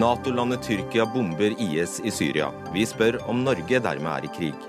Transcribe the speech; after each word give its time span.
Nato-landet 0.00 0.62
Tyrkia 0.62 1.04
bomber 1.06 1.54
IS 1.60 2.00
i 2.04 2.10
Syria. 2.10 2.46
Vi 2.72 2.86
spør 2.86 3.18
om 3.28 3.42
Norge 3.44 3.80
dermed 3.82 4.10
er 4.12 4.26
i 4.28 4.30
krig. 4.32 4.68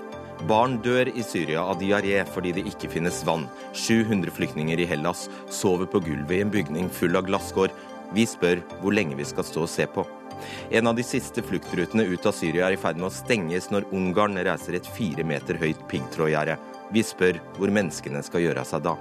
Barn 0.50 0.74
dør 0.82 1.08
i 1.08 1.22
Syria 1.22 1.62
av 1.62 1.78
diaré 1.80 2.18
fordi 2.34 2.50
det 2.56 2.64
ikke 2.68 2.90
finnes 2.90 3.20
vann. 3.24 3.46
700 3.72 4.34
flyktninger 4.34 4.82
i 4.82 4.88
Hellas 4.90 5.28
sover 5.46 5.86
på 5.86 6.02
gulvet 6.02 6.36
i 6.36 6.42
en 6.42 6.50
bygning 6.50 6.90
full 6.90 7.14
av 7.16 7.28
glasskår. 7.30 7.70
Vi 8.12 8.26
spør 8.28 8.60
hvor 8.82 8.92
lenge 8.98 9.16
vi 9.16 9.28
skal 9.28 9.46
stå 9.46 9.62
og 9.64 9.70
se 9.70 9.86
på. 9.86 10.04
En 10.74 10.90
av 10.90 10.98
de 10.98 11.06
siste 11.06 11.44
fluktrutene 11.46 12.04
ut 12.10 12.26
av 12.26 12.34
Syria 12.34 12.66
er 12.66 12.76
i 12.76 12.82
ferd 12.82 12.98
med 12.98 13.12
å 13.12 13.14
stenges 13.14 13.70
når 13.70 13.86
Ungarn 13.94 14.36
reiser 14.42 14.76
et 14.76 14.92
fire 14.98 15.24
meter 15.24 15.60
høyt 15.62 15.86
piggtrådgjerde. 15.88 16.58
Vi 16.92 17.06
spør 17.06 17.38
hvor 17.56 17.70
menneskene 17.72 18.26
skal 18.26 18.44
gjøre 18.44 18.66
av 18.66 18.72
seg 18.74 18.84
da. 18.90 18.98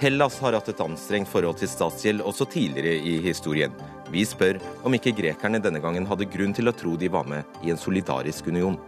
Hellas 0.00 0.38
har 0.40 0.54
hatt 0.56 0.68
et 0.72 0.78
anstrengt 0.80 1.28
forhold 1.28 1.58
til 1.60 1.68
statsgjeld 1.68 2.22
også 2.24 2.46
tidligere 2.48 2.94
i 3.04 3.18
historien. 3.20 3.74
Vi 4.08 4.22
spør 4.24 4.56
om 4.88 4.94
ikke 4.96 5.12
grekerne 5.12 5.58
denne 5.60 5.82
gangen 5.84 6.06
hadde 6.08 6.24
grunn 6.32 6.54
til 6.56 6.70
å 6.70 6.72
tro 6.72 6.94
de 6.96 7.10
var 7.12 7.26
med 7.28 7.58
i 7.60 7.68
en 7.68 7.76
solidarisk 7.76 8.46
union. 8.48 8.78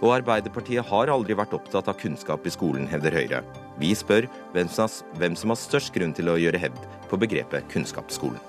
Og 0.00 0.14
Arbeiderpartiet 0.14 0.86
har 0.88 1.10
aldri 1.12 1.36
vært 1.36 1.52
opptatt 1.52 1.90
av 1.92 1.98
kunnskap 2.00 2.48
i 2.48 2.52
skolen, 2.54 2.86
hevder 2.88 3.12
Høyre. 3.12 3.42
Vi 3.76 3.90
spør 3.92 4.24
hvem 4.54 5.36
som 5.36 5.52
har 5.52 5.60
størst 5.60 5.92
grunn 5.92 6.14
til 6.16 6.32
å 6.32 6.38
gjøre 6.40 6.62
hevd 6.62 6.86
på 7.10 7.18
begrepet 7.20 7.68
kunnskapsskolen. 7.74 8.40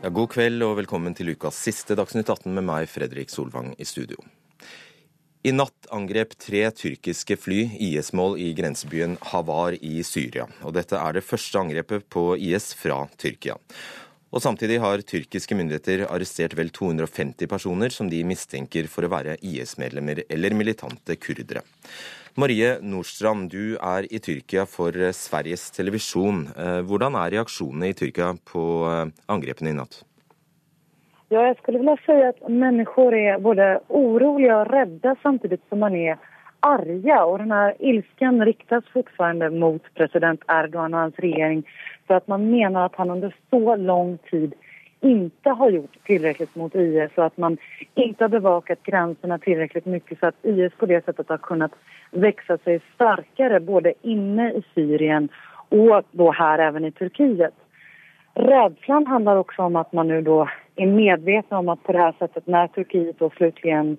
Ja, 0.00 0.08
god 0.08 0.32
kveld 0.32 0.64
og 0.64 0.78
velkommen 0.80 1.12
til 1.16 1.34
ukas 1.36 1.60
siste 1.68 2.00
Dagsnytt 2.00 2.32
18 2.32 2.48
med 2.48 2.64
meg, 2.64 2.88
Fredrik 2.88 3.28
Solvang, 3.28 3.74
i 3.76 3.84
studio. 3.88 4.24
I 5.44 5.52
natt 5.52 5.90
angrep 5.92 6.30
tre 6.40 6.62
tyrkiske 6.72 7.36
fly 7.36 7.58
IS-mål 7.84 8.38
i 8.40 8.46
grensebyen 8.56 9.18
Havar 9.28 9.74
i 9.76 9.98
Syria. 10.00 10.46
Og 10.64 10.72
dette 10.72 10.96
er 10.96 11.18
det 11.18 11.22
første 11.26 11.60
angrepet 11.60 12.06
på 12.08 12.30
IS 12.40 12.70
fra 12.80 13.02
Tyrkia. 13.20 13.58
Og 14.32 14.40
Samtidig 14.40 14.78
har 14.80 15.04
tyrkiske 15.04 15.52
myndigheter 15.58 16.06
arrestert 16.08 16.56
vel 16.56 16.72
250 16.72 17.50
personer 17.52 17.92
som 17.92 18.08
de 18.08 18.22
mistenker 18.24 18.88
for 18.88 19.04
å 19.04 19.12
være 19.12 19.36
IS-medlemmer 19.44 20.22
eller 20.32 20.56
militante 20.56 21.18
kurdere. 21.20 21.60
Marie 22.40 22.78
Nordstrand, 22.80 23.52
du 23.52 23.76
er 23.76 24.08
i 24.08 24.22
Tyrkia 24.24 24.64
for 24.64 24.96
Sveriges 25.12 25.68
Televisjon. 25.76 26.46
Eh, 26.56 26.80
hvordan 26.88 27.20
er 27.20 27.36
reaksjonene 27.36 27.92
i 27.92 28.00
Tyrkia 28.00 28.32
på 28.48 28.64
eh, 28.88 29.12
angrepene 29.28 29.76
i 29.76 29.78
natt? 29.82 30.00
Ja, 31.32 31.46
jeg 31.46 31.56
skulle 31.56 31.78
vilja 31.80 31.96
si 32.04 32.16
at 32.26 32.48
mennesker 32.48 33.14
er 33.16 33.38
både 33.42 33.78
urolige 33.88 34.56
og 34.56 34.70
redde 34.72 35.14
samtidig 35.22 35.58
som 35.68 35.80
man 35.80 35.96
er 35.96 36.18
arga. 36.60 37.22
Og 37.24 37.38
denne 37.40 37.62
ilsken 37.80 38.42
riktas 38.44 38.84
fortsatt 38.92 39.40
mot 39.56 39.88
president 39.96 40.44
Erdogan 40.52 40.94
og 40.94 41.06
hans 41.06 41.22
regjering 41.24 41.64
for 42.06 42.20
at 42.20 42.28
man 42.28 42.44
mener 42.50 42.84
at 42.84 43.00
han 43.00 43.10
under 43.10 43.32
så 43.50 43.76
lang 43.80 44.18
tid 44.30 44.52
inte 45.04 45.50
har 45.50 45.70
gjort 45.70 45.96
tillräckligt 46.06 46.54
mot 46.54 46.74
IS 46.74 47.10
och 47.14 47.26
att 47.26 47.36
man 47.36 47.56
inte 47.94 48.24
har 48.24 48.28
bevakat 48.28 48.82
gränserna 48.82 49.38
tillräckligt 49.38 49.86
mycket 49.86 50.18
så 50.18 50.26
att 50.26 50.44
IS 50.44 50.72
på 50.72 50.86
det 50.86 51.04
sättet 51.04 51.28
har 51.28 51.38
kunnat 51.38 51.72
växa 52.10 52.58
sig 52.58 52.80
starkare 52.94 53.60
både 53.60 53.94
inne 54.02 54.52
i 54.52 54.62
Syrien 54.74 55.28
och 55.68 56.02
då 56.10 56.30
här 56.30 56.86
i 56.86 56.90
Turkiet. 56.90 57.54
Rädslan 58.34 59.06
handlar 59.06 59.36
också 59.36 59.62
om 59.62 59.76
att 59.76 59.92
man 59.92 60.08
nu 60.08 60.22
då 60.22 60.48
är 60.76 60.86
medveten 60.86 61.58
om 61.58 61.68
att 61.68 61.82
på 61.82 61.92
det 61.92 61.98
här 61.98 62.14
sättet 62.18 62.46
när 62.46 62.68
Turkiet 62.68 63.18
då 63.18 63.30
slutligen 63.30 63.96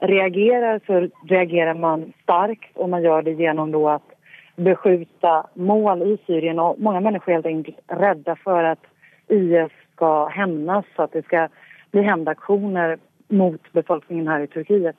reagerar 0.00 0.80
så 0.86 1.08
reagerar 1.28 1.74
man 1.74 2.12
starkt 2.22 2.76
och 2.76 2.88
man 2.88 3.02
gör 3.02 3.22
det 3.22 3.30
genom 3.30 3.70
då 3.70 3.88
att 3.88 4.10
beskjuta 4.56 5.46
mål 5.54 6.02
i 6.02 6.18
Syrien 6.26 6.58
och 6.58 6.80
många 6.80 7.00
människor 7.00 7.32
är 7.32 7.34
helt 7.34 7.46
enkelt 7.46 7.76
rädda 7.86 8.36
för 8.36 8.64
att 8.64 8.86
IS 9.28 9.72
ska 9.94 10.26
hämnas, 10.26 10.84
så 10.96 11.02
att 11.02 11.12
det 11.12 11.24
ska 11.24 11.48
bli 11.90 12.02
hämndaktioner 12.02 12.98
mot 13.28 13.72
befolkningen 13.72 14.28
her 14.28 14.40
i 14.40 14.46
Turkiet. 14.46 14.96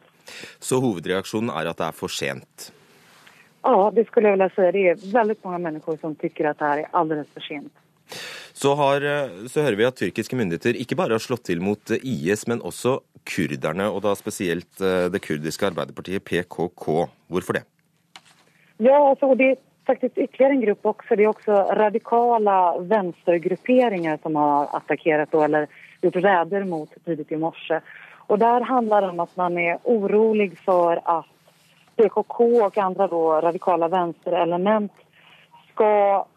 Så 0.59 0.79
hovedreaksjonen 0.79 1.49
er 1.49 1.67
at 1.71 1.77
det 1.77 1.87
er 1.89 1.95
for 1.97 2.07
sent? 2.07 2.71
Ja, 3.63 3.91
det 3.95 4.05
skulle 4.07 4.29
jeg 4.29 4.37
vilja 4.37 4.49
si. 4.55 4.67
Det 4.71 4.83
er 4.89 5.01
veldig 5.13 5.35
mange 5.43 5.59
mennesker 5.59 5.97
som 6.01 6.15
syns 6.15 6.39
at 6.53 6.59
det 6.59 6.85
er 6.93 7.25
for 7.33 7.41
sent. 7.41 7.73
Så, 8.61 8.75
har, 8.77 9.01
så, 9.49 9.63
hører 9.63 9.77
vi 9.79 9.85
at 9.87 9.97
tyrkiske 9.97 10.37
myndigheter 10.37 10.77
ikke 10.77 10.93
bare 10.99 11.15
har 11.17 11.23
slått 11.23 11.47
til 11.47 11.63
mot 11.65 11.93
IS, 11.97 12.43
men 12.45 12.59
også 12.61 12.99
kurderne, 13.25 13.87
og 13.89 14.03
da 14.05 14.11
spesielt 14.17 14.83
eh, 14.85 15.07
det 15.09 15.21
kurdiske 15.25 15.65
arbeiderpartiet 15.71 16.21
PKK. 16.27 16.85
Hvorfor 17.31 17.57
det? 17.57 17.63
Ja, 18.77 18.99
altså, 18.99 19.31
det 19.39 19.47
er 19.55 19.57
faktisk 19.89 20.13
ytterligere 20.13 20.57
en 20.59 20.63
gruppe 20.67 20.93
også. 20.93 21.17
Det 21.17 21.25
er 21.25 21.31
også 21.31 21.59
radikale 21.79 22.57
venstregrupperinger 22.91 24.21
som 24.21 24.37
har 24.37 24.69
attakkert 24.77 25.33
eller 25.41 25.65
gjort 26.05 26.21
räder 26.21 26.65
mot 26.69 26.93
tidlig 27.05 27.31
i 27.33 27.41
morse. 27.41 27.81
Og 28.29 28.39
Der 28.39 28.63
handler 28.69 29.01
det 29.01 29.09
om 29.15 29.23
at 29.25 29.37
man 29.41 29.57
er 29.57 29.81
orolig 29.89 30.51
for 30.65 31.01
at 31.01 31.25
PKK 31.97 32.37
og 32.67 32.77
andre 32.77 33.09
radikale 33.41 33.89
venstreelement 33.89 34.93
skal 35.73 36.21
ska 36.21 36.30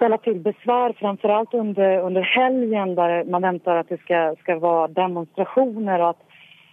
ställa 0.00 0.18
till 0.18 0.40
besvär 0.40 0.92
framförallt 0.92 1.54
under, 1.54 1.98
under 1.98 2.20
helgen 2.20 2.94
där 2.94 3.24
man 3.24 3.42
väntar 3.42 3.76
att 3.76 3.88
det 3.88 4.00
ska, 4.00 4.36
ska 4.40 4.58
vara 4.58 4.88
demonstrationer 4.88 6.00
och 6.00 6.10
att 6.10 6.22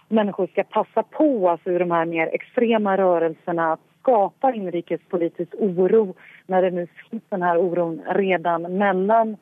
människor 0.08 0.46
ska 0.46 0.62
passa 0.62 1.02
på 1.02 1.50
alltså 1.50 1.70
ur 1.70 1.78
de 1.78 1.90
här 1.90 2.04
mer 2.04 2.26
extrema 2.32 2.96
rörelserna 2.96 3.72
att 3.72 3.80
skapa 4.00 4.54
inrikespolitisk 4.54 5.54
oro 5.58 6.14
när 6.46 6.62
det 6.62 6.70
nu 6.70 6.86
finns 7.10 7.22
den 7.28 7.42
här 7.42 7.58
oron 7.58 8.02
redan 8.06 8.62
mellan 8.62 9.36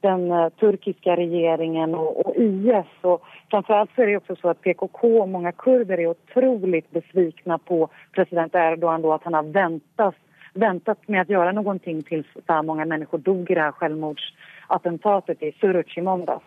den 0.00 0.32
uh, 0.32 0.48
turkiska 0.48 1.16
regeringen 1.16 1.94
och, 1.94 2.26
och 2.26 2.36
IS. 2.36 2.86
Och 3.00 3.22
framförallt 3.50 3.90
så 3.94 4.02
är 4.02 4.06
det 4.06 4.16
också 4.16 4.36
så 4.36 4.48
att 4.48 4.60
PKK 4.60 5.20
och 5.20 5.28
många 5.28 5.52
kurder 5.52 6.00
är 6.00 6.06
otroligt 6.06 6.90
besvikna 6.90 7.58
på 7.58 7.88
president 8.12 8.54
Erdogan 8.54 9.02
då 9.02 9.12
att 9.12 9.24
han 9.24 9.34
har 9.34 9.42
väntat, 9.42 10.14
väntat 10.54 11.08
med 11.08 11.20
att 11.20 11.28
göra 11.28 11.52
någonting 11.52 12.02
tills 12.02 12.26
så 12.46 12.52
här 12.52 12.62
många 12.62 12.84
människor 12.84 13.18
dog 13.18 13.50
i 13.50 13.54
det 13.54 13.60
här 13.60 13.72
självmordsattentatet 13.72 15.42
i 15.42 15.52
Suruc 15.60 15.96
i 15.96 16.00
måndags. 16.00 16.44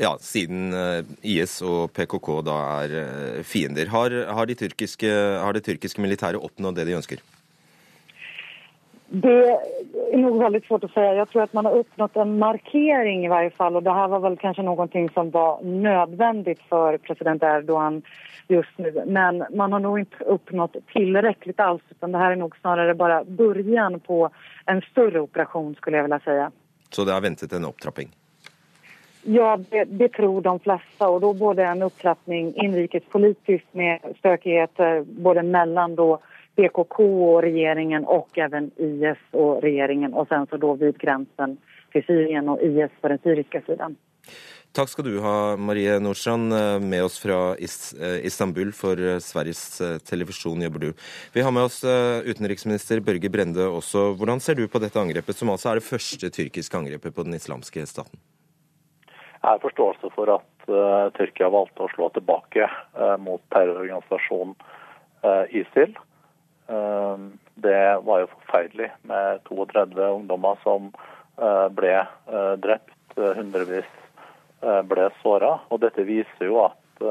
Ja, 0.00 0.16
siden 0.20 0.72
eh, 0.72 1.04
IS 1.22 1.56
og 1.66 1.90
PKK 1.92 2.28
da 2.46 2.58
er 2.84 2.92
eh, 3.00 3.40
fiender. 3.42 3.90
Har, 3.90 4.14
har, 4.30 4.46
de 4.46 4.54
tyrkiske, 4.54 5.10
har 5.42 5.56
det 5.56 5.64
tyrkiske 5.66 6.00
militæret 6.00 6.38
oppnådd 6.38 6.78
det 6.78 6.84
de 6.86 6.94
ønsker? 7.00 7.18
Det 9.10 9.50
er 10.12 10.18
nog 10.20 10.36
veldig 10.42 10.60
svårt 10.66 10.84
å 10.84 10.90
si. 10.92 11.00
Jeg 11.00 11.28
tror 11.30 11.46
at 11.46 11.54
man 11.56 11.64
har 11.64 11.78
oppnådd 11.78 12.16
en 12.20 12.34
markering 12.42 13.22
i 13.24 13.30
hvert 13.32 13.54
fall. 13.56 13.78
Og 13.78 13.86
det 13.86 13.94
her 13.96 14.10
var 14.12 14.20
vel 14.26 14.36
kanskje 14.40 14.66
noe 14.66 14.88
som 15.14 15.30
var 15.32 15.62
nødvendig 15.64 16.58
for 16.68 16.98
president 17.06 17.42
Erdogan 17.42 18.02
just 18.52 18.78
nå. 18.78 18.92
Men 19.06 19.44
man 19.56 19.72
har 19.72 19.80
nog 19.80 20.00
ikke 20.02 20.28
oppnådd 20.36 20.76
tilrekkelig 20.92 21.56
alls. 21.56 21.82
Utan 21.90 22.12
det 22.12 22.20
her 22.20 22.36
er 22.36 22.42
nok 22.42 22.56
snarere 22.60 22.94
bare 22.94 23.24
begynnelsen 23.24 24.00
på 24.04 24.28
en 24.66 24.84
større 24.90 25.24
operasjon, 25.24 25.74
skulle 25.80 25.96
jeg 25.96 26.08
vilja 26.10 26.20
säga. 26.24 26.50
Så 26.90 27.04
det 27.04 27.12
har 27.12 27.20
ventet 27.20 27.52
en 27.52 27.64
opptrapping? 27.64 28.12
Ja, 29.22 29.56
det, 29.70 29.84
det, 29.84 30.08
tror 30.08 30.42
de 30.42 30.58
flesta. 30.58 31.08
og 31.08 31.20
da 31.20 31.32
både 31.32 31.64
en 31.64 31.82
opptrapping 31.82 32.54
inrikespolitisk 32.56 33.64
med 33.72 34.04
stökigheter 34.18 35.04
både 35.04 35.42
mellom 35.42 35.96
då 35.96 36.18
PKK 36.58 37.00
og 37.06 37.42
regjeringen 37.46 38.04
og 38.04 38.38
även 38.38 38.70
IS 38.76 39.20
og 39.32 39.62
regjeringen 39.62 40.14
og 40.14 40.28
sen 40.28 40.46
så 40.50 40.56
då 40.56 40.74
vid 40.74 40.98
gränsen 40.98 41.56
till 41.92 42.04
Syrien 42.04 42.48
og 42.48 42.62
IS 42.62 42.90
på 43.00 43.08
den 43.08 43.18
syriske 43.22 43.62
siden. 43.66 43.96
Takk 44.76 44.90
skal 44.92 45.06
du 45.06 45.14
ha, 45.24 45.56
Marie 45.56 45.94
Nordstrand, 45.98 46.52
med 46.84 47.04
oss 47.04 47.16
fra 47.22 47.54
eh, 47.56 48.26
Istanbul. 48.28 48.72
For 48.76 49.00
eh, 49.00 49.16
Sveriges 49.24 49.80
eh, 49.80 49.96
Televisjon 50.04 50.60
jobber 50.62 50.82
du. 50.82 50.90
Vi 51.32 51.42
har 51.42 51.54
med 51.54 51.70
oss 51.70 51.80
utenriksminister 51.84 53.00
Børge 53.00 53.30
Brende 53.32 53.64
også. 53.64 54.12
Hvordan 54.18 54.42
ser 54.44 54.58
du 54.58 54.66
på 54.68 54.82
dette 54.82 55.00
angrepet, 55.00 55.38
som 55.38 55.50
altså 55.54 55.72
er 55.72 55.80
det 55.80 55.88
første 55.88 56.30
tyrkiske 56.30 56.76
angrepet 56.76 57.16
på 57.16 57.24
den 57.24 57.38
islamske 57.38 57.86
staten? 57.88 58.20
Jeg 59.38 59.54
har 59.54 59.62
forståelse 59.62 60.10
for 60.16 60.34
at 60.34 60.68
uh, 60.68 61.08
Tyrkia 61.14 61.48
valgte 61.54 61.84
å 61.86 61.90
slå 61.94 62.08
tilbake 62.12 62.66
uh, 62.66 63.14
mot 63.22 63.40
terrororganisasjonen 63.54 64.56
uh, 65.22 65.44
ISIL. 65.54 65.94
Det 66.68 67.84
var 68.04 68.20
jo 68.22 68.30
forferdelig 68.34 68.90
med 69.08 69.40
32 69.48 70.08
ungdommer 70.18 70.58
som 70.62 70.90
ble 71.74 71.94
drept, 72.60 73.16
hundrevis 73.16 73.88
ble 74.90 75.06
såra. 75.22 75.54
Og 75.72 75.80
dette 75.80 76.04
viser 76.04 76.50
jo 76.50 76.60
at 76.66 77.04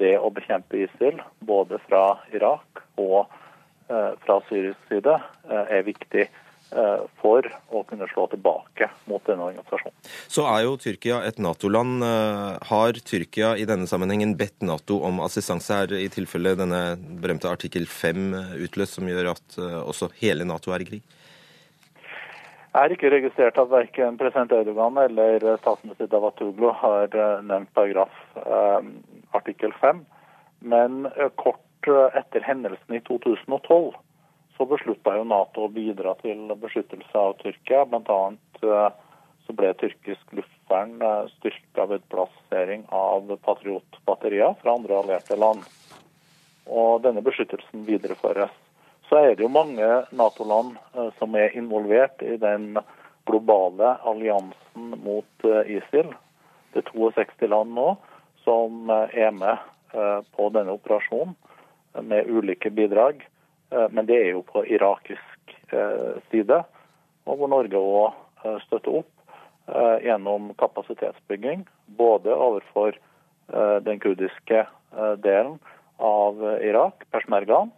det 0.00 0.16
å 0.18 0.32
bekjempe 0.34 0.82
ISIL, 0.82 1.22
både 1.46 1.78
fra 1.86 2.18
Irak 2.34 2.82
og 2.98 3.30
fra 3.86 4.40
syrisk 4.48 4.90
side, 4.90 5.14
er 5.46 5.86
viktig 5.86 6.26
for 7.20 7.46
å 7.70 7.80
kunne 7.86 8.08
slå 8.10 8.24
tilbake 8.32 8.88
mot 9.06 9.22
denne 9.28 9.44
organisasjonen. 9.46 9.94
Så 10.26 10.42
er 10.50 10.64
jo 10.64 10.72
Tyrkia 10.82 11.20
et 11.24 11.38
Nato-land. 11.40 12.02
Har 12.68 12.98
Tyrkia 13.06 13.52
i 13.56 13.64
denne 13.70 13.86
sammenhengen 13.86 14.34
bedt 14.36 14.66
Nato 14.66 14.98
om 15.06 15.22
assistanse 15.24 15.78
her, 15.78 15.94
i 15.94 16.08
tilfelle 16.12 16.56
denne 16.58 16.80
berømte 17.22 17.48
artikkel 17.48 17.86
5 17.86 18.34
utløst, 18.66 18.98
som 18.98 19.06
gjør 19.06 19.30
at 19.36 19.60
også 19.62 20.10
hele 20.18 20.48
Nato 20.48 20.74
er 20.74 20.82
i 20.82 20.90
krig? 20.90 21.06
Jeg 22.76 22.82
har 22.82 22.92
ikke 22.92 23.08
registrert 23.08 23.56
at 23.56 23.70
verken 23.72 24.18
president 24.20 24.50
Erdogan 24.52 24.98
eller 25.00 25.44
statsminister 25.62 26.10
Davutoglu 26.12 26.74
har 26.76 27.08
eh, 27.08 27.38
nevnt 27.48 27.70
paragraf 27.72 28.18
eh, 28.36 28.90
artikkel 29.32 29.72
5. 29.80 30.02
Men 30.60 31.06
eh, 31.14 31.30
kort 31.40 31.88
eh, 31.88 32.18
etter 32.20 32.44
hendelsen 32.44 32.98
i 32.98 33.00
2012 33.06 33.96
så 34.56 34.64
beslutta 34.64 35.16
jo 35.16 35.24
Nato 35.28 35.66
å 35.66 35.72
bidra 35.72 36.14
til 36.22 36.48
beskyttelse 36.60 37.20
av 37.20 37.36
Tyrkia. 37.42 37.84
Blant 37.90 38.08
annet 38.12 38.62
eh, 38.64 38.88
så 39.46 39.56
ble 39.56 39.72
tyrkisk 39.80 40.36
luftvern 40.38 40.96
eh, 41.02 41.28
styrka 41.36 41.86
ved 41.92 42.06
plassering 42.12 42.86
av 42.94 43.34
patriotbatterier 43.44 44.56
fra 44.62 44.76
andre 44.78 45.00
allierte 45.02 45.36
land. 45.40 45.66
Og 46.66 47.02
denne 47.04 47.24
beskyttelsen 47.24 47.84
videreføres 47.88 48.54
så 49.06 49.20
er 49.22 49.36
det 49.36 49.44
jo 49.44 49.52
mange 49.52 49.86
Nato-land 50.16 50.78
eh, 50.96 51.12
som 51.20 51.36
er 51.38 51.56
involvert 51.58 52.24
i 52.24 52.38
den 52.40 52.78
globale 53.28 53.96
alliansen 54.06 54.96
mot 55.02 55.46
ISIL. 55.66 56.12
Det 56.72 56.84
er 56.84 56.92
62 56.92 57.48
land 57.50 57.74
nå 57.74 57.96
som 58.46 58.90
er 58.94 59.32
med 59.34 59.58
på 60.36 60.46
denne 60.54 60.76
operasjonen 60.76 61.32
med 62.06 62.28
ulike 62.30 62.70
bidrag. 62.70 63.24
Men 63.70 64.06
det 64.06 64.16
er 64.22 64.28
jo 64.30 64.44
på 64.46 64.62
irakisk 64.70 65.54
side, 66.30 66.58
og 67.26 67.40
hvor 67.40 67.50
Norge 67.50 67.80
òg 67.80 68.60
støtter 68.66 69.00
opp 69.00 69.32
gjennom 70.04 70.52
kapasitetsbygging. 70.60 71.64
Både 71.98 72.30
overfor 72.30 72.94
den 73.82 73.98
kurdiske 74.02 74.62
delen 75.24 75.58
av 75.98 76.38
Irak, 76.62 77.08
Persmergan, 77.10 77.72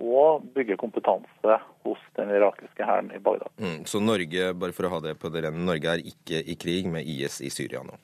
og 0.00 0.46
bygge 0.56 0.76
kompetanse 0.80 1.58
hos 1.84 2.00
den 2.18 2.32
irakiske 2.34 2.86
hæren 2.86 3.12
i 3.14 3.20
Bagdad. 3.22 3.52
Mm, 3.62 3.84
så 3.86 4.00
Norge 4.02 4.50
bare 4.58 4.74
for 4.74 4.88
å 4.88 4.96
ha 4.96 5.00
det 5.04 5.14
på 5.20 5.30
det 5.30 5.44
rene, 5.44 5.62
Norge 5.68 5.92
er 5.92 6.02
ikke 6.02 6.40
i 6.40 6.56
krig 6.58 6.88
med 6.90 7.06
IS 7.06 7.40
i 7.44 7.52
Syria 7.52 7.84
nå? 7.86 7.94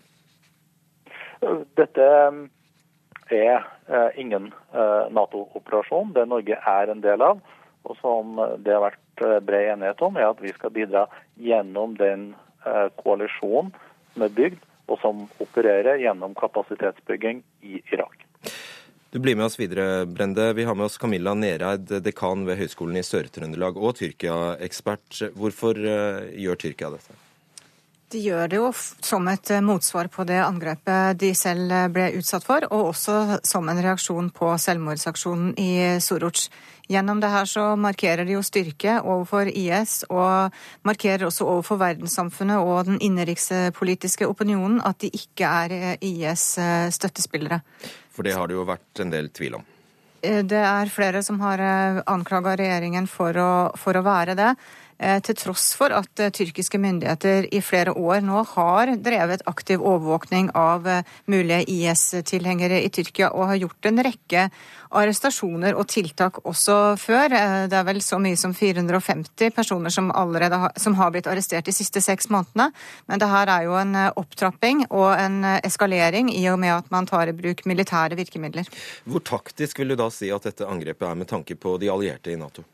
Dette 1.79 2.07
er 3.37 3.67
eh, 3.89 4.21
ingen 4.21 4.51
eh, 4.73 5.11
Nato-operasjon. 5.15 6.15
Det 6.17 6.27
Norge 6.29 6.59
er 6.59 6.93
en 6.93 7.03
del 7.05 7.23
av, 7.25 7.41
og 7.89 7.99
som 8.01 8.41
det 8.63 8.75
har 8.75 8.85
vært 8.89 9.25
eh, 9.25 9.39
bred 9.45 9.75
enighet 9.75 10.03
om, 10.07 10.19
er 10.19 10.31
at 10.31 10.43
vi 10.43 10.53
skal 10.57 10.75
bidra 10.75 11.07
gjennom 11.41 11.97
den 12.01 12.33
koalisjonen 13.01 13.71
som 14.13 14.25
er 14.27 14.33
bygd, 14.37 14.59
og 14.93 14.99
som 15.01 15.23
opererer 15.41 15.97
gjennom 16.03 16.35
kapasitetsbygging 16.37 17.39
i 17.65 17.79
Irak. 17.89 18.27
Du 19.11 19.17
blir 19.17 19.39
med 19.39 19.47
oss 19.47 19.57
videre, 19.57 20.05
Brende. 20.05 20.51
Vi 20.59 20.67
har 20.69 20.77
med 20.77 20.91
oss 20.91 21.01
Camilla 21.01 21.33
Nereid, 21.33 21.89
dekan 22.05 22.45
ved 22.45 22.61
Høgskolen 22.61 23.01
i 23.01 23.07
Sør-Trøndelag 23.07 23.81
og 23.81 23.97
Tyrkia-ekspert. 24.03 25.23
Hvorfor 25.41 25.81
gjør 25.81 26.61
Tyrkia 26.61 26.93
dette? 26.93 27.17
De 28.11 28.19
gjør 28.19 28.49
det 28.51 28.59
jo 28.59 28.71
som 28.75 29.29
et 29.31 29.53
eh, 29.55 29.63
motsvar 29.63 30.09
på 30.11 30.25
det 30.27 30.41
angrepet 30.43 31.19
de 31.21 31.31
selv 31.39 31.71
eh, 31.71 31.87
ble 31.95 32.09
utsatt 32.19 32.43
for, 32.47 32.67
og 32.75 32.91
også 32.91 33.39
som 33.47 33.71
en 33.71 33.79
reaksjon 33.79 34.33
på 34.35 34.51
selvmordsaksjonen 34.59 35.55
i 35.63 35.71
Soruc. 36.03 36.49
Gjennom 36.91 37.23
det 37.23 37.31
her 37.31 37.47
så 37.47 37.69
markerer 37.79 38.27
de 38.27 38.35
jo 38.35 38.43
styrke 38.43 38.97
overfor 38.99 39.47
IS, 39.55 40.01
og 40.11 40.51
markerer 40.83 41.29
også 41.29 41.47
overfor 41.47 41.79
verdenssamfunnet 41.85 42.59
og 42.59 42.91
den 42.91 42.99
innenrikspolitiske 42.99 44.27
opinionen 44.27 44.83
at 44.83 44.99
de 45.05 45.13
ikke 45.15 45.47
er 45.47 46.03
IS 46.03 46.57
støttespillere. 46.91 47.63
For 48.11 48.27
det 48.27 48.35
har 48.35 48.51
det 48.51 48.59
jo 48.59 48.67
vært 48.67 49.05
en 49.05 49.15
del 49.15 49.31
tvil 49.31 49.61
om. 49.61 49.69
Eh, 50.23 50.43
det 50.45 50.61
er 50.61 50.93
flere 50.93 51.23
som 51.25 51.41
har 51.41 51.61
eh, 51.65 52.03
anklaga 52.11 52.57
regjeringen 52.61 53.09
for 53.09 53.37
å, 53.41 53.51
for 53.81 53.97
å 53.97 54.05
være 54.05 54.37
det. 54.39 54.53
Eh, 55.01 55.19
til 55.25 55.39
tross 55.41 55.71
for 55.79 55.95
at 55.97 56.25
tyrkiske 56.37 56.79
myndigheter 56.79 57.49
i 57.55 57.63
flere 57.65 57.95
år 57.97 58.21
nå 58.27 58.45
har 58.53 58.95
drevet 59.01 59.47
aktiv 59.51 59.81
overvåkning 59.81 60.53
av 60.55 60.87
mulige 61.31 61.65
IS-tilhengere 61.73 62.83
i 62.85 62.93
Tyrkia 62.93 63.33
og 63.33 63.49
har 63.53 63.63
gjort 63.65 63.91
en 63.91 64.05
rekke 64.05 64.51
arrestasjoner 64.91 65.77
og 65.79 65.87
tiltak 65.91 66.41
også 66.49 66.77
før. 67.01 67.35
Eh, 67.37 67.67
det 67.71 67.79
er 67.79 67.87
vel 67.87 68.01
så 68.05 68.19
mye 68.23 68.39
som 68.39 68.55
450 68.57 69.55
personer 69.55 69.95
som 69.95 70.11
allerede 70.11 70.59
som 70.81 70.97
har 70.99 71.13
blitt 71.15 71.29
arrestert 71.31 71.69
de 71.69 71.75
siste 71.75 72.03
seks 72.05 72.31
månedene. 72.33 72.71
Men 73.07 73.23
det 73.23 73.31
her 73.31 73.53
er 73.55 73.69
jo 73.69 73.77
en 73.79 73.95
eh, 73.95 74.11
opptrapping 74.21 74.87
og 74.89 75.13
en 75.15 75.45
eh, 75.45 75.61
eskalering 75.67 76.33
i 76.35 76.43
og 76.51 76.59
med 76.63 76.75
at 76.81 76.91
man 76.91 77.09
tar 77.11 77.31
i 77.31 77.37
bruk 77.37 77.65
militære 77.71 78.19
virkemidler. 78.19 78.69
Hvor 79.05 79.25
taktisk 79.25 79.83
vil 79.83 79.95
du 79.95 80.01
da 80.01 80.11
si 80.15 80.33
at 80.35 80.51
dette 80.51 80.67
angrepet 80.67 81.09
er 81.09 81.19
med 81.23 81.31
tanke 81.31 81.57
på 81.57 81.79
de 81.81 81.91
allierte 81.93 82.35
i 82.35 82.39
Nato? 82.41 82.67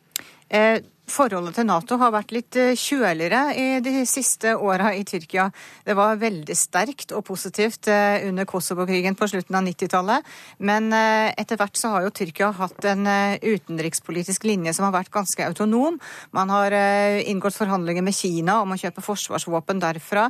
Eh, 0.48 0.82
Forholdet 1.06 1.54
til 1.54 1.68
Nato 1.68 1.94
har 2.00 2.10
vært 2.10 2.32
litt 2.34 2.56
eh, 2.58 2.72
kjøligere 2.74 3.52
i 3.54 3.66
de 3.78 4.00
siste 4.10 4.56
åra 4.58 4.88
i 4.90 5.04
Tyrkia. 5.06 5.44
Det 5.86 5.94
var 5.94 6.18
veldig 6.18 6.56
sterkt 6.58 7.14
og 7.14 7.22
positivt 7.28 7.86
eh, 7.86 8.26
under 8.26 8.42
Kosovo-krigen 8.50 9.14
på 9.14 9.28
slutten 9.30 9.54
av 9.54 9.62
90-tallet. 9.68 10.26
Men 10.66 10.90
etter 10.90 11.60
hvert 11.60 11.78
så 11.78 11.92
har 11.92 12.08
jo 12.08 12.10
Tyrkia 12.10 12.50
hatt 12.58 12.88
en 12.90 13.06
utenrikspolitisk 13.38 14.48
linje 14.50 14.74
som 14.74 14.88
har 14.88 14.96
vært 14.98 15.14
ganske 15.14 15.46
autonom. 15.46 16.00
Man 16.34 16.50
har 16.50 16.74
inngått 16.74 17.54
forhandlinger 17.54 18.02
med 18.02 18.18
Kina 18.18 18.58
om 18.64 18.74
å 18.74 18.80
kjøpe 18.80 19.06
forsvarsvåpen 19.06 19.82
derfra. 19.86 20.26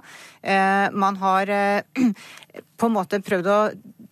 Man 0.92 1.16
har 1.24 1.56
på 2.76 2.90
en 2.90 2.96
måte 3.00 3.24
prøvd 3.24 3.48
å 3.48 3.60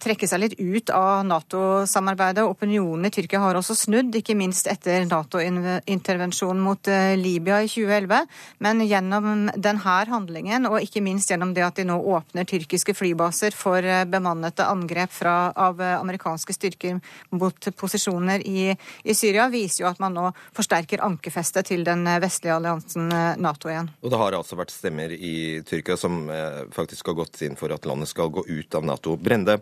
trekke 0.04 0.28
seg 0.28 0.42
litt 0.42 0.54
ut 0.60 0.90
av 0.94 1.24
Nato-samarbeidet. 1.26 2.44
Opinionen 2.44 3.08
i 3.08 3.12
Tyrkia 3.14 3.40
har 3.42 3.56
også 3.58 3.76
snudd, 3.78 4.14
ikke 4.16 4.36
minst 4.36 4.68
etter 4.70 5.06
Nato-intervensjonen 5.08 6.60
mot 6.62 6.90
eh, 6.90 7.14
Libya 7.18 7.62
i 7.64 7.70
2011. 7.70 8.26
Men 8.64 8.82
gjennom 8.84 9.48
denne 9.56 9.96
handlingen, 10.10 10.68
og 10.68 10.80
ikke 10.84 11.02
minst 11.04 11.32
gjennom 11.32 11.54
det 11.56 11.64
at 11.66 11.78
de 11.78 11.86
nå 11.88 11.96
åpner 12.16 12.46
tyrkiske 12.48 12.94
flybaser 12.96 13.56
for 13.56 13.84
eh, 13.84 14.04
bemannede 14.08 14.66
angrep 14.68 15.12
fra, 15.14 15.36
av 15.56 15.80
eh, 15.82 15.96
amerikanske 15.96 16.56
styrker 16.56 17.00
mot 17.34 17.70
posisjoner 17.78 18.44
i, 18.44 18.70
i, 19.04 19.16
Syria, 19.16 19.48
viser 19.52 19.84
jo 19.84 19.90
at 19.90 20.02
man 20.02 20.16
nå 20.16 20.28
forsterker 20.56 21.04
ankerfestet 21.04 21.70
til 21.70 21.84
den 21.86 22.04
vestlige 22.20 22.58
alliansen 22.58 23.08
Nato 23.40 23.70
igjen. 23.70 23.90
Og 24.04 24.12
det 24.12 24.20
har 24.20 24.36
altså 24.36 24.58
vært 24.58 24.74
stemmer 24.74 25.12
i 25.14 25.62
Tyrkia 25.66 25.96
som 25.98 26.26
faktisk 26.74 27.08
har 27.10 27.16
gått 27.18 27.40
inn 27.46 27.56
for 27.58 27.72
at 27.74 27.86
landet 27.88 28.10
skal 28.10 28.32
gå 28.32 28.44
ut 28.48 28.76
av 28.76 28.86
Nato. 28.86 29.16
Brende, 29.20 29.58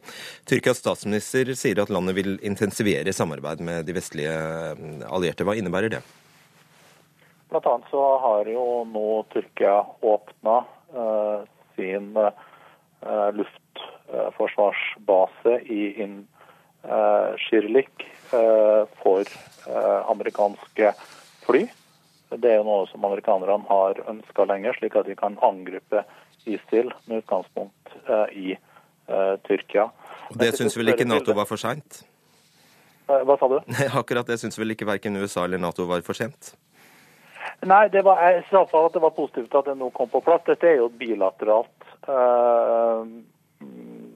Tyrkias 0.48 0.82
statsminister 0.82 1.54
sier 1.58 1.82
at 1.82 1.92
landet 1.92 2.18
vil 2.18 2.34
intensivere 2.42 3.14
samarbeid 3.14 3.62
med 3.64 3.86
de 3.86 3.96
vestlige 3.96 4.34
mm, 4.78 5.00
allierte. 5.10 5.46
Hva 5.46 5.58
innebærer 5.58 5.98
det? 5.98 6.02
Blant 7.52 7.68
annet 7.68 7.84
så 7.92 8.00
har 8.16 8.48
jo 8.48 8.88
nå 8.88 9.28
Tyrkia 9.28 9.84
åpna 10.00 10.64
uh, 10.96 11.44
sin 11.76 12.16
uh, 12.16 12.32
luftforsvarsbase 13.36 15.60
i 15.68 16.00
in, 16.00 16.24
uh, 16.88 17.36
Shirlik 17.36 18.08
for 19.02 19.28
amerikanske 20.08 20.96
fly. 21.44 21.68
Det 22.32 22.48
er 22.48 22.56
jo 22.62 22.64
noe 22.64 22.88
som 22.88 23.04
amerikanerne 23.04 23.60
har 23.68 24.00
ønska 24.08 24.48
lenger, 24.48 24.72
slik 24.78 24.96
at 24.96 25.04
de 25.04 25.12
kan 25.18 25.36
angripe 25.44 26.00
ISIL 26.48 26.88
med 27.04 27.20
utgangspunkt 27.20 27.92
i 28.32 28.56
Tyrkia. 29.44 29.92
Det 30.38 30.52
syns 30.56 30.76
vel 30.78 30.92
ikke 30.94 31.06
Nato 31.08 31.34
var 31.36 31.48
for 31.48 31.60
seint? 31.60 32.02
Hva 33.06 33.36
sa 33.38 33.48
du? 33.50 33.58
Akkurat 34.00 34.28
det 34.28 34.38
syns 34.40 34.58
vel 34.58 34.74
ikke 34.74 34.88
verken 34.88 35.18
USA 35.20 35.44
eller 35.44 35.60
Nato 35.60 35.86
var 35.90 36.04
for 36.06 36.16
sent? 36.18 36.54
Nei, 37.66 37.86
det 37.94 38.02
var, 38.02 38.18
jeg 38.26 38.42
sa 38.50 38.62
at 38.64 38.94
det 38.94 39.02
var 39.02 39.14
positivt 39.14 39.54
at 39.54 39.68
det 39.68 39.76
nå 39.78 39.90
kom 39.94 40.10
på 40.10 40.22
plass. 40.24 40.42
Dette 40.46 40.66
er 40.66 40.80
jo 40.80 40.88
et 40.90 40.98
bilateralt 40.98 41.86
eh, 42.10 43.12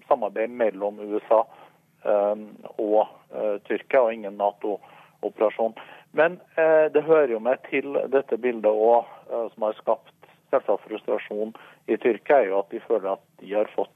samarbeid 0.09 0.51
mellom 0.51 0.99
USA 1.03 1.45
eh, 2.03 2.43
og 2.83 3.03
eh, 3.31 3.57
Tyrkia, 3.69 4.03
og 4.03 4.15
ingen 4.15 4.39
Nato-operasjon. 4.41 5.77
Men 6.19 6.41
eh, 6.59 6.87
det 6.95 7.05
hører 7.07 7.37
jo 7.37 7.43
med 7.43 7.63
til 7.71 7.99
dette 8.11 8.39
bildet 8.43 8.71
òg, 8.71 9.07
eh, 9.31 9.47
som 9.55 9.69
har 9.69 9.79
skapt 9.79 10.31
selvsagt 10.51 10.87
frustrasjon 10.89 11.55
i 11.87 11.99
Tyrkia, 12.03 12.41
er 12.41 12.51
jo 12.51 12.61
at 12.65 12.75
de 12.75 12.83
føler 12.87 13.13
at 13.15 13.25
de 13.43 13.55
har 13.55 13.71
fått 13.75 13.95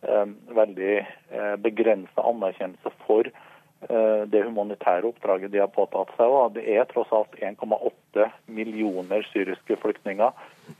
veldig 0.00 0.94
eh, 1.30 1.54
begrensa 1.56 2.22
anerkjennelse 2.22 2.92
for 3.06 3.26
eh, 3.26 4.22
det 4.30 4.44
humanitære 4.46 5.08
oppdraget 5.08 5.52
de 5.52 5.62
har 5.62 5.72
påtatt 5.74 6.12
seg. 6.16 6.30
Og 6.30 6.54
det 6.56 6.66
er 6.70 6.86
tross 6.90 7.10
alt 7.14 7.34
1,8 7.42 8.28
millioner 8.46 9.26
syriske 9.32 9.78
flyktninger 9.82 10.30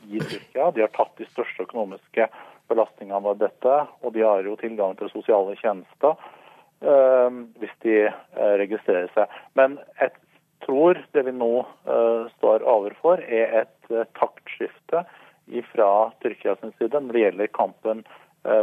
i 0.07 0.21
Tyrkia. 0.23 0.71
De 0.71 0.85
har 0.85 0.93
tatt 0.95 1.15
de 1.19 1.27
største 1.31 1.67
økonomiske 1.67 2.29
belastningene 2.69 3.33
av 3.33 3.39
dette, 3.41 3.75
og 4.05 4.13
de 4.13 4.23
har 4.23 4.45
jo 4.45 4.57
tilgang 4.59 4.95
til 4.97 5.11
sosiale 5.13 5.55
tjenester 5.59 6.19
hvis 6.79 7.71
de 7.83 7.95
registrerer 8.61 9.09
seg. 9.11 9.33
Men 9.59 9.73
jeg 9.99 10.13
tror 10.63 11.01
det 11.11 11.25
vi 11.27 11.33
nå 11.35 11.65
står 12.37 12.63
overfor, 12.63 13.19
er 13.19 13.65
et 13.65 13.89
taktskifte 14.15 15.01
fra 15.73 15.89
Tyrkia 16.23 16.55
sin 16.61 16.71
side 16.77 17.01
når 17.03 17.17
det 17.17 17.25
gjelder 17.25 17.51
kampen 17.57 18.05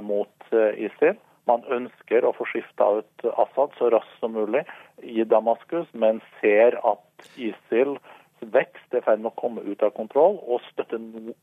mot 0.02 0.48
uh, 0.52 0.72
ISIL. 0.74 1.18
Man 1.46 1.62
ønsker 1.70 2.26
å 2.26 2.32
få 2.34 2.46
skifta 2.50 2.88
ut 2.98 3.26
Assad 3.38 3.74
så 3.78 3.90
raskt 3.94 4.20
som 4.22 4.34
mulig 4.34 4.64
i 5.02 5.24
Damaskus, 5.28 5.86
men 5.94 6.18
ser 6.40 6.78
at 6.82 7.28
ISIL 7.38 7.96
vekst 8.40 8.94
er 8.94 9.00
i 9.00 9.06
ferd 9.06 9.22
med 9.22 9.30
å 9.30 9.40
komme 9.40 9.62
ut 9.62 9.84
av 9.86 9.94
kontroll, 9.96 10.40
og 10.42 10.64
støtter 10.72 10.98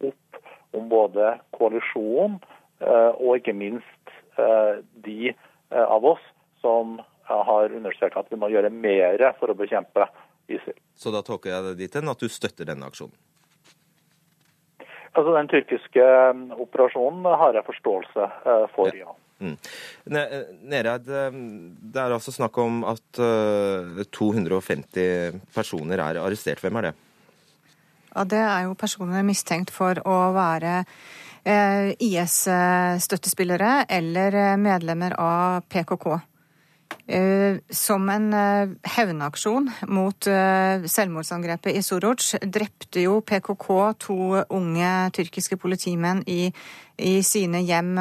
opp 0.09 0.41
om 0.75 0.89
både 0.91 1.37
koalisjonen 1.55 2.41
og 2.83 3.37
ikke 3.37 3.55
minst 3.55 4.13
de 5.05 5.31
av 5.71 6.05
oss 6.05 6.23
som 6.61 6.97
har 7.23 7.71
understreket 7.71 8.25
at 8.25 8.31
vi 8.31 8.39
må 8.39 8.49
gjøre 8.51 8.71
mer 8.73 9.23
for 9.39 9.53
å 9.53 9.57
bekjempe 9.57 10.07
ISIL. 10.51 10.75
Så 10.95 11.13
da 11.13 11.23
tolker 11.25 11.53
jeg 11.53 11.65
det 11.67 11.77
dit 11.79 11.95
hen 11.95 12.11
at 12.11 12.19
du 12.19 12.31
støtter 12.31 12.67
denne 12.67 12.89
aksjonen? 12.89 13.15
Altså 15.13 15.33
Den 15.35 15.49
tyrkiske 15.51 16.05
um, 16.33 16.47
operasjonen 16.65 17.27
har 17.37 17.53
jeg 17.57 17.67
forståelse 17.67 18.29
uh, 18.47 18.65
for, 18.73 18.89
ja. 18.97 19.05
ja. 19.05 19.17
Mm. 19.43 19.57
Nereid, 20.71 21.09
um, 21.09 21.41
det 21.93 22.01
er 22.01 22.15
altså 22.15 22.31
snakk 22.33 22.57
om 22.63 22.83
at 22.87 23.19
250 24.15 25.01
uh, 25.03 25.41
personer 25.53 26.01
er 26.01 26.21
arrestert. 26.21 26.63
Hvem 26.63 26.81
er 26.81 26.89
det? 26.89 26.93
Ja, 28.13 28.23
Det 28.23 28.39
er 28.39 28.65
jo 28.67 28.77
personer 28.77 29.25
mistenkt 29.25 29.73
for 29.73 29.97
å 30.05 30.17
være 30.35 30.83
eh, 31.43 31.93
IS-støttespillere 31.97 33.85
eller 33.89 34.37
eh, 34.37 34.57
medlemmer 34.57 35.15
av 35.19 35.65
PKK. 35.69 36.19
Eh, 37.03 37.57
som 37.69 38.05
en 38.09 38.29
eh, 38.33 38.69
hevnaksjon 38.95 39.65
mot 39.91 40.27
eh, 40.31 40.85
selvmordsangrepet 40.87 41.75
i 41.75 41.81
Soruc 41.83 42.29
drepte 42.47 43.03
jo 43.03 43.17
PKK 43.27 43.67
to 43.99 44.17
unge 44.55 44.91
tyrkiske 45.17 45.57
politimenn 45.59 46.21
i, 46.31 46.47
i, 46.95 47.17
sine 47.27 47.59
hjem 47.67 47.97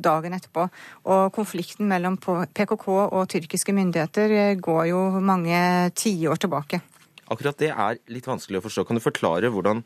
dagen 0.00 0.36
etterpå. 0.38 0.64
Og 1.12 1.28
konflikten 1.36 1.90
mellom 1.92 2.16
PKK 2.18 2.88
og 2.88 3.28
tyrkiske 3.28 3.74
myndigheter 3.76 4.56
går 4.64 4.84
jo 4.94 5.02
mange 5.20 5.58
tiår 5.98 6.40
tilbake. 6.40 6.80
Akkurat 7.28 7.60
det 7.60 7.74
er 7.74 8.00
litt 8.08 8.26
vanskelig 8.26 8.62
å 8.62 8.64
forstå. 8.64 8.86
Kan 8.88 8.96
du 8.96 9.04
forklare 9.04 9.52
hvordan 9.52 9.84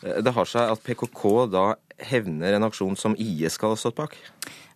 det 0.00 0.32
har 0.34 0.48
seg 0.48 0.72
at 0.72 0.82
PKK 0.82 1.24
da 1.52 1.64
hevner 2.06 2.56
en 2.56 2.66
aksjon 2.66 2.96
som 2.96 3.16
IS 3.18 3.58
skal 3.58 3.74
ha 3.74 3.80
stått 3.80 3.98
bak? 3.98 4.16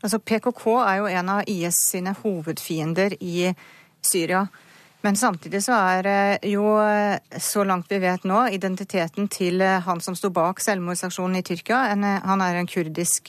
Altså 0.04 0.20
PKK 0.20 0.62
er 0.84 1.00
jo 1.00 1.08
en 1.08 1.32
av 1.38 1.48
IS 1.48 1.80
sine 1.94 2.14
hovedfiender 2.20 3.16
i 3.20 3.54
Syria. 4.04 4.46
Men 5.04 5.16
samtidig 5.16 5.60
så 5.66 5.76
er 5.76 6.06
eh, 6.08 6.46
jo, 6.48 6.64
eh, 6.80 7.18
så 7.36 7.60
langt 7.68 7.90
vi 7.92 7.98
vet 8.00 8.22
nå, 8.24 8.38
identiteten 8.56 9.26
til 9.28 9.60
eh, 9.60 9.82
han 9.84 10.00
som 10.00 10.16
sto 10.16 10.30
bak 10.32 10.62
selvmordsaksjonen 10.64 11.36
i 11.36 11.44
Tyrkia. 11.44 11.82
En, 11.92 12.06
han 12.24 12.44
er 12.44 12.56
en 12.56 12.68
kurdisk 12.70 13.28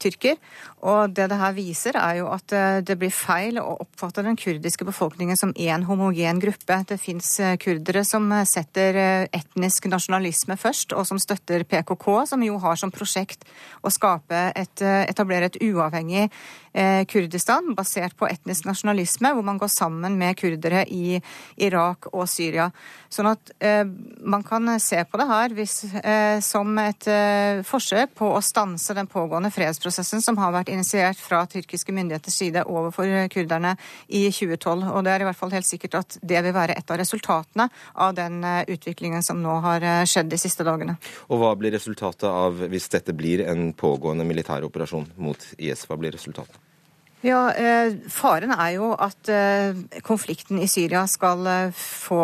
tyrker. 0.00 0.38
Og 0.86 1.10
det 1.14 1.28
det 1.32 1.38
her 1.40 1.54
viser, 1.56 1.98
er 1.98 2.20
jo 2.20 2.28
at 2.30 2.54
uh, 2.54 2.78
det 2.84 2.98
blir 3.00 3.12
feil 3.14 3.58
å 3.60 3.78
oppfatte 3.82 4.22
den 4.26 4.38
kurdiske 4.38 4.86
befolkningen 4.86 5.38
som 5.38 5.54
én 5.54 5.86
homogen 5.88 6.40
gruppe. 6.42 6.80
Det 6.88 7.00
fins 7.02 7.32
uh, 7.42 7.56
kurdere 7.60 8.04
som 8.06 8.30
setter 8.46 9.00
etnisk 9.34 9.88
nasjonalisme 9.90 10.56
først, 10.58 10.94
og 10.94 11.06
som 11.08 11.18
støtter 11.22 11.66
PKK, 11.68 12.06
som 12.30 12.44
jo 12.46 12.60
har 12.62 12.78
som 12.78 12.94
prosjekt 12.94 13.44
å 13.82 13.90
et, 13.90 14.82
etablere 14.82 15.48
et 15.48 15.60
uavhengig 15.64 16.28
Kurdistan 17.10 17.72
basert 17.74 18.14
på 18.14 18.28
etnisk 18.28 18.68
nasjonalisme, 18.68 19.32
hvor 19.34 19.42
man 19.42 19.58
går 19.58 19.70
sammen 19.72 20.14
med 20.20 20.36
kurdere 20.38 20.84
i 20.86 21.18
Irak 21.64 22.10
og 22.12 22.28
Syria. 22.30 22.68
Sånn 23.10 23.30
at 23.30 23.50
eh, 23.64 23.82
man 24.20 24.44
kan 24.46 24.68
se 24.80 25.00
på 25.08 25.18
det 25.18 25.26
her 25.30 25.54
hvis, 25.56 25.80
eh, 26.02 26.38
som 26.44 26.70
et 26.82 27.08
eh, 27.10 27.64
forsøk 27.66 28.14
på 28.18 28.30
å 28.36 28.44
stanse 28.44 28.94
den 28.94 29.08
pågående 29.10 29.50
fredsprosessen 29.54 29.87
som 29.94 30.38
har 30.40 30.52
vært 30.54 30.72
initiert 30.72 31.18
fra 31.20 31.44
tyrkiske 31.50 31.94
myndigheters 31.94 32.38
side 32.42 32.64
overfor 32.68 33.10
kurderne 33.32 33.74
i 34.08 34.26
2012. 34.30 34.86
Og 34.92 35.02
det 35.04 35.14
er 35.14 35.24
i 35.24 35.28
hvert 35.28 35.40
fall 35.40 35.54
helt 35.54 35.68
sikkert 35.68 35.98
at 36.02 36.18
det 36.22 36.42
vil 36.44 36.56
være 36.56 36.76
et 36.78 36.90
av 36.90 37.00
resultatene 37.00 37.68
av 37.94 38.14
den 38.18 38.42
eh, 38.44 38.62
utviklingen 38.74 39.24
som 39.24 39.42
nå 39.42 39.58
har 39.64 39.84
eh, 39.84 40.04
skjedd 40.08 40.30
de 40.32 40.40
siste 40.40 40.66
dagene. 40.66 40.98
Og 41.28 41.42
hva 41.42 41.54
blir 41.58 41.74
resultatet 41.74 42.28
av 42.28 42.64
hvis 42.68 42.90
dette 42.92 43.16
blir 43.16 43.46
en 43.48 43.72
pågående 43.72 44.26
militær 44.28 44.66
operasjon 44.68 45.10
mot 45.16 45.52
IS? 45.58 45.86
Hva 45.88 45.98
blir 46.00 46.14
resultatet? 46.16 46.67
Ja, 47.20 47.50
eh, 47.50 47.96
Faren 48.14 48.52
er 48.54 48.76
jo 48.76 48.92
at 48.94 49.28
eh, 49.32 49.74
konflikten 50.06 50.60
i 50.62 50.68
Syria 50.70 51.00
skal, 51.10 51.40
eh, 51.50 51.72
få, 51.74 52.20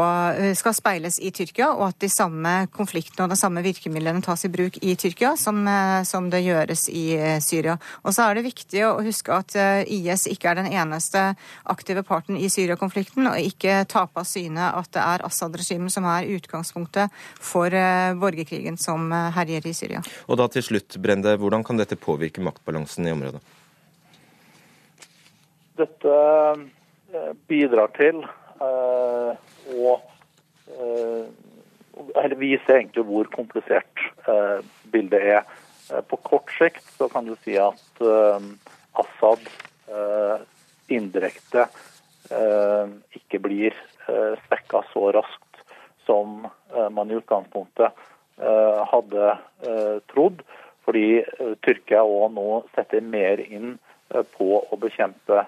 skal, 0.54 0.74
speiles 0.76 1.16
i 1.18 1.32
Tyrkia, 1.34 1.72
og 1.74 1.88
at 1.88 2.04
de 2.04 2.10
samme 2.12 2.52
konfliktene 2.70 3.26
og 3.26 3.32
de 3.32 3.38
samme 3.38 3.64
virkemidlene 3.64 4.22
tas 4.22 4.46
i 4.46 4.50
bruk 4.54 4.78
i 4.86 4.94
Tyrkia 4.94 5.32
som, 5.40 5.58
som 6.06 6.28
det 6.30 6.44
gjøres 6.44 6.86
i 6.94 7.02
Syria. 7.42 7.74
Og 8.04 8.14
så 8.14 8.28
er 8.28 8.38
det 8.38 8.44
viktig 8.46 8.84
å 8.86 8.92
huske 9.02 9.34
at 9.34 9.56
IS 9.90 10.28
ikke 10.30 10.52
er 10.52 10.60
den 10.60 10.70
eneste 10.70 11.24
aktive 11.74 12.04
parten 12.06 12.38
i 12.38 12.50
Syria-konflikten, 12.52 13.26
og 13.32 13.50
ikke 13.50 13.80
tape 13.90 14.22
av 14.22 14.30
syne 14.30 14.70
at 14.78 14.92
det 14.94 15.02
er 15.02 15.26
Assad-regimet 15.26 15.94
som 15.94 16.06
er 16.06 16.30
utgangspunktet 16.36 17.10
for 17.42 17.74
borgerkrigen 18.22 18.78
som 18.78 19.10
herjer 19.10 19.66
i 19.66 19.74
Syria. 19.74 20.06
Og 20.28 20.38
da 20.38 20.46
til 20.54 20.66
slutt, 20.70 21.00
Brende, 21.02 21.34
hvordan 21.40 21.66
kan 21.66 21.82
dette 21.82 21.98
påvirke 21.98 22.44
maktbalansen 22.44 23.10
i 23.10 23.14
området? 23.16 23.42
Dette 25.74 26.14
eh, 27.14 27.32
bidrar 27.50 27.90
til 27.96 28.20
eh, 28.22 29.30
å 29.74 29.94
eh, 30.70 31.24
eller 32.18 32.34
viser 32.38 32.78
egentlig 32.78 33.04
hvor 33.06 33.28
komplisert 33.30 34.00
bildet 34.90 35.26
er. 35.30 35.44
På 36.10 36.16
kort 36.26 36.50
sikt 36.56 36.86
så 36.96 37.06
kan 37.12 37.26
du 37.28 37.36
si 37.44 37.54
at 37.60 38.00
Assad 38.98 39.44
indirekte 40.90 41.68
ikke 43.14 43.38
blir 43.44 43.78
svekka 44.48 44.80
så 44.90 45.12
raskt 45.14 45.62
som 46.02 46.48
man 46.98 47.12
i 47.12 47.20
utgangspunktet 47.20 47.94
hadde 48.90 49.30
trodd. 50.10 50.42
Fordi 50.82 51.06
Tyrkia 51.62 52.02
òg 52.02 52.34
nå 52.34 52.48
setter 52.74 53.06
mer 53.06 53.44
inn 53.44 53.76
på 54.34 54.50
å 54.66 54.80
bekjempe 54.82 55.44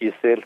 ISIL. 0.00 0.44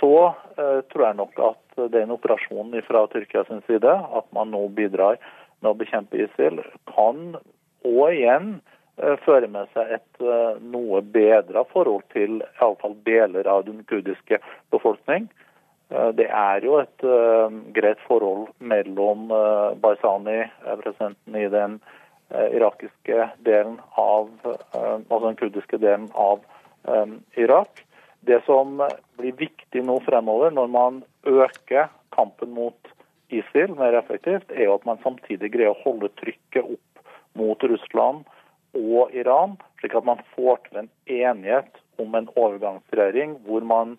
Så 0.00 0.34
eh, 0.58 0.80
tror 0.92 1.06
jeg 1.06 1.18
nok 1.18 1.40
at 1.50 1.82
den 1.92 2.12
operasjonen 2.14 2.82
fra 2.86 3.06
Tyrkia 3.12 3.44
sin 3.48 3.62
side, 3.68 3.90
at 3.90 4.26
man 4.36 4.52
nå 4.54 4.66
bidrar 4.76 5.20
med 5.62 5.70
å 5.72 5.78
bekjempe 5.78 6.20
ISIL, 6.24 6.60
kan 6.90 7.36
og 7.84 8.04
igjen 8.10 8.56
eh, 8.98 9.16
føre 9.24 9.50
med 9.50 9.70
seg 9.76 9.96
et 9.98 10.26
noe 10.74 11.02
bedra 11.14 11.64
forhold 11.70 12.04
til 12.14 12.40
iallfall 12.42 12.96
deler 13.06 13.48
av 13.50 13.66
den 13.68 13.82
kurdiske 13.88 14.40
befolkning. 14.74 15.28
Det 16.16 16.26
er 16.26 16.64
jo 16.64 16.78
et 16.80 17.02
greit 17.76 18.00
forhold 18.08 18.48
mellom 18.58 19.26
Barzani, 19.82 20.38
presidenten 20.80 21.36
i 21.36 21.44
den 21.52 21.76
irakiske 22.32 23.26
delen 23.46 23.76
av, 24.00 24.30
altså 24.72 25.20
den 25.26 25.36
kurdiske 25.38 25.78
delen 25.78 26.08
av 26.16 26.40
Irak, 27.36 27.84
det 28.26 28.40
som 28.46 28.80
blir 29.18 29.36
viktig 29.38 29.84
nå 29.84 29.98
fremover, 30.06 30.52
når 30.54 30.70
man 30.72 31.02
øker 31.28 31.90
kampen 32.14 32.54
mot 32.56 32.94
ISIL 33.32 33.74
mer 33.78 33.96
effektivt, 33.98 34.50
er 34.52 34.68
jo 34.68 34.76
at 34.78 34.86
man 34.88 35.00
samtidig 35.02 35.52
greier 35.54 35.74
å 35.74 35.82
holde 35.84 36.12
trykket 36.20 36.64
opp 36.64 37.04
mot 37.38 37.62
Russland 37.66 38.24
og 38.74 39.14
Iran, 39.14 39.56
slik 39.80 39.94
at 39.98 40.06
man 40.06 40.22
får 40.34 40.60
til 40.66 40.82
en 40.84 40.90
enighet 41.10 41.80
om 42.02 42.14
en 42.18 42.28
overgangsregjering 42.34 43.36
hvor 43.46 43.66
man 43.66 43.96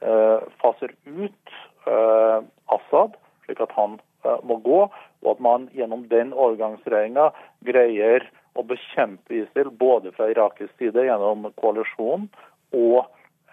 eh, 0.00 0.42
faser 0.62 0.94
ut 1.06 1.56
eh, 1.86 2.38
Assad, 2.74 3.16
slik 3.46 3.62
at 3.62 3.74
han 3.78 3.98
eh, 4.24 4.38
må 4.46 4.58
gå, 4.66 4.84
og 5.22 5.32
at 5.34 5.42
man 5.42 5.68
gjennom 5.76 6.06
den 6.10 6.32
overgangsregjeringa 6.34 7.30
greier 7.66 8.28
å 8.58 8.64
bekjempe 8.68 9.42
ISIL 9.42 9.72
både 9.78 10.12
fra 10.16 10.28
irakisk 10.30 10.74
side 10.78 11.06
gjennom 11.06 11.48
koalisjonen 11.60 12.28
og 12.76 13.06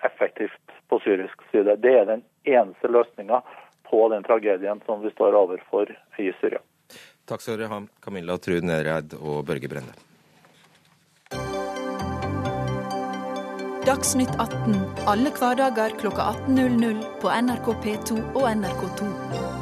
effektivt 0.08 0.76
på 0.90 1.00
syrisk 1.04 1.42
side. 1.52 1.76
Det 1.84 1.96
er 2.02 2.06
den 2.10 2.26
eneste 2.44 2.92
løsninga 2.92 3.42
på 3.90 4.10
den 4.14 4.24
tragedien 4.24 4.82
som 4.86 5.02
vi 5.02 5.12
står 5.14 5.38
overfor 5.38 5.92
i 6.18 6.32
Syria. 6.42 6.62
Takk 7.30 7.44
skal 7.44 7.60
dere 7.60 7.74
ha, 7.74 7.82
Camilla 8.02 8.38
Trud 8.42 8.66
Nereid 8.66 9.14
og 9.20 9.44
Børge 9.50 9.70
Brende. 9.70 9.94
Dagsnytt 13.86 14.36
18 14.38 14.76
alle 15.10 15.32
hverdager 15.34 15.96
kl 16.02 16.12
18.00 16.14 17.00
på 17.22 17.32
NRK 17.46 17.72
P2 17.86 18.20
og 18.36 18.46
NRK2. 18.52 19.59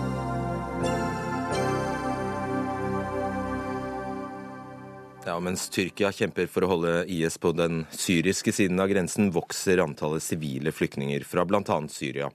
Ja, 5.28 5.34
Mens 5.44 5.66
Tyrkia 5.68 6.08
kjemper 6.16 6.46
for 6.48 6.64
å 6.64 6.70
holde 6.72 6.92
IS 7.12 7.36
på 7.44 7.50
den 7.52 7.82
syriske 7.92 8.54
siden 8.56 8.80
av 8.80 8.88
grensen, 8.88 9.28
vokser 9.36 9.82
antallet 9.84 10.24
sivile 10.24 10.72
flyktninger 10.72 11.26
fra 11.28 11.44
bl.a. 11.44 11.80
Syria 11.92 12.30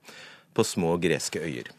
på 0.52 0.64
små 0.68 0.98
greske 1.00 1.40
øyer. 1.40 1.70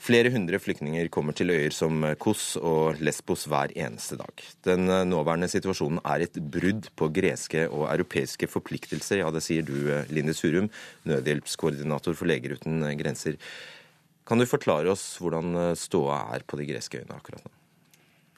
Flere 0.00 0.28
hundre 0.34 0.60
flyktninger 0.60 1.08
kommer 1.12 1.32
til 1.36 1.52
øyer 1.54 1.72
som 1.72 2.04
Kos 2.20 2.58
og 2.60 3.00
Lesbos 3.00 3.46
hver 3.48 3.72
eneste 3.72 4.18
dag. 4.20 4.42
Den 4.68 4.84
nåværende 5.08 5.48
situasjonen 5.48 6.02
er 6.04 6.26
et 6.26 6.36
brudd 6.52 6.90
på 6.92 7.08
greske 7.08 7.64
og 7.70 7.86
europeiske 7.94 8.48
forpliktelser. 8.52 9.22
Ja, 9.22 9.30
det 9.32 9.40
sier 9.46 9.64
du, 9.64 9.78
Line 10.12 10.36
Surum, 10.36 10.68
nødhjelpskoordinator 11.08 12.18
for 12.20 12.28
Leger 12.28 12.58
uten 12.60 12.84
grenser. 13.00 13.40
Kan 14.28 14.44
du 14.44 14.48
forklare 14.48 14.92
oss 14.92 15.14
hvordan 15.24 15.72
ståa 15.72 16.20
er 16.36 16.44
på 16.44 16.60
de 16.60 16.68
greske 16.68 17.00
øyene 17.00 17.16
akkurat 17.16 17.48
nå? 17.48 17.59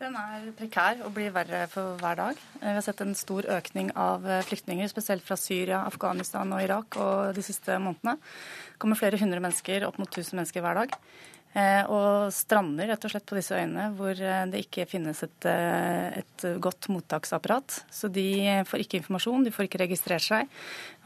Den 0.03 0.17
er 0.19 0.49
prekær 0.59 1.03
og 1.07 1.13
blir 1.15 1.31
verre 1.31 1.61
for 1.71 1.95
hver 2.01 2.17
dag. 2.19 2.39
Vi 2.59 2.71
har 2.75 2.83
sett 2.83 3.01
en 3.05 3.15
stor 3.15 3.47
økning 3.55 3.93
av 3.95 4.25
eh, 4.27 4.41
flyktninger, 4.49 4.89
spesielt 4.91 5.23
fra 5.23 5.37
Syria, 5.39 5.85
Afghanistan 5.87 6.51
og 6.51 6.63
Irak 6.65 6.99
og 6.99 7.37
de 7.37 7.45
siste 7.47 7.77
månedene. 7.79 8.17
Det 8.73 8.81
kommer 8.83 8.99
flere 8.99 9.21
hundre 9.21 9.39
mennesker, 9.45 9.87
opp 9.87 10.01
mot 10.03 10.11
1000 10.11 10.41
mennesker 10.41 10.65
hver 10.65 10.81
dag. 10.81 10.97
Eh, 11.55 11.87
og 11.87 12.33
strander 12.35 12.91
rett 12.91 13.07
og 13.07 13.13
slett 13.13 13.29
på 13.31 13.39
disse 13.39 13.55
øyene 13.55 13.93
hvor 13.95 14.17
eh, 14.17 14.43
det 14.51 14.65
ikke 14.65 14.89
finnes 14.91 15.23
et, 15.23 15.47
et, 15.47 16.49
godt 16.67 16.91
mottaksapparat. 16.91 17.85
Så 17.95 18.11
de 18.11 18.27
får 18.67 18.83
ikke 18.83 18.99
informasjon, 19.05 19.47
de 19.47 19.55
får 19.55 19.71
ikke 19.71 19.85
registrert 19.85 20.27
seg, 20.27 20.51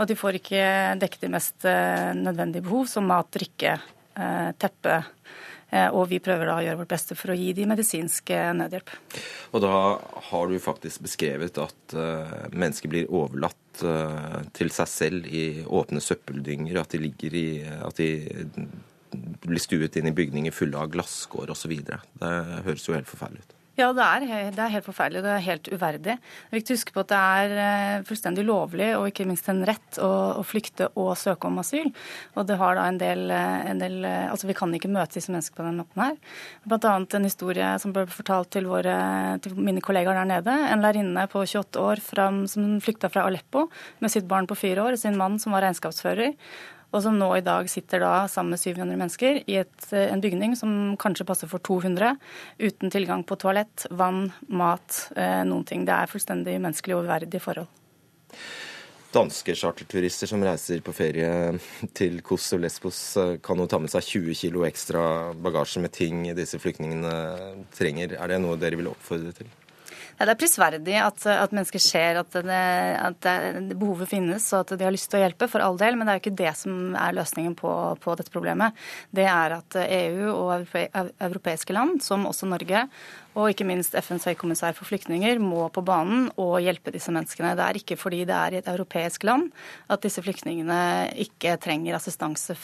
og 0.00 0.08
de 0.08 0.16
får 0.16 0.40
ikke 0.40 0.64
dekket 1.04 1.28
de 1.28 1.34
mest 1.36 1.68
nødvendige 2.22 2.64
behov, 2.64 2.88
som 2.88 3.12
mat, 3.12 3.28
drikke, 3.36 3.76
teppe 4.56 4.96
Eh, 4.96 5.12
og 5.66 6.04
vi 6.11 6.20
prøver 6.23 6.46
da 6.46 6.56
å 6.56 6.62
gjøre 6.62 6.78
vårt 6.78 6.92
beste 6.92 7.16
for 7.18 7.32
å 7.32 7.37
gi 7.37 7.50
de 7.56 7.64
medisinsk 7.68 8.30
nødhjelp. 8.54 8.92
Og 9.50 9.64
da 9.64 9.73
har 10.28 10.46
du 10.46 10.54
faktisk 10.62 11.02
beskrevet 11.08 11.58
at 11.58 11.96
uh, 11.99 12.37
mennesker 12.54 12.92
blir 12.92 13.11
overlatt 13.11 13.82
til 14.56 14.70
seg 14.73 14.88
selv 14.88 15.26
i 15.28 15.61
åpne 15.66 16.00
søppeldynger, 16.00 16.78
at 16.80 16.94
de 16.94 17.02
ligger 17.02 17.35
i 17.37 17.49
at 17.66 17.99
de 18.00 18.08
blir 19.44 19.61
stuet 19.61 19.99
inn 20.00 20.08
i 20.08 20.14
bygninger 20.16 20.54
fulle 20.54 20.80
av 20.80 20.94
glasskår 20.94 21.52
osv. 21.52 21.75
Det 21.85 22.32
høres 22.64 22.88
jo 22.88 22.96
helt 22.96 23.11
forferdelig 23.11 23.44
ut. 23.44 23.55
Ja, 23.76 23.90
det 23.92 24.04
er, 24.04 24.23
det 24.56 24.62
er, 24.62 24.71
helt 24.73 24.87
forferdelig. 24.87 25.21
Det 25.21 25.33
er 25.35 25.42
helt 25.45 25.66
uverdig. 25.68 26.14
Det 26.16 26.49
er 26.49 26.56
viktig 26.56 26.73
å 26.73 26.78
huske 26.78 26.95
på 26.95 27.02
at 27.02 27.11
det 27.11 27.18
er 27.21 27.54
eh, 27.61 28.04
fullstendig 28.09 28.47
lovlig 28.49 28.87
og 28.97 29.11
ikke 29.11 29.26
minst 29.28 29.50
en 29.52 29.61
rett 29.68 29.99
å, 30.00 30.09
å 30.40 30.45
flykte 30.49 30.88
og 30.97 31.11
søke 31.21 31.50
om 31.50 31.61
asyl. 31.61 31.90
Og 32.40 32.47
det 32.49 32.56
har 32.56 32.78
da 32.78 32.87
en 32.88 33.00
del, 33.02 33.26
eh, 33.28 33.66
en 33.68 33.83
del, 33.83 33.99
eh, 34.09 34.14
Altså, 34.30 34.49
vi 34.49 34.56
kan 34.56 34.73
ikke 34.73 34.88
møte 34.92 35.18
disse 35.18 35.33
menneskene 35.33 35.59
på 35.59 35.66
den 35.66 35.80
måten 35.83 36.02
her. 36.02 36.16
Blant 36.64 36.87
annet 36.88 37.18
en 37.18 37.28
historie 37.28 37.68
som 37.83 37.92
ble 37.92 38.06
fortalt 38.09 38.49
til, 38.56 38.64
våre, 38.71 38.97
til 39.45 39.61
mine 39.61 39.85
kollegaer 39.85 40.23
der 40.23 40.30
nede. 40.30 40.56
En 40.73 40.80
lærerinne 40.80 41.26
på 41.28 41.45
28 41.45 41.83
år 41.85 42.00
fra, 42.00 42.30
som 42.49 42.78
flykta 42.80 43.12
fra 43.12 43.26
Aleppo 43.28 43.66
med 44.00 44.12
sitt 44.14 44.25
barn 44.30 44.49
på 44.49 44.56
fire 44.56 44.88
år, 44.88 44.97
sin 45.00 45.21
mann 45.21 45.37
som 45.42 45.52
var 45.52 45.68
regnskapsfører 45.68 46.33
og 46.96 47.02
som 47.04 47.18
nå 47.20 47.28
i 47.36 47.44
dag 47.44 47.68
sitter 47.68 48.00
da 48.00 48.12
sammen 48.30 48.54
med 48.54 48.62
700 48.62 48.96
mennesker 48.96 49.42
i 49.44 49.58
et, 49.60 49.88
eh, 49.92 50.08
en 50.12 50.22
bygning 50.22 50.56
som 50.56 50.96
kanskje 50.96 51.26
passer 51.28 51.50
for 51.50 51.60
200, 51.60 52.16
uten 52.58 52.92
tilgang 52.92 53.24
på 53.24 53.36
toalett, 53.36 53.86
vann, 53.90 54.32
mat, 54.48 55.10
eh, 55.16 55.44
noen 55.44 55.66
ting. 55.66 55.84
Det 55.84 55.92
er 55.92 56.06
fullstendig 56.08 56.56
menneskelig 56.60 56.96
og 56.96 57.04
uverdige 57.04 57.40
forhold. 57.40 57.68
Danske 59.12 59.54
charterturister 59.54 60.26
som 60.26 60.42
reiser 60.42 60.80
på 60.80 60.92
ferie 60.92 61.58
til 61.94 62.20
Kos 62.22 62.52
og 62.52 62.60
Lesbos, 62.60 63.16
eh, 63.16 63.36
kan 63.36 63.58
jo 63.58 63.66
ta 63.66 63.78
med 63.78 63.90
seg 63.90 64.02
20 64.02 64.34
kilo 64.34 64.64
ekstra 64.64 65.34
bagasje 65.34 65.80
med 65.80 65.92
ting 65.92 66.34
disse 66.34 66.58
flyktningene 66.58 67.66
trenger. 67.76 68.16
Er 68.18 68.28
det 68.28 68.40
noe 68.40 68.56
dere 68.56 68.76
vil 68.76 68.88
oppfordre 68.88 69.34
til? 69.34 69.46
Ja, 70.16 70.25
det 70.25 70.32
er 70.32 70.38
prisverdig 70.40 70.94
at, 70.96 71.26
at 71.28 71.52
mennesker 71.52 71.82
ser 71.82 72.23
at, 72.23 72.32
det, 72.32 72.61
at 72.96 73.18
det, 73.26 73.76
behovet 73.76 74.08
finnes 74.08 74.46
og 74.56 74.62
at 74.62 74.78
de 74.80 74.87
har 74.87 74.94
lyst 74.94 75.11
til 75.12 75.20
å 75.20 75.26
hjelpe, 75.26 75.49
for 75.52 75.61
all 75.61 75.76
del. 75.80 75.99
Men 75.99 76.08
det 76.08 76.14
er 76.14 76.18
jo 76.18 76.25
ikke 76.25 76.38
det 76.40 76.52
som 76.56 76.96
er 76.96 77.18
løsningen 77.18 77.52
på, 77.58 77.73
på 78.00 78.14
dette 78.16 78.32
problemet. 78.32 78.73
Det 79.12 79.26
er 79.28 79.58
at 79.58 79.76
EU 79.85 80.30
og 80.32 80.73
europeiske 80.73 81.76
land, 81.76 82.00
som 82.06 82.25
også 82.30 82.49
Norge, 82.49 82.87
og 83.37 83.50
ikke 83.52 83.66
minst 83.68 83.92
FNs 84.00 84.25
høykommissær 84.30 84.73
for 84.78 84.88
flyktninger 84.88 85.37
må 85.42 85.66
på 85.68 85.85
banen 85.85 86.30
og 86.40 86.56
hjelpe 86.64 86.94
disse 86.94 87.12
menneskene. 87.12 87.52
Det 87.58 87.66
er 87.66 87.80
ikke 87.82 88.00
fordi 88.00 88.23
det 88.25 88.37
er 88.38 88.56
i 88.56 88.61
et 88.62 88.73
europeisk 88.73 89.28
land 89.28 89.50
at 89.92 90.00
disse 90.00 90.25
flyktningene 90.25 90.80
ikke 91.26 91.58
trenger 91.61 91.99
assistanse 91.99 92.56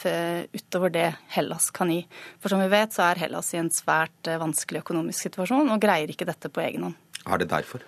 utover 0.57 0.97
det 0.97 1.07
Hellas 1.37 1.69
kan 1.69 1.93
gi. 1.93 2.01
For 2.41 2.49
som 2.49 2.65
vi 2.65 2.73
vet, 2.73 2.97
så 2.97 3.11
er 3.11 3.21
Hellas 3.27 3.53
i 3.53 3.61
en 3.61 3.69
svært 3.73 4.33
vanskelig 4.41 4.81
økonomisk 4.81 5.29
situasjon 5.29 5.69
og 5.69 5.85
greier 5.85 6.09
ikke 6.09 6.25
dette 6.33 6.49
på 6.49 6.65
egen 6.65 6.89
hånd. 6.89 6.97
Er 7.23 7.39
det 7.39 7.51
derfor? 7.51 7.83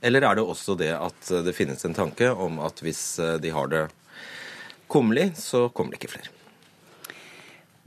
Eller 0.00 0.24
er 0.24 0.38
det 0.38 0.44
også 0.44 0.76
det 0.80 0.92
at 0.96 1.32
det 1.44 1.56
finnes 1.56 1.84
en 1.84 1.96
tanke 1.96 2.30
om 2.32 2.60
at 2.64 2.80
hvis 2.84 3.04
eh, 3.20 3.38
de 3.42 3.52
har 3.52 3.70
det 3.70 3.86
kummerlig, 4.90 5.32
så 5.38 5.68
kommer 5.68 5.94
det 5.94 6.00
ikke 6.00 6.14
flere? 6.16 6.36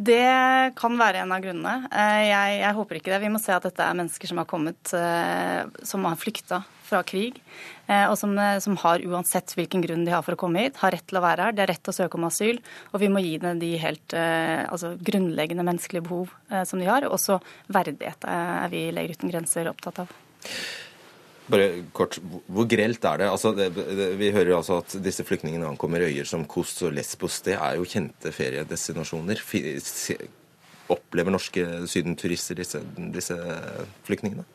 Det 0.04 0.74
kan 0.78 0.96
være 0.98 1.22
en 1.22 1.32
av 1.32 1.42
grunnene. 1.42 1.90
Eh, 1.90 2.22
jeg, 2.28 2.60
jeg, 2.62 2.78
håper 2.78 3.00
ikke 3.00 3.14
det. 3.14 3.22
Vi 3.24 3.32
må 3.34 3.42
se 3.42 3.54
at 3.56 3.66
dette 3.66 3.86
er 3.86 3.98
mennesker 3.98 4.30
som 4.30 4.42
har 4.42 4.48
kommet, 4.50 4.94
eh, 4.98 5.64
som 5.86 6.06
har 6.06 6.20
flykta 6.20 6.62
fra 6.84 7.00
krig, 7.08 7.40
og 7.88 8.14
som, 8.20 8.36
som, 8.62 8.76
har, 8.84 9.02
uansett 9.08 9.54
hvilken 9.58 9.82
grunn 9.82 10.04
de 10.06 10.12
har 10.14 10.22
for 10.22 10.36
å 10.36 10.40
komme 10.40 10.62
hit, 10.62 10.78
har 10.84 10.94
rett 10.94 11.06
til 11.10 11.18
å 11.18 11.24
være 11.24 11.48
her. 11.48 11.56
De 11.56 11.64
har 11.64 11.72
rett 11.72 11.82
til 11.82 11.94
å 11.94 11.96
søke 11.96 12.20
om 12.20 12.28
asyl, 12.28 12.60
og 12.92 13.02
vi 13.02 13.10
må 13.10 13.24
gi 13.24 13.32
dem 13.42 13.58
de 13.64 13.72
helt 13.82 14.14
altså, 14.14 14.94
grunnleggende 15.02 15.66
menneskelige 15.66 16.06
behov 16.06 16.36
som 16.70 16.84
de 16.84 16.92
har. 16.92 17.08
Også 17.10 17.40
verdighet 17.74 18.28
er 18.30 18.70
vi 18.76 18.86
i 18.92 18.94
Leger 18.94 19.18
uten 19.18 19.34
grenser 19.34 19.72
opptatt 19.72 20.04
av. 20.06 20.14
Bare 21.52 21.84
kort, 21.92 22.20
Hvor 22.48 22.68
grelt 22.72 23.04
er 23.04 23.20
det? 23.20 23.28
Altså, 23.28 23.52
det, 23.56 23.68
det 23.76 24.14
vi 24.20 24.32
hører 24.32 24.56
altså 24.58 24.80
at 24.80 24.96
disse 25.04 25.26
flyktningene 25.28 25.68
ankommer 25.68 26.06
øyer 26.06 26.28
som 26.28 26.46
Kos 26.48 26.78
og 26.88 26.94
Lesbos. 26.96 27.42
Det 27.44 27.58
er 27.58 27.76
jo 27.76 27.88
kjente 27.88 28.32
feriedestinasjoner. 28.32 29.44
Opplever 30.94 31.32
norske 31.36 31.66
sydenturister 31.92 32.60
disse, 32.60 32.80
disse 33.12 33.38
flyktningene? 34.08 34.46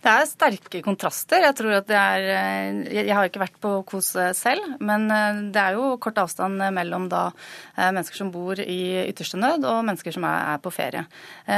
Det 0.00 0.10
er 0.10 0.28
sterke 0.28 0.80
kontraster. 0.84 1.42
Jeg 1.44 1.56
tror 1.58 1.76
at 1.78 1.88
det 1.88 1.98
er 1.98 2.26
eh, 2.34 3.04
Jeg 3.06 3.14
har 3.16 3.28
ikke 3.28 3.42
vært 3.42 3.58
på 3.62 3.72
KOS 3.88 4.10
selv, 4.38 4.74
men 4.82 5.06
eh, 5.12 5.40
det 5.54 5.62
er 5.62 5.78
jo 5.78 5.94
kort 6.02 6.18
avstand 6.22 6.60
mellom 6.74 7.08
da 7.12 7.26
eh, 7.30 7.90
mennesker 7.90 8.22
som 8.22 8.32
bor 8.34 8.60
i 8.60 8.80
ytterste 9.06 9.40
nød, 9.40 9.66
og 9.68 9.84
mennesker 9.86 10.16
som 10.16 10.26
er 10.28 10.60
på 10.62 10.72
ferie. 10.74 11.04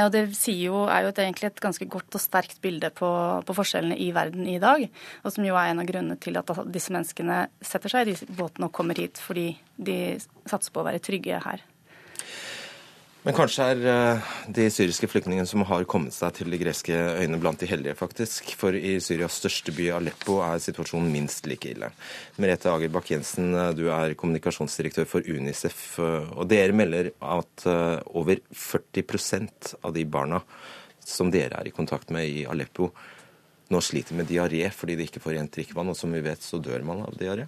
Og 0.03 0.11
det 0.13 0.25
sier 0.37 0.69
jo, 0.69 0.83
er 0.91 1.07
jo 1.07 1.13
egentlig 1.13 1.51
et 1.51 1.63
ganske 1.63 1.87
godt 1.89 2.17
og 2.17 2.23
sterkt 2.23 2.61
bilde 2.63 2.89
på, 2.95 3.09
på 3.45 3.57
forskjellene 3.57 3.99
i 4.01 4.11
verden 4.15 4.47
i 4.49 4.59
dag, 4.61 4.87
og 5.23 5.35
som 5.35 5.45
jo 5.47 5.57
er 5.59 5.71
en 5.71 5.83
av 5.83 5.89
grunnene 5.89 6.19
til 6.21 6.39
at 6.39 6.51
disse 6.73 6.93
menneskene 6.93 7.45
setter 7.63 7.93
seg 7.93 8.13
i 8.13 8.17
båten 8.37 8.67
og 8.67 8.73
kommer 8.75 8.99
hit 8.99 9.21
fordi 9.21 9.51
de 9.77 10.17
satser 10.49 10.73
på 10.73 10.83
å 10.83 10.87
være 10.87 11.03
trygge 11.03 11.39
her. 11.43 11.63
Men 13.23 13.35
kanskje 13.37 13.65
er 13.71 13.81
eh, 13.87 14.31
de 14.51 14.63
syriske 14.67 15.07
flyktningene 15.07 15.47
som 15.47 15.63
har 15.69 15.85
kommet 15.87 16.11
seg 16.11 16.33
til 16.35 16.51
de 16.51 16.57
greske 16.59 16.91
øyene, 16.91 17.37
blant 17.39 17.61
de 17.61 17.69
heldige, 17.69 17.95
faktisk. 17.95 18.49
For 18.59 18.75
i 18.75 18.97
Syrias 18.99 19.37
største 19.39 19.71
by, 19.71 19.85
Aleppo, 19.95 20.41
er 20.43 20.59
situasjonen 20.59 21.07
minst 21.07 21.47
like 21.47 21.71
ille. 21.71 21.87
Merete 22.35 22.67
Ager 22.67 22.91
Bakk-Jensen, 22.91 23.53
eh, 23.55 23.69
du 23.79 23.85
er 23.95 24.17
kommunikasjonsdirektør 24.19 25.07
for 25.07 25.23
Unicef. 25.23 25.79
Eh, 26.03 26.33
og 26.35 26.49
dere 26.51 26.75
melder 26.75 27.13
at 27.23 27.63
over 28.11 28.43
40% 28.51 29.71
av 29.79 29.95
de 29.95 30.03
barna 30.03 30.41
som 30.99 31.31
dere 31.31 31.61
er 31.61 31.71
i 31.71 31.75
kontakt 31.75 32.11
med 32.11 32.27
i 32.27 32.43
Aleppo, 32.43 32.89
nå 33.71 33.79
sliter 33.79 34.19
med 34.19 34.27
diaré 34.27 34.67
fordi 34.75 34.99
de 34.99 35.07
ikke 35.07 35.23
får 35.23 35.37
rent 35.37 35.55
drikkevann. 35.55 35.93
Og 35.95 35.95
som 35.95 36.11
vi 36.11 36.19
vet, 36.27 36.43
så 36.43 36.59
dør 36.59 36.83
man 36.83 37.05
av 37.07 37.15
diaré. 37.15 37.47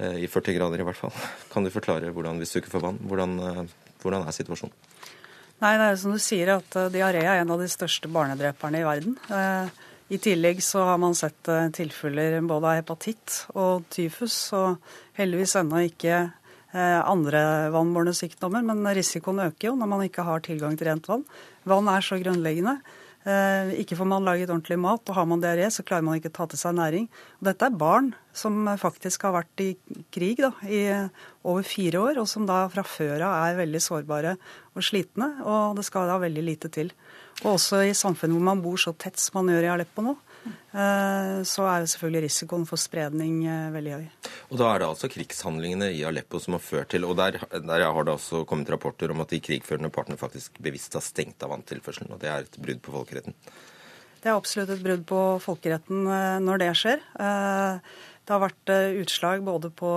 I 0.00 0.26
40 0.26 0.56
grader 0.56 0.80
i 0.80 0.88
hvert 0.88 0.98
fall. 0.98 1.12
Kan 1.52 1.62
du 1.62 1.70
forklare 1.70 2.08
hvordan 2.10 2.40
hvis 2.40 2.56
du 2.56 2.62
ikke 2.62 2.72
får 2.72 2.88
vann, 2.88 3.04
hvordan, 3.04 3.36
hvordan 4.00 4.24
er 4.24 4.34
situasjonen? 4.34 4.93
Nei, 5.64 5.78
det 5.80 5.84
er 5.88 5.94
som 5.96 6.12
du 6.12 6.20
sier 6.20 6.50
at 6.58 6.74
uh, 6.76 6.90
diaré 6.92 7.22
er 7.24 7.40
en 7.40 7.52
av 7.54 7.62
de 7.62 7.66
største 7.72 8.10
barnedreperne 8.12 8.82
i 8.82 8.84
verden. 8.84 9.14
Uh, 9.32 9.64
I 10.12 10.18
tillegg 10.20 10.58
så 10.60 10.82
har 10.90 10.98
man 11.00 11.16
sett 11.16 11.48
uh, 11.48 11.70
tilfeller 11.72 12.36
både 12.44 12.68
av 12.68 12.80
hepatitt 12.82 13.38
og 13.56 13.86
tyfus, 13.94 14.36
og 14.52 14.76
heldigvis 15.16 15.56
ennå 15.62 15.86
ikke 15.88 16.24
andre 16.74 17.70
vannbårne 17.70 18.10
sykdommer, 18.18 18.64
men 18.66 18.80
risikoen 18.96 19.44
øker 19.44 19.68
jo 19.68 19.76
når 19.78 19.88
man 19.92 20.00
ikke 20.08 20.24
har 20.26 20.40
tilgang 20.42 20.74
til 20.74 20.88
rent 20.88 21.06
vann. 21.06 21.20
Vann 21.70 21.86
er 21.86 22.02
så 22.02 22.18
grunnleggende. 22.18 22.80
Eh, 23.24 23.70
ikke 23.80 23.96
får 23.96 24.08
man 24.08 24.26
laget 24.26 24.50
ordentlig 24.52 24.76
mat, 24.76 25.00
og 25.08 25.16
har 25.16 25.24
man 25.28 25.40
diaré, 25.40 25.70
så 25.72 25.84
klarer 25.86 26.04
man 26.04 26.18
ikke 26.18 26.28
å 26.28 26.36
ta 26.36 26.46
til 26.50 26.60
seg 26.60 26.76
næring. 26.76 27.06
Og 27.40 27.48
dette 27.48 27.64
er 27.64 27.78
barn 27.80 28.10
som 28.36 28.68
faktisk 28.80 29.24
har 29.24 29.32
vært 29.38 29.62
i 29.64 29.70
krig 30.12 30.42
da, 30.44 30.50
i 30.68 30.82
over 31.40 31.64
fire 31.64 32.02
år, 32.10 32.20
og 32.20 32.28
som 32.28 32.44
da 32.48 32.66
fra 32.72 32.84
før 32.84 33.24
av 33.24 33.38
er 33.46 33.60
veldig 33.62 33.80
sårbare 33.80 34.34
og 34.74 34.84
slitne. 34.84 35.30
Og 35.40 35.78
det 35.78 35.86
skal 35.88 36.12
da 36.12 36.18
veldig 36.20 36.44
lite 36.44 36.72
til. 36.74 36.92
Og 37.46 37.54
også 37.56 37.80
i 37.88 37.96
samfunn 37.96 38.36
hvor 38.36 38.44
man 38.52 38.60
bor 38.64 38.76
så 38.80 38.92
tett 38.92 39.16
som 39.20 39.40
man 39.40 39.54
gjør 39.54 39.70
i 39.70 39.72
Aleppo 39.78 40.04
nå, 40.04 40.18
så 41.46 41.66
er 41.68 41.82
jo 41.82 41.90
selvfølgelig 41.92 42.24
risikoen 42.26 42.64
for 42.68 42.80
spredning 42.80 43.44
eh, 43.46 43.68
veldig 43.74 43.92
høy. 43.94 44.06
Og 44.50 44.58
Da 44.60 44.70
er 44.70 44.82
det 44.82 44.88
altså 44.88 45.10
krigshandlingene 45.12 45.90
i 45.94 46.02
Aleppo 46.06 46.40
som 46.42 46.56
har 46.56 46.64
ført 46.64 46.90
til 46.92 47.06
Og 47.08 47.16
der, 47.18 47.38
der 47.52 47.84
har 47.84 48.04
det 48.04 48.14
også 48.14 48.44
kommet 48.48 48.70
rapporter 48.70 49.10
om 49.14 49.22
at 49.24 49.30
de 49.30 49.40
krigførende 49.40 49.92
partene 49.94 50.18
faktisk 50.20 50.58
bevisst 50.60 50.94
har 50.94 51.04
stengt 51.04 51.42
av 51.42 51.54
vanntilførselen. 51.54 52.12
Og 52.12 52.20
det 52.20 52.30
er 52.32 52.44
et 52.44 52.58
brudd 52.58 52.82
på 52.84 52.96
folkeretten? 52.96 53.36
Det 54.20 54.32
er 54.32 54.34
absolutt 54.36 54.72
et 54.72 54.84
brudd 54.84 55.06
på 55.08 55.22
folkeretten 55.44 56.06
eh, 56.08 56.40
når 56.44 56.64
det 56.64 56.72
skjer. 56.80 57.06
Det 58.24 58.32
har 58.32 58.40
vært 58.40 58.70
utslag 59.04 59.42
både 59.44 59.68
på 59.76 59.90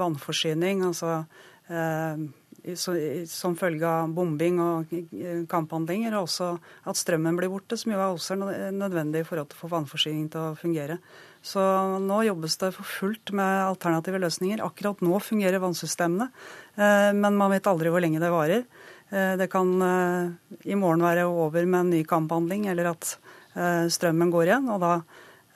vannforsyning, 0.00 0.80
altså 0.86 1.26
som 3.30 3.56
følge 3.58 3.88
av 3.88 4.12
bombing 4.14 4.60
og 4.62 4.92
kamphandlinger, 5.50 6.14
og 6.16 6.26
også 6.26 6.50
at 6.90 6.98
strømmen 7.00 7.38
blir 7.38 7.52
borte, 7.52 7.78
som 7.80 7.92
jo 7.94 8.00
er 8.00 8.08
også 8.08 8.36
nødvendig 8.76 9.24
for 9.28 9.42
å 9.42 9.46
få 9.48 9.70
vannforsyningen 9.72 10.28
til 10.32 10.50
å 10.50 10.58
fungere. 10.58 10.98
Så 11.40 11.62
nå 12.04 12.20
jobbes 12.26 12.58
det 12.60 12.72
for 12.76 12.84
fullt 12.88 13.32
med 13.36 13.64
alternative 13.64 14.20
løsninger. 14.20 14.64
Akkurat 14.64 15.00
nå 15.00 15.22
fungerer 15.24 15.62
vannsystemene, 15.62 16.28
men 17.16 17.38
man 17.38 17.54
vet 17.54 17.70
aldri 17.70 17.92
hvor 17.92 18.04
lenge 18.04 18.20
det 18.20 18.32
varer. 18.34 18.66
Det 19.10 19.48
kan 19.50 19.72
i 19.80 20.76
morgen 20.76 21.06
være 21.06 21.24
over 21.26 21.64
med 21.64 21.80
en 21.80 21.96
ny 21.96 22.04
kamphandling, 22.04 22.68
eller 22.70 22.92
at 22.92 23.16
strømmen 23.90 24.30
går 24.34 24.52
igjen. 24.52 24.68
og 24.74 24.84
da 24.84 24.94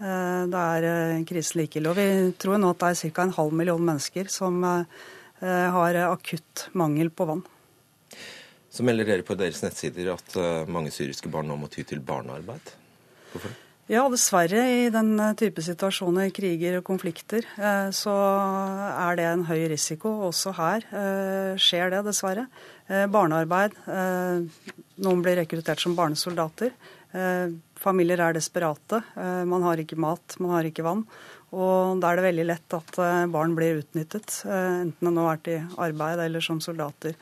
Eh, 0.05 0.45
da 0.51 0.63
er 0.75 0.85
eh, 0.89 1.25
krisen 1.29 1.61
like. 1.61 1.83
Og 1.87 1.95
vi 1.99 2.07
tror 2.41 2.59
nå 2.59 2.73
at 2.75 2.83
det 2.83 2.89
er 2.91 3.13
ca. 3.15 3.23
en 3.23 3.37
halv 3.37 3.55
million 3.55 3.81
mennesker 3.81 4.31
som 4.33 4.59
eh, 4.67 5.05
har 5.45 6.01
akutt 6.09 6.69
mangel 6.73 7.13
på 7.13 7.29
vann. 7.29 7.45
Så 8.75 8.83
melder 8.83 9.07
dere 9.07 9.27
på 9.27 9.37
deres 9.39 9.61
nettsider 9.63 10.09
at 10.15 10.39
mange 10.67 10.91
syriske 10.91 11.31
barn 11.31 11.47
nå 11.51 11.59
må 11.61 11.69
ty 11.71 11.85
til 11.87 12.01
barnearbeid. 12.03 12.73
Hvorfor 13.35 13.53
det? 13.53 13.61
Ja, 13.93 14.07
dessverre. 14.09 14.63
I 14.65 14.89
den 14.89 15.19
type 15.37 15.61
situasjoner, 15.61 16.31
kriger 16.33 16.79
og 16.79 16.87
konflikter, 16.87 17.45
så 17.93 18.15
er 18.17 19.19
det 19.19 19.27
en 19.29 19.45
høy 19.45 19.67
risiko. 19.69 20.15
Også 20.31 20.55
her 20.57 20.87
skjer 21.61 21.93
det, 21.93 22.01
dessverre. 22.07 22.47
Barnearbeid. 22.89 23.77
Noen 25.05 25.21
blir 25.27 25.37
rekruttert 25.43 25.85
som 25.85 25.93
barnesoldater. 25.99 26.73
Familier 27.85 28.23
er 28.25 28.37
desperate. 28.37 29.03
Eh, 29.17 29.43
man 29.49 29.65
har 29.67 29.81
ikke 29.81 29.99
mat, 30.01 30.37
man 30.41 30.57
har 30.57 30.69
ikke 30.69 30.85
vann. 30.87 31.05
Og 31.55 32.01
da 32.03 32.11
er 32.11 32.19
det 32.19 32.29
veldig 32.31 32.47
lett 32.49 32.77
at 32.77 33.01
eh, 33.03 33.25
barn 33.31 33.57
blir 33.57 33.83
utnyttet, 33.83 34.41
eh, 34.49 34.85
enten 34.87 35.11
det 35.11 35.13
nå 35.15 35.27
er 35.31 35.43
til 35.45 35.77
arbeid 35.85 36.23
eller 36.25 36.45
som 36.45 36.63
soldater. 36.65 37.19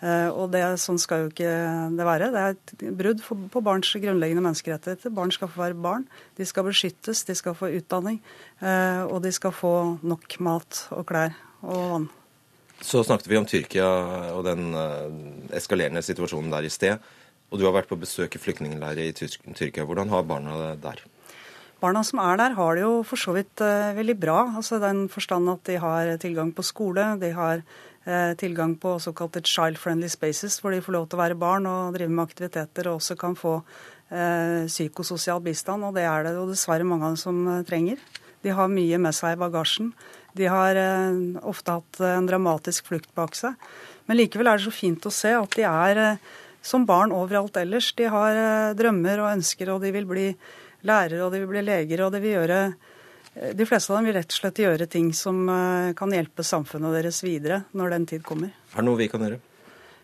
Og 0.00 0.46
det, 0.48 0.62
Sånn 0.80 0.96
skal 0.96 1.26
jo 1.26 1.28
ikke 1.28 1.48
det 1.92 2.04
være. 2.08 2.30
Det 2.32 2.40
er 2.40 2.54
et 2.54 2.84
brudd 2.96 3.18
på 3.52 3.60
barns 3.60 3.90
grunnleggende 4.00 4.40
menneskerettigheter. 4.46 5.12
Barn 5.12 5.28
skal 5.28 5.50
få 5.52 5.60
være 5.60 5.76
barn. 5.76 6.06
De 6.40 6.46
skal 6.48 6.64
beskyttes, 6.64 7.20
de 7.28 7.36
skal 7.36 7.52
få 7.52 7.68
utdanning. 7.76 8.16
Og 9.12 9.18
de 9.20 9.28
skal 9.36 9.52
få 9.52 9.74
nok 10.00 10.38
mat 10.40 10.80
og 10.96 11.04
klær 11.10 11.36
og 11.60 11.82
vann. 11.92 12.08
Så 12.80 13.04
snakket 13.04 13.28
vi 13.28 13.40
om 13.42 13.50
Tyrkia 13.52 13.90
og 14.32 14.40
den 14.48 14.72
eskalerende 15.52 16.00
situasjonen 16.00 16.48
der 16.56 16.64
i 16.64 16.72
sted. 16.72 17.10
Og 17.50 17.58
du 17.58 17.66
har 17.66 17.74
vært 17.74 17.90
på 17.90 17.98
besøk 17.98 18.36
i 18.36 18.40
flyktningleirer 18.40 19.10
i 19.10 19.14
Tyrkia. 19.14 19.86
Hvordan 19.86 20.12
har 20.12 20.26
barna 20.26 20.54
det 20.60 20.74
der? 20.84 21.02
Barna 21.80 22.02
som 22.04 22.20
er 22.20 22.36
der, 22.36 22.54
har 22.58 22.76
det 22.76 22.82
jo 22.84 22.96
for 23.08 23.18
så 23.18 23.32
vidt 23.32 23.62
eh, 23.64 23.94
veldig 23.96 24.16
bra. 24.20 24.40
Altså 24.60 24.78
den 24.82 25.06
forstand 25.08 25.48
at 25.48 25.64
de 25.64 25.78
har 25.80 26.10
tilgang 26.20 26.52
på 26.52 26.64
skole. 26.66 27.06
De 27.22 27.30
har 27.32 27.62
eh, 28.04 28.34
tilgang 28.36 28.74
på 28.76 28.98
såkalte 29.00 29.40
child-friendly 29.40 30.10
spaces, 30.12 30.58
hvor 30.60 30.74
de 30.74 30.82
får 30.84 30.96
lov 30.98 31.08
til 31.08 31.16
å 31.16 31.22
være 31.22 31.38
barn 31.40 31.66
og 31.70 31.96
drive 31.96 32.12
med 32.12 32.26
aktiviteter 32.28 32.90
og 32.90 33.00
også 33.00 33.16
kan 33.20 33.36
få 33.38 33.56
eh, 34.12 34.68
psykososial 34.68 35.40
bistand. 35.42 35.88
Og 35.88 35.96
det 35.96 36.04
er 36.04 36.28
det 36.28 36.34
jo 36.36 36.44
dessverre 36.52 36.84
mange 36.84 37.08
av 37.08 37.16
dem 37.16 37.22
som 37.24 37.64
trenger. 37.66 38.04
De 38.44 38.52
har 38.56 38.72
mye 38.72 39.00
med 39.00 39.16
seg 39.16 39.34
i 39.34 39.40
bagasjen. 39.40 39.94
De 40.36 40.46
har 40.52 40.78
ofte 41.42 41.74
hatt 41.74 41.98
en 42.06 42.28
dramatisk 42.28 42.86
flukt 42.92 43.10
bak 43.16 43.34
seg. 43.36 43.56
Men 44.06 44.20
likevel 44.20 44.48
er 44.52 44.60
det 44.60 44.68
så 44.68 44.72
fint 44.72 45.08
å 45.08 45.12
se 45.12 45.32
at 45.34 45.56
de 45.58 45.64
er 45.66 46.20
som 46.62 46.86
barn 46.86 47.12
overalt 47.12 47.56
ellers. 47.56 47.92
De 47.96 48.08
har 48.10 48.36
eh, 48.36 48.76
drømmer 48.76 49.24
og 49.24 49.32
ønsker, 49.32 49.72
og 49.72 49.82
de 49.84 49.92
vil 49.94 50.08
bli 50.08 50.28
lærere 50.88 51.26
og 51.26 51.34
de 51.34 51.42
vil 51.42 51.52
bli 51.54 51.66
leger. 51.66 52.04
og 52.04 52.14
de 52.14 52.22
vil 52.22 52.36
gjøre 52.36 52.60
eh, 53.34 53.52
de 53.56 53.68
fleste 53.68 53.92
av 53.92 54.00
dem 54.00 54.10
vil 54.10 54.18
rett 54.18 54.32
og 54.32 54.40
slett 54.40 54.62
gjøre 54.64 54.88
ting 54.90 55.12
som 55.16 55.44
eh, 55.48 55.92
kan 55.96 56.12
hjelpe 56.12 56.46
samfunnet 56.46 56.98
deres 57.00 57.22
videre 57.24 57.64
når 57.72 57.96
den 57.96 58.10
tid 58.14 58.26
kommer. 58.26 58.52
Er 58.74 58.82
det 58.82 58.88
noe 58.88 59.00
vi 59.00 59.08
kan 59.12 59.24
gjøre? 59.26 59.40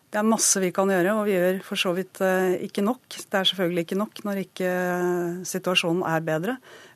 Det 0.07 0.21
er 0.21 0.29
masse 0.29 0.61
vi 0.63 0.71
kan 0.73 0.89
gjøre, 0.89 1.13
og 1.19 1.25
vi 1.27 1.35
gjør 1.35 1.57
for 1.67 1.81
så 1.81 1.91
vidt 1.93 2.21
ikke 2.63 2.81
nok. 2.81 3.03
Det 3.11 3.37
er 3.37 3.49
selvfølgelig 3.51 3.83
ikke 3.85 3.99
nok 3.99 4.21
når 4.25 4.39
ikke 4.45 4.69
situasjonen 5.51 6.05
er 6.09 6.23
bedre. 6.25 6.55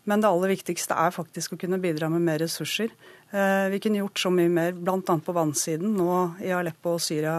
Men 0.09 0.23
det 0.23 0.31
aller 0.31 0.53
viktigste 0.55 0.95
er 0.95 1.11
faktisk 1.13 1.53
å 1.53 1.59
kunne 1.61 1.81
bidra 1.83 2.09
med 2.09 2.23
mer 2.25 2.39
ressurser. 2.41 2.95
Vi 3.35 3.81
kunne 3.83 4.01
gjort 4.01 4.23
så 4.23 4.31
mye 4.33 4.49
mer, 4.55 4.79
bl.a. 4.79 5.03
på 5.03 5.35
vannsiden 5.37 5.99
nå 5.99 6.15
i 6.47 6.55
Aleppo 6.55 6.95
og 6.95 7.03
Syria 7.03 7.35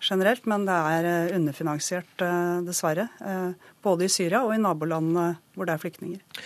generelt, 0.00 0.46
men 0.46 0.64
det 0.68 0.78
er 0.94 1.08
eh, 1.08 1.36
underfinansiert, 1.36 2.24
eh, 2.24 2.58
dessverre. 2.66 3.08
Eh, 3.20 3.70
både 3.84 4.06
i 4.06 4.12
Syria 4.12 4.44
og 4.46 4.54
i 4.54 4.62
nabolandene 4.62 5.30
hvor 5.54 5.68
det 5.68 5.74
er 5.74 5.82
flyktninger. 5.82 6.42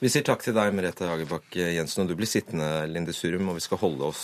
Vi 0.00 0.08
sier 0.08 0.24
takk 0.24 0.44
til 0.44 0.56
deg, 0.56 0.72
Merete 0.72 1.10
Hagebakk 1.10 1.58
Jensen, 1.60 2.04
og 2.04 2.08
du 2.08 2.16
blir 2.16 2.30
sittende, 2.30 2.86
Linde 2.88 3.12
Surum, 3.12 3.50
og 3.52 3.58
vi 3.58 3.64
skal 3.66 3.82
holde 3.82 4.06
oss 4.08 4.22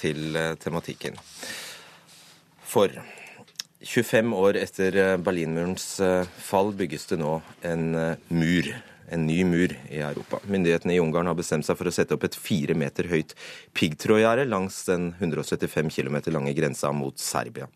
til 0.00 0.38
tematikken. 0.56 1.18
For 2.64 2.94
25 3.84 4.32
år 4.32 4.56
etter 4.62 4.96
Berlinmurens 5.20 5.98
fall 6.40 6.72
bygges 6.78 7.10
det 7.12 7.20
nå 7.20 7.34
en 7.68 7.90
mur 8.32 8.72
en 9.10 9.26
ny 9.26 9.44
mur 9.44 9.72
i 9.90 10.00
Europa. 10.00 10.40
Myndighetene 10.44 10.94
i 10.96 11.00
Ungarn 11.00 11.28
har 11.30 11.36
bestemt 11.38 11.66
seg 11.66 11.78
for 11.78 11.88
å 11.88 11.92
sette 11.94 12.16
opp 12.16 12.26
et 12.28 12.36
fire 12.36 12.76
meter 12.78 13.08
høyt 13.08 13.34
piggtrådgjerde 13.76 14.48
langs 14.48 14.82
den 14.88 15.12
175 15.16 15.92
km 15.94 16.20
lange 16.34 16.54
grensa 16.56 16.92
mot 16.92 17.16
Serbia. 17.20 17.68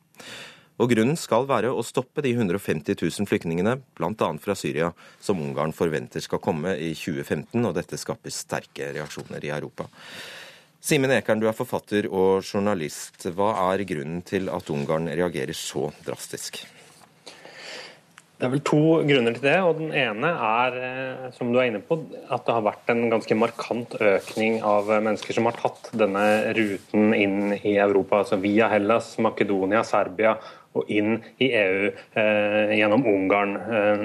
Og 0.83 0.91
Grunnen 0.91 1.19
skal 1.21 1.45
være 1.47 1.71
å 1.71 1.85
stoppe 1.87 2.25
de 2.25 2.33
150 2.33 2.97
000 2.97 3.29
flyktningene, 3.29 3.77
bl.a. 3.95 4.29
fra 4.43 4.57
Syria, 4.59 4.91
som 5.21 5.41
Ungarn 5.43 5.75
forventer 5.77 6.25
skal 6.25 6.43
komme 6.43 6.75
i 6.75 6.91
2015, 6.97 7.61
og 7.61 7.75
dette 7.77 8.01
skaper 8.01 8.35
sterke 8.35 8.91
reaksjoner 8.97 9.45
i 9.47 9.53
Europa. 9.55 9.87
Simen 10.83 11.13
Ekern, 11.15 11.39
du 11.39 11.47
er 11.47 11.55
forfatter 11.55 12.09
og 12.11 12.43
journalist. 12.43 13.29
Hva 13.37 13.53
er 13.69 13.85
grunnen 13.87 14.25
til 14.27 14.51
at 14.51 14.73
Ungarn 14.75 15.07
reagerer 15.13 15.55
så 15.55 15.93
drastisk? 16.03 16.65
Det 18.43 18.49
er 18.49 18.55
vel 18.57 18.63
to 18.67 18.79
grunner 19.07 19.37
til 19.37 19.45
det. 19.45 19.59
og 19.63 19.77
Den 19.79 19.93
ene 19.95 20.31
er 20.35 20.79
eh, 20.83 21.27
som 21.37 21.53
du 21.53 21.61
er 21.63 21.69
inne 21.71 21.79
på, 21.87 22.01
at 22.27 22.43
det 22.43 22.57
har 22.57 22.65
vært 22.67 22.91
en 22.91 23.05
ganske 23.13 23.37
markant 23.39 23.95
økning 24.03 24.57
av 24.67 24.91
mennesker 24.91 25.37
som 25.37 25.47
har 25.47 25.55
tatt 25.61 25.93
denne 25.95 26.25
ruten 26.59 27.15
inn 27.15 27.55
i 27.61 27.77
Europa. 27.77 28.25
altså 28.25 28.41
Via 28.43 28.67
Hellas, 28.73 29.15
Makedonia, 29.23 29.85
Serbia 29.87 30.35
og 30.75 30.91
inn 30.91 31.21
i 31.39 31.53
EU 31.55 31.87
eh, 32.19 32.75
gjennom 32.81 33.07
Ungarn. 33.07 33.55
Eh, 33.79 34.05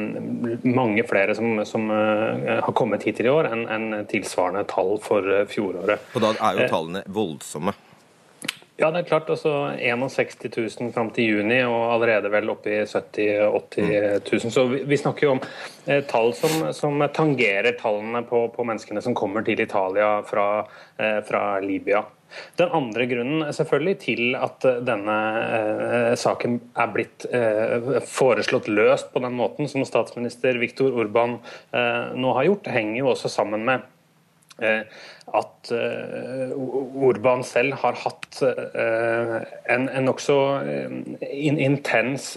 mange 0.70 1.08
flere 1.10 1.34
som, 1.34 1.58
som 1.66 1.90
eh, 1.90 2.62
har 2.62 2.78
kommet 2.78 3.08
hit 3.10 3.24
i 3.24 3.30
år 3.32 3.50
enn 3.50 3.66
en 3.66 3.90
tilsvarende 4.12 4.68
tall 4.70 5.00
for 5.02 5.26
eh, 5.34 5.48
fjoråret. 5.50 6.12
Og 6.14 6.28
da 6.28 6.36
er 6.38 6.62
jo 6.62 6.72
tallene 6.76 7.06
voldsomme? 7.10 7.74
Ja, 8.78 8.92
det 8.94 9.00
er 9.00 9.08
klart. 9.10 9.30
altså 9.34 9.52
61 9.74 10.36
000 10.58 10.92
fram 10.94 11.10
til 11.10 11.32
juni, 11.32 11.64
og 11.66 11.96
allerede 11.96 12.30
vel 12.30 12.52
oppe 12.54 12.76
i 12.76 12.84
70 12.86 13.24
000-80 13.74 14.28
000. 14.44 14.52
Så 14.54 14.66
vi, 14.70 14.84
vi, 14.86 15.00
snakker 15.02 15.26
jo 15.26 15.32
om 15.34 15.42
eh, 15.88 16.04
tall 16.06 16.30
som, 16.38 16.68
som, 16.78 17.02
tangerer 17.14 17.74
tallene 17.80 18.22
på, 18.30 18.44
på, 18.54 18.68
menneskene 18.70 19.02
som 19.02 19.18
kommer 19.18 19.42
til 19.48 19.64
Italia 19.66 20.20
fra, 20.30 20.46
eh, 21.02 21.18
fra 21.26 21.42
Libya. 21.66 22.04
Den 22.62 22.70
andre 22.76 23.10
grunnen 23.10 23.50
selvfølgelig 23.56 23.98
til 24.04 24.38
at 24.38 24.70
denne 24.86 25.18
eh, 25.58 26.14
saken 26.20 26.62
er 26.78 26.94
blitt 26.94 27.26
eh, 27.34 27.98
foreslått 28.06 28.70
løst 28.70 29.10
på 29.14 29.26
den 29.26 29.34
måten 29.42 29.72
som 29.72 29.86
statsminister 29.90 30.62
Viktor 30.62 30.94
Urban 30.94 31.40
eh, 31.74 32.14
nå 32.14 32.38
har 32.38 32.52
gjort, 32.52 32.74
henger 32.78 33.02
jo 33.02 33.14
også 33.16 33.32
sammen 33.40 33.66
med 33.66 33.88
eh, 34.62 34.84
at 35.36 35.72
uh, 35.76 36.54
Orban 37.04 37.42
selv 37.44 37.76
har 37.82 37.98
hatt 38.00 38.38
uh, 38.40 39.34
en, 39.68 39.88
en 39.90 40.08
nokså 40.08 40.38
in, 41.28 41.58
intens, 41.60 42.30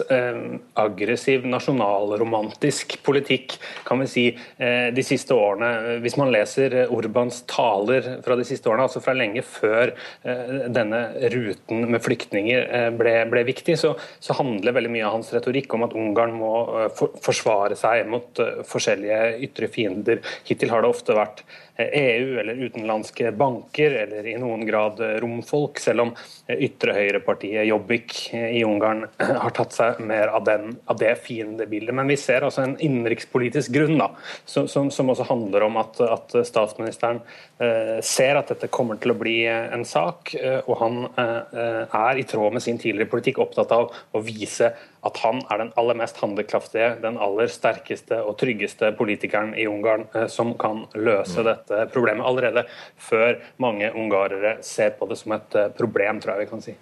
aggressiv, 0.79 1.45
nasjonalromantisk 1.47 2.97
politikk 3.05 3.55
kan 3.87 4.01
vi 4.01 4.07
si, 4.09 4.25
de 4.59 5.03
siste 5.05 5.35
årene. 5.35 5.99
Hvis 6.03 6.17
man 6.19 6.31
leser 6.33 6.75
Orbans 6.91 7.41
taler 7.49 8.07
fra 8.25 8.35
de 8.39 8.45
siste 8.47 8.69
årene, 8.69 8.87
altså 8.87 9.01
fra 9.03 9.15
lenge 9.17 9.43
før 9.45 9.93
denne 10.23 11.01
ruten 11.33 11.87
med 11.91 12.03
flyktninger 12.03 12.91
ble, 12.99 13.15
ble 13.31 13.45
viktig, 13.47 13.77
så, 13.79 13.93
så, 14.19 14.35
handler 14.41 14.75
veldig 14.77 14.93
mye 14.93 15.07
av 15.07 15.17
hans 15.17 15.31
retorikk 15.35 15.75
om 15.77 15.87
at 15.87 15.95
Ungarn 15.97 16.35
må 16.37 16.53
for, 16.97 17.15
forsvare 17.23 17.77
seg 17.79 18.07
mot 18.11 18.43
forskjellige 18.67 19.21
ytre 19.47 19.71
fiender. 19.71 20.23
Hittil 20.47 20.73
har 20.73 20.83
det 20.83 20.91
ofte 20.91 21.17
vært 21.17 21.45
EU 21.81 22.39
eller 22.39 22.59
utenlandske 22.81 23.31
banker, 23.31 23.91
eller 23.91 24.27
i 24.27 24.37
noen 24.39 24.65
grad 24.65 24.99
romfolk, 25.21 25.79
selv 25.79 26.01
om 26.01 26.13
ytre 26.51 26.95
høyrepartiet 26.95 27.67
Jobbik 27.67 28.15
i 28.33 28.63
Ungarn 28.65 29.05
har 29.43 29.53
tatt 29.55 29.75
seg 29.75 30.01
mer 30.03 30.31
av, 30.33 30.43
den, 30.45 30.77
av 30.85 30.97
det 30.97 31.13
fiendebildet. 31.23 31.95
Men 31.95 32.09
vi 32.09 32.17
ser 32.17 32.45
altså 32.45 32.65
en 32.65 32.77
innenrikspolitisk 32.79 33.71
grunn 33.75 33.99
da, 34.01 34.11
som, 34.45 34.67
som, 34.67 34.91
som, 34.91 35.11
også 35.11 35.27
handler 35.29 35.67
om 35.67 35.77
at, 35.81 36.01
at 36.01 36.35
statsministeren 36.47 37.21
eh, 37.61 37.99
ser 38.03 38.39
at 38.39 38.51
dette 38.51 38.71
kommer 38.71 38.99
til 39.01 39.13
å 39.13 39.19
bli 39.19 39.37
en 39.47 39.85
sak, 39.87 40.35
eh, 40.39 40.59
og 40.65 40.79
han 40.81 41.03
eh, 41.11 41.83
er 41.85 42.21
i 42.21 42.27
tråd 42.27 42.57
med 42.57 42.65
sin 42.65 42.81
tidligere 42.81 43.11
politikk 43.11 43.41
opptatt 43.43 43.73
av 43.75 43.91
å 43.91 44.23
vise 44.25 44.73
at 45.01 45.17
han 45.23 45.41
er 45.49 45.61
den 45.63 45.71
aller 45.79 45.97
mest 45.97 46.19
handlekraftige, 46.21 46.93
den 47.01 47.17
aller 47.21 47.49
sterkeste 47.51 48.21
og 48.21 48.37
tryggeste 48.41 48.91
politikeren 48.97 49.55
i 49.57 49.65
Ungarn 49.69 50.05
eh, 50.13 50.27
som 50.29 50.53
kan 50.61 50.85
løse 50.93 51.41
mm. 51.41 51.47
dette 51.47 51.81
problemet, 51.93 52.25
allerede 52.27 52.65
før 53.01 53.39
mange 53.61 53.89
ungarere 53.97 54.59
ser 54.65 54.93
på 54.99 55.09
det 55.09 55.17
som 55.21 55.33
et 55.37 55.57
eh, 55.57 55.71
problem, 55.77 56.21
tror 56.21 56.35
jeg 56.35 56.45
vi 56.45 56.51
kan 56.51 56.65
si. 56.65 56.75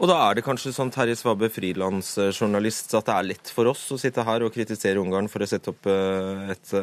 Og 0.00 0.08
da 0.08 0.16
er 0.24 0.38
det 0.38 0.46
kanskje 0.46 0.72
sånn 0.72 0.92
Terje 0.94 1.18
Svabe, 1.18 1.50
frilansjournalist, 1.52 2.94
at 2.96 3.10
det 3.10 3.16
er 3.16 3.26
lett 3.34 3.50
for 3.52 3.68
oss 3.68 3.82
å 3.92 3.98
sitte 4.00 4.24
her 4.24 4.46
og 4.46 4.54
kritisere 4.54 5.02
Ungarn 5.02 5.28
for 5.28 5.44
å 5.44 5.50
sette 5.50 5.74
opp 5.74 5.90
eh, 5.90 6.54
et 6.54 6.76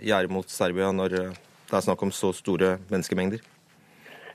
gjerde 0.00 0.32
mot 0.32 0.48
Serbia 0.48 0.92
når 0.94 1.18
det 1.18 1.76
er 1.76 1.84
snakk 1.84 2.06
om 2.06 2.14
så 2.14 2.30
store 2.36 2.76
menneskemengder? 2.92 3.42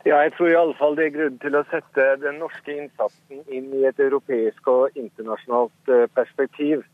Ja, 0.07 0.21
jeg 0.23 0.37
tror 0.37 0.47
i 0.47 0.55
alle 0.55 0.75
fall 0.79 0.95
det 0.95 1.07
er 1.07 1.15
grunn 1.17 1.39
til 1.43 1.55
å 1.57 1.65
sette 1.67 2.03
den 2.21 2.37
norske 2.39 2.71
innsatsen 2.71 3.41
inn 3.51 3.73
i 3.75 3.81
et 3.89 3.97
europeisk 3.99 4.69
og 4.71 4.95
internasjonalt 4.95 5.91
perspektiv. 6.15 6.85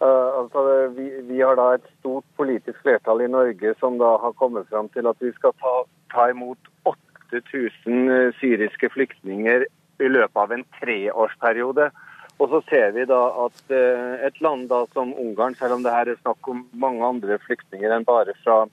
Uh, 0.00 0.42
altså, 0.42 0.62
vi, 0.96 1.06
vi, 1.24 1.40
har 1.40 1.56
da 1.56 1.70
et 1.76 1.84
stort 1.98 2.24
politisk 2.36 2.82
flertall 2.84 3.22
i 3.24 3.30
Norge 3.32 3.70
som 3.80 3.96
da 4.00 4.10
har 4.20 4.34
kommet 4.36 4.68
fram 4.68 4.90
til 4.92 5.08
at 5.08 5.20
vi 5.24 5.30
skal 5.36 5.54
ta, 5.60 5.72
ta 6.12 6.26
imot 6.32 6.68
8000 6.84 8.34
syriske 8.36 8.90
flyktninger 8.92 9.64
i 10.04 10.10
løpet 10.10 10.42
av 10.42 10.52
en 10.52 10.66
treårsperiode. 10.76 11.88
Og 12.36 12.52
så 12.52 12.60
ser 12.68 12.92
vi 12.92 13.06
da 13.08 13.22
at 13.46 13.62
uh, 13.72 14.16
et 14.28 14.40
land 14.44 14.68
da 14.72 14.82
som 14.92 15.14
Ungarn, 15.16 15.56
selv 15.56 15.78
om 15.78 15.84
det 15.84 15.96
her 15.96 16.12
er 16.12 16.20
snakk 16.20 16.52
om 16.52 16.66
mange 16.76 17.04
andre 17.04 17.40
flyktninger 17.44 17.96
enn 17.96 18.04
bare 18.04 18.36
fra, 18.42 18.66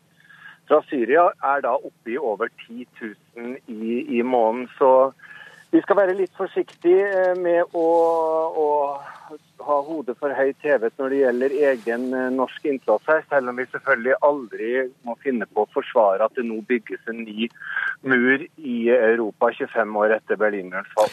fra 0.67 0.81
Syria, 0.89 1.29
er 1.43 1.63
da 1.65 1.75
oppe 1.75 2.13
i 2.13 2.17
over 2.17 2.51
10 2.67 2.87
000 3.01 3.57
i, 3.67 4.19
i 4.19 4.21
måneden. 4.21 4.69
Så 4.77 5.11
vi 5.73 5.81
skal 5.81 5.97
være 5.97 6.17
litt 6.17 6.33
forsiktige 6.37 7.09
eh, 7.09 7.33
med 7.39 7.73
å, 7.73 7.87
å 8.53 8.67
ha 9.63 9.77
hodet 9.87 10.15
for 10.19 10.33
høyt 10.35 10.65
hevet 10.65 10.93
når 10.99 11.13
det 11.13 11.21
gjelder 11.21 11.55
egen 11.71 12.07
eh, 12.13 12.29
norsk 12.35 12.67
innsats 12.69 13.09
her, 13.09 13.23
selv 13.31 13.49
om 13.49 13.57
vi 13.57 13.65
selvfølgelig 13.71 14.19
aldri 14.27 14.71
må 15.07 15.17
finne 15.23 15.47
på 15.49 15.65
å 15.65 15.71
forsvare 15.73 16.27
at 16.27 16.37
det 16.37 16.45
nå 16.45 16.59
bygges 16.69 17.09
en 17.09 17.23
ny 17.25 17.49
mur 18.05 18.45
i 18.45 18.77
Europa 18.93 19.49
25 19.63 19.97
år 20.03 20.17
etter 20.19 20.39
Berlinmurens 20.39 20.93
fall. 20.93 21.09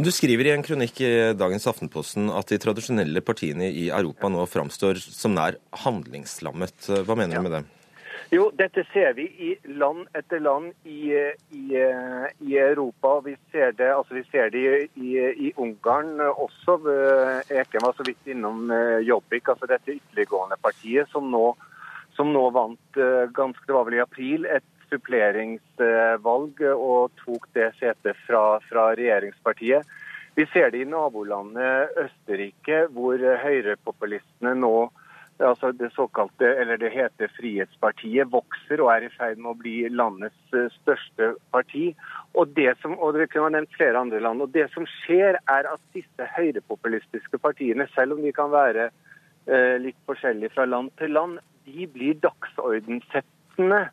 Du 0.00 0.10
skriver 0.14 0.46
i 0.46 0.54
en 0.54 0.62
kronikk 0.62 1.00
i 1.02 1.12
dagens 1.34 1.66
Aftenposten 1.70 2.30
at 2.34 2.50
de 2.50 2.58
tradisjonelle 2.62 3.22
partiene 3.26 3.70
i 3.70 3.88
Europa 3.90 4.30
nå 4.30 4.46
framstår 4.46 5.02
som 5.02 5.34
nær 5.34 5.58
handlingslammet. 5.84 6.90
Hva 7.06 7.18
mener 7.18 7.38
ja. 7.38 7.42
du 7.42 7.46
med 7.46 7.56
det? 7.58 7.68
Jo, 8.30 8.44
dette 8.54 8.84
ser 8.92 9.16
vi 9.18 9.24
i 9.42 9.48
land 9.74 10.04
etter 10.14 10.38
land 10.38 10.70
i, 10.86 11.10
i, 11.50 11.64
i 12.38 12.58
Europa. 12.62 13.16
Vi 13.24 13.34
ser 13.50 13.72
det, 13.74 13.88
altså 13.90 14.14
vi 14.14 14.22
ser 14.30 14.52
det 14.54 14.60
i, 14.94 15.16
i, 15.18 15.50
Ungarn 15.58 16.20
også. 16.20 16.76
Eken 17.50 17.82
var 17.82 17.96
så 17.98 18.06
vidt 18.06 18.30
innom 18.30 18.70
eh, 18.70 19.00
Jobbik, 19.02 19.50
altså 19.50 19.66
dette 19.66 19.96
ytterliggående 19.96 20.60
partiet 20.62 21.10
som 21.10 21.26
nå, 21.32 21.56
som 22.14 22.30
nå 22.30 22.44
vant 22.54 23.02
eh, 23.02 23.26
ganske 23.34 23.66
det 23.66 23.74
var 23.74 23.90
vel 23.90 23.98
i 23.98 24.04
april 24.04 24.46
et 24.46 24.68
suppleringsvalg 24.92 26.62
og 26.70 27.10
tok 27.24 27.50
det 27.58 27.72
setet 27.82 28.22
fra, 28.28 28.60
fra 28.70 28.92
regjeringspartiet. 28.94 29.90
Vi 30.38 30.46
ser 30.54 30.70
det 30.70 30.84
i 30.84 30.86
nabolandet 30.86 31.98
Østerrike, 31.98 32.84
hvor 32.94 33.18
høyrepopulistene 33.42 34.54
nå 34.54 34.74
altså 35.44 35.72
det 35.72 35.90
såkalte, 35.94 36.48
eller 36.60 36.76
det 36.80 36.90
heter 36.92 37.30
Frihetspartiet, 37.36 38.30
vokser 38.32 38.82
og 38.82 38.90
er 38.94 39.06
i 39.06 39.12
ferd 39.14 39.40
med 39.40 39.52
å 39.52 39.58
bli 39.58 39.74
landets 39.88 40.56
eh, 40.56 40.68
største 40.80 41.32
parti. 41.54 41.90
Og 42.38 42.52
det 42.56 42.74
som, 42.82 42.96
og 42.98 43.16
det 43.16 43.30
kunne 43.30 43.48
ha 43.48 43.54
nevnt 43.56 43.76
flere 43.76 44.00
andre 44.00 44.20
land, 44.22 44.42
og 44.44 44.52
det 44.54 44.68
som 44.74 44.86
skjer 45.00 45.38
er 45.40 45.70
at 45.70 45.82
disse 45.96 46.28
høyrepopulistiske 46.36 47.40
partiene, 47.42 47.88
selv 47.94 48.16
om 48.16 48.24
de 48.24 48.34
kan 48.36 48.52
være 48.52 48.90
eh, 48.90 49.76
litt 49.82 49.98
forskjellige 50.10 50.54
fra 50.56 50.68
land 50.68 50.92
til 51.00 51.16
land, 51.16 51.40
de 51.68 51.86
blir 51.90 52.18
dagsordensettende 52.24 53.86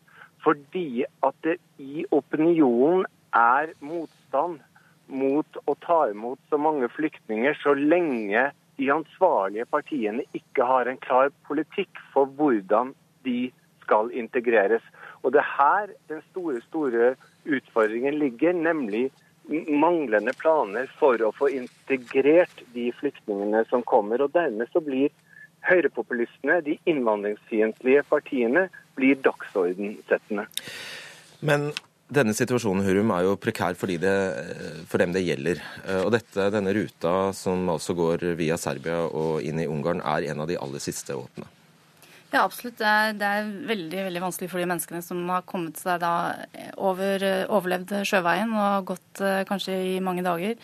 fordi 0.45 1.03
at 1.25 1.35
det 1.43 1.57
i 1.81 2.05
opinionen 2.15 3.03
er 3.35 3.73
motstand 3.83 4.61
mot 5.07 5.59
å 5.65 5.75
ta 5.83 6.05
imot 6.11 6.39
så 6.51 6.59
mange 6.61 6.87
flyktninger 6.93 7.57
så 7.63 7.73
lenge 7.75 8.49
de 8.77 8.89
ansvarlige 8.93 9.65
partiene 9.65 10.25
ikke 10.37 10.65
har 10.65 10.89
en 10.89 10.99
klar 11.01 11.31
politikk 11.47 12.01
for 12.13 12.29
hvordan 12.39 12.93
de 13.25 13.51
skal 13.83 14.11
integreres. 14.13 14.83
Og 15.23 15.33
Det 15.33 15.41
er 15.41 15.55
her 15.57 15.93
den 16.09 16.21
store, 16.31 16.61
store 16.61 17.15
utfordringen 17.45 18.19
ligger, 18.19 18.53
nemlig 18.53 19.09
manglende 19.69 20.33
planer 20.39 20.89
for 20.99 21.21
å 21.23 21.31
få 21.35 21.49
integrert 21.55 22.63
de 22.75 22.91
flyktningene 22.99 23.63
som 23.69 23.83
kommer. 23.83 24.21
Og 24.21 24.33
Dermed 24.33 24.69
så 24.73 24.83
blir 24.83 25.09
høyrepopulistene, 25.67 26.61
de 26.61 26.77
innvandringsfiendtlige 26.85 28.03
partiene, 28.09 28.67
blir 28.95 29.19
dagsordensettende. 29.23 30.47
Men 31.41 31.71
denne 32.07 32.33
situasjonen 32.35 32.85
Hurum, 32.85 33.11
er 33.11 33.25
jo 33.27 33.35
prekær 33.39 33.75
det, 33.99 34.15
for 34.87 35.01
dem 35.01 35.13
det 35.15 35.25
gjelder. 35.25 35.61
Eh, 35.85 36.01
og 36.05 36.13
dette, 36.15 36.49
Denne 36.53 36.73
ruta 36.75 37.33
som 37.35 37.67
altså 37.69 37.93
går 37.97 38.33
via 38.39 38.57
Serbia 38.57 39.03
og 39.07 39.41
inn 39.43 39.59
i 39.59 39.67
Ungarn, 39.67 40.01
er 40.01 40.31
en 40.31 40.41
av 40.41 40.47
de 40.47 40.57
aller 40.57 40.79
siste 40.79 41.15
åpne. 41.15 41.47
Ja, 42.27 42.43
absolutt. 42.43 42.75
Det 42.79 42.87
er, 42.87 43.13
det 43.15 43.27
er, 43.27 43.51
veldig 43.69 44.01
veldig 44.09 44.21
vanskelig 44.21 44.49
for 44.51 44.59
de 44.59 44.67
menneskene 44.67 44.99
som 45.03 45.21
har 45.31 45.45
kommet 45.47 45.79
seg 45.79 46.01
da 46.03 46.13
over, 46.75 47.23
overlevd 47.55 47.93
sjøveien 48.07 48.51
og 48.51 48.89
gått 48.91 49.21
eh, 49.23 49.43
kanskje 49.47 49.77
i 49.93 49.99
mange 50.03 50.25
dager. 50.27 50.57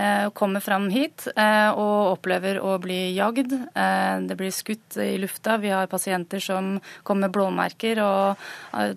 Eh, 0.00 0.30
kommer 0.30 0.60
fram 0.64 0.86
hit 0.88 1.26
eh, 1.36 1.68
og 1.76 2.14
opplever 2.14 2.56
å 2.64 2.76
bli 2.80 3.12
jagd. 3.12 3.52
Eh, 3.52 4.16
det 4.24 4.36
blir 4.38 4.52
skutt 4.54 4.96
i 5.02 5.18
lufta. 5.20 5.58
Vi 5.60 5.72
har 5.74 5.90
pasienter 5.92 6.40
som 6.40 6.78
kommer 7.04 7.28
med 7.28 7.34
blåmerker 7.34 8.00
og 8.00 8.40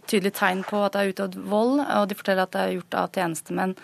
tydelig 0.08 0.32
tegn 0.38 0.64
på 0.64 0.80
at 0.86 0.96
det 0.96 1.02
er 1.02 1.12
utøvd 1.12 1.38
vold, 1.52 1.82
og 1.84 2.08
de 2.08 2.16
forteller 2.16 2.48
at 2.48 2.56
det 2.56 2.62
er 2.62 2.76
gjort 2.78 2.98
av 3.02 3.12
tjenestemenn. 3.18 3.76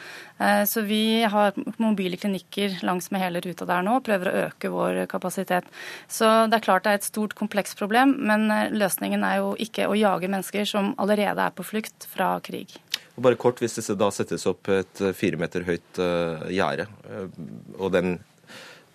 Så 0.71 0.85
vi 0.87 1.25
har 1.27 1.57
mobile 1.83 2.15
klinikker 2.15 2.77
langs 2.87 3.09
med 3.11 3.19
hele 3.19 3.41
ruta 3.43 3.65
der 3.67 3.83
nå 3.83 3.97
og 3.97 4.05
prøver 4.05 4.29
å 4.29 4.43
øke 4.45 4.71
vår 4.71 5.01
kapasitet. 5.11 5.67
Så 6.07 6.29
det 6.47 6.61
er 6.61 6.63
klart 6.63 6.85
det 6.87 6.93
er 6.93 7.01
et 7.01 7.09
stort, 7.09 7.35
komplekst 7.35 7.75
problem, 7.79 8.15
men 8.29 8.47
løsningen 8.71 9.25
er 9.27 9.41
jo 9.41 9.57
ikke 9.59 9.89
å 9.89 9.97
jage 9.99 10.31
mennesker 10.31 10.69
som 10.69 10.93
allerede 10.95 11.43
er 11.43 11.57
på 11.57 11.67
flukt 11.67 12.07
fra 12.13 12.37
krig. 12.45 12.79
Og 13.19 13.25
bare 13.25 13.35
kort, 13.35 13.59
Hvis 13.59 13.75
det 13.75 13.97
da 13.99 14.07
settes 14.15 14.47
opp 14.47 14.69
et 14.71 15.01
eh, 15.03 15.11
fire 15.11 15.35
meter 15.35 15.65
høyt 15.67 15.99
uh, 15.99 16.47
gjerde, 16.47 16.85
uh, 17.03 17.27
og 17.75 17.91
den 17.91 18.15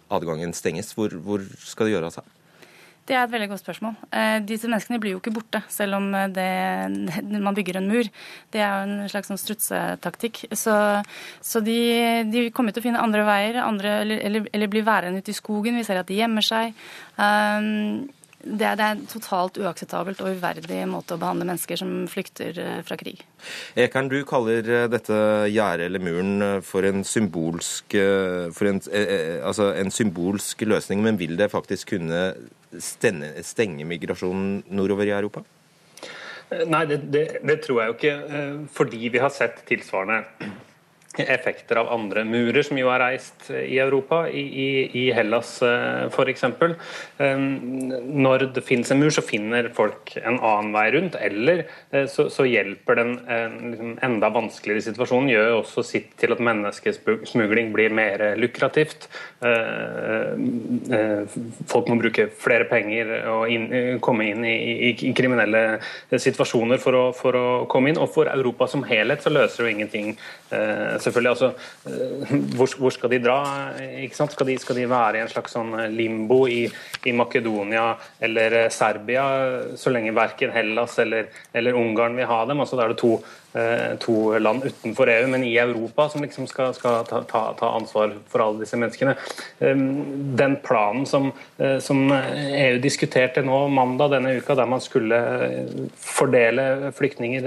adgangen 0.08 0.54
stenges, 0.56 0.94
hvor, 0.96 1.12
hvor 1.20 1.44
skal 1.60 1.84
det 1.84 1.92
gjøre 1.92 2.08
av 2.08 2.14
seg? 2.16 2.30
Det 3.04 3.12
er 3.12 3.26
et 3.26 3.32
veldig 3.34 3.50
godt 3.50 3.60
spørsmål. 3.60 3.98
Eh, 4.16 4.38
disse 4.48 4.64
menneskene 4.64 4.96
blir 5.02 5.12
jo 5.12 5.18
ikke 5.20 5.34
borte 5.34 5.60
selv 5.68 5.98
om 5.98 6.06
det, 6.32 6.48
man 7.44 7.56
bygger 7.58 7.82
en 7.82 7.90
mur. 7.90 8.08
Det 8.48 8.62
er 8.64 8.70
jo 8.72 8.86
en 8.86 9.12
slags 9.12 9.28
sånn 9.28 9.42
strutsetaktikk. 9.42 10.46
Så, 10.56 10.72
så 11.44 11.60
de, 11.66 11.76
de, 12.32 12.46
kommer 12.56 12.72
til 12.72 12.80
å 12.80 12.86
finne 12.86 13.04
andre 13.04 13.26
veier, 13.28 13.60
andre, 13.60 13.98
eller, 14.06 14.24
eller, 14.24 14.48
eller 14.56 14.72
bli 14.72 14.86
værende 14.88 15.20
ute 15.20 15.34
i 15.34 15.36
skogen. 15.36 15.76
Vi 15.76 15.84
ser 15.84 16.00
at 16.00 16.08
de 16.08 16.16
gjemmer 16.16 16.48
seg. 16.48 16.72
Um, 17.20 18.08
det 18.44 18.66
er, 18.66 18.80
en 18.84 19.04
totalt 19.08 19.56
uakseptabelt 19.60 20.20
og 20.22 20.36
uverdig 20.36 20.82
måte 20.90 21.16
å 21.16 21.20
behandle 21.20 21.46
mennesker 21.48 21.78
som 21.80 21.92
flykter 22.10 22.58
eh, 22.60 22.80
fra 22.86 22.98
krig. 23.00 23.22
Ekern, 23.80 24.10
du 24.12 24.18
kaller 24.28 24.68
eh, 24.68 24.86
dette 24.92 25.16
gjerdet 25.52 25.88
eller 25.88 26.04
muren 26.04 26.44
eh, 26.44 26.58
for 26.64 26.86
en 26.86 27.04
symbolsk, 27.08 27.96
for 28.54 28.70
en, 28.70 28.82
altså 29.44 29.70
en 29.78 29.92
symbolsk 29.94 30.66
løsning, 30.68 31.02
men 31.04 31.20
vil 31.20 31.38
det 31.40 31.50
faktisk 31.52 31.94
kunne 31.94 32.26
stenge, 32.82 33.32
stenge 33.46 33.86
migrasjonen 33.88 34.62
nordover 34.74 35.08
i 35.08 35.16
Europa? 35.16 35.44
Nei, 36.68 36.84
det, 36.90 37.00
det, 37.10 37.24
det 37.42 37.58
tror 37.64 37.80
jeg 37.80 37.90
jo 37.90 37.94
ikke, 37.96 38.66
fordi 38.76 39.08
vi 39.10 39.22
har 39.22 39.32
sett 39.32 39.64
tilsvarende 39.66 40.52
effekter 41.22 41.78
av 41.80 41.90
andre 41.94 42.24
murer 42.26 42.64
som 42.66 42.78
jo 42.78 42.90
er 42.92 43.02
reist 43.02 43.48
i 43.54 43.78
Europa, 43.82 44.24
i, 44.28 44.42
i, 44.42 44.68
i 45.00 45.04
Hellas 45.14 45.56
eh, 45.62 46.06
f.eks. 46.10 46.44
Når 48.24 48.46
det 48.56 48.64
finnes 48.66 48.90
en 48.90 49.00
mur, 49.00 49.12
så 49.14 49.24
finner 49.24 49.70
folk 49.76 50.14
en 50.20 50.38
annen 50.40 50.72
vei 50.74 50.86
rundt, 50.96 51.18
eller 51.20 51.64
eh, 51.90 52.06
så, 52.10 52.28
så 52.32 52.46
hjelper 52.48 53.00
den 53.00 53.14
liksom, 53.70 53.94
enda 54.04 54.30
vanskeligere 54.34 54.88
situasjonen, 54.88 55.32
gjør 55.32 55.60
også 55.60 55.84
sitt 55.86 56.14
til 56.20 56.34
at 56.34 56.42
menneskesmugling 56.44 57.72
blir 57.74 57.94
mer 57.94 58.26
lukrativt. 58.40 59.08
Eh, 59.44 60.34
folk 61.70 61.90
må 61.90 61.98
bruke 62.00 62.28
flere 62.40 62.66
penger 62.70 63.14
og 63.32 63.48
inn, 63.52 63.68
komme 64.04 64.28
inn 64.30 64.44
i, 64.48 64.56
i, 64.90 65.12
kriminelle 65.14 65.64
situasjoner 66.10 66.80
for 66.82 66.98
å, 66.98 67.04
for 67.16 67.38
å, 67.38 67.46
komme 67.70 67.92
inn. 67.92 68.00
Og 68.00 68.10
for 68.14 68.30
Europa 68.30 68.68
som 68.70 68.84
helhet 68.88 69.24
så 69.24 69.32
løser 69.32 69.64
jo 69.64 69.72
ingenting 69.72 70.14
selvfølgelig. 71.04 71.30
altså 71.30 71.52
eh, 71.86 72.34
hvor, 72.56 72.70
hvor 72.78 72.94
skal 72.94 73.12
de 73.12 73.20
dra? 73.24 73.38
Skal 74.14 74.48
de, 74.48 74.58
skal 74.58 74.78
de 74.80 74.88
være 74.90 75.18
i 75.18 75.22
en 75.24 75.30
slags 75.30 75.54
sånn 75.56 75.72
eh, 75.78 75.92
limbo 75.92 76.44
i, 76.50 76.64
i, 77.04 77.14
Makedonia 77.16 77.92
eller 78.24 78.58
eh, 78.64 78.68
Serbia, 78.72 79.24
så 79.78 79.92
lenge 79.94 80.14
verken 80.16 80.54
Hellas 80.54 80.98
eller, 81.02 81.30
eller 81.52 81.78
Ungarn 81.78 82.18
vil 82.18 82.30
ha 82.30 82.44
dem? 82.50 82.62
altså 82.64 82.78
Da 82.78 82.86
er 82.86 82.94
det 82.94 83.00
to, 83.02 83.16
to, 84.02 84.14
land 84.42 84.64
utenfor 84.66 85.10
EU, 85.12 85.26
men 85.30 85.44
i 85.46 85.52
Europa 85.62 86.08
som 86.10 86.24
liksom 86.24 86.48
skal, 86.50 86.72
skal 86.74 87.04
ta, 87.06 87.20
ta, 87.30 87.42
ta, 87.54 87.68
ansvar 87.78 88.16
for 88.30 88.42
alle 88.42 88.64
disse 88.64 88.78
menneskene. 88.80 89.14
Den 90.40 90.56
planen 90.64 91.06
som, 91.06 91.30
som 91.78 92.02
EU 92.10 92.80
diskuterte 92.82 93.44
nå 93.46 93.60
mandag 93.70 94.16
denne 94.16 94.34
uka, 94.40 94.58
der 94.58 94.66
man 94.66 94.82
skulle 94.82 95.20
fordele 95.94 96.90
flyktninger 96.98 97.46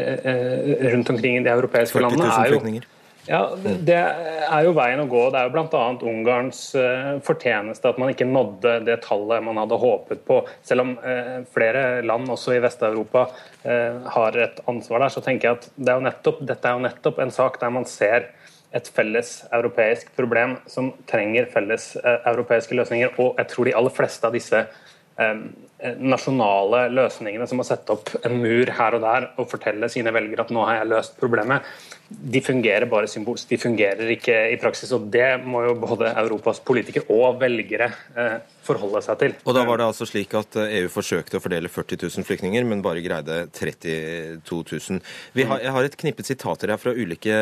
rundt 0.93 1.11
omkring 1.11 1.41
i 1.41 1.43
de 1.43 1.57
europeiske 1.57 1.99
landene, 1.99 2.31
er 2.31 2.55
jo 2.55 2.85
Ja, 3.27 3.41
Det 3.59 3.95
er 3.97 4.63
jo 4.63 4.71
veien 4.77 5.01
å 5.03 5.07
gå. 5.11 5.25
Det 5.33 5.39
er 5.39 5.49
jo 5.49 5.53
bl.a. 5.55 5.81
Ungarns 6.07 6.61
eh, 6.79 7.17
fortjeneste 7.25 7.91
at 7.91 7.99
man 7.99 8.13
ikke 8.13 8.27
nådde 8.27 8.77
det 8.87 9.01
tallet 9.03 9.43
man 9.43 9.59
hadde 9.59 9.79
håpet 9.81 10.23
på. 10.27 10.39
Selv 10.65 10.85
om 10.85 10.93
eh, 11.03 11.41
flere 11.51 12.01
land, 12.07 12.29
også 12.31 12.55
i 12.55 12.61
Vest-Europa, 12.63 13.25
eh, 13.67 13.99
har 14.15 14.39
et 14.39 14.61
ansvar 14.71 15.03
der, 15.03 15.11
så 15.11 15.23
tenker 15.25 15.49
jeg 15.49 15.59
at 15.59 15.69
det 15.75 15.93
er 15.93 16.07
nettopp, 16.07 16.39
dette 16.47 16.71
er 16.71 16.77
jo 16.77 16.85
nettopp 16.87 17.19
en 17.23 17.35
sak 17.35 17.59
der 17.59 17.73
man 17.75 17.87
ser 17.89 18.31
et 18.75 18.87
felles 18.95 19.33
europeisk 19.55 20.13
problem 20.15 20.57
som 20.69 20.93
trenger 21.07 21.47
felles 21.51 21.93
europeiske 22.03 22.75
løsninger. 22.79 23.11
Og 23.19 23.39
jeg 23.41 23.51
tror 23.51 23.67
de 23.67 23.75
aller 23.79 23.95
fleste 23.95 24.27
av 24.27 24.35
disse 24.35 24.63
nasjonale 26.01 26.87
løsningene 26.89 27.45
som 27.49 27.61
å 27.61 27.65
sette 27.67 27.93
opp 27.93 28.09
en 28.25 28.39
mur 28.41 28.71
her 28.79 28.97
og 28.97 29.03
der 29.03 29.27
og 29.37 29.49
fortelle 29.51 29.89
sine 29.93 30.13
velgere 30.15 30.47
at 30.47 30.53
nå 30.53 30.63
har 30.65 30.79
jeg 30.79 30.89
løst 30.89 31.19
problemet, 31.19 31.67
de 32.09 32.39
fungerer 32.41 32.87
bare 32.87 33.07
symbolsk. 33.11 33.49
De 33.49 33.57
fungerer 33.59 34.13
ikke 34.13 34.35
i 34.53 34.57
praksis. 34.61 34.91
og 34.95 35.09
Det 35.11 35.27
må 35.43 35.65
jo 35.65 35.73
både 35.79 36.13
Europas 36.23 36.61
politikere 36.63 37.03
og 37.11 37.41
velgere 37.41 37.89
eh, 38.15 38.37
forholde 38.63 39.01
seg 39.03 39.19
til. 39.19 39.35
Og 39.43 39.55
Da 39.55 39.65
var 39.67 39.79
det 39.79 39.87
altså 39.89 40.07
slik 40.07 40.33
at 40.39 40.55
EU 40.61 40.85
eh, 40.85 40.91
forsøkte 40.91 41.39
å 41.39 41.43
fordele 41.43 41.71
40 41.71 41.99
000 42.07 42.27
flyktninger, 42.27 42.63
men 42.67 42.83
bare 42.85 43.03
greide 43.03 43.41
32 43.51 44.39
000. 44.47 45.01
Har, 45.51 45.63
jeg 45.65 45.75
har 45.75 45.89
et 45.89 45.99
knippet 45.99 46.31
sitater 46.31 46.71
her 46.71 46.79
fra 46.81 46.95
ulike, 46.95 47.35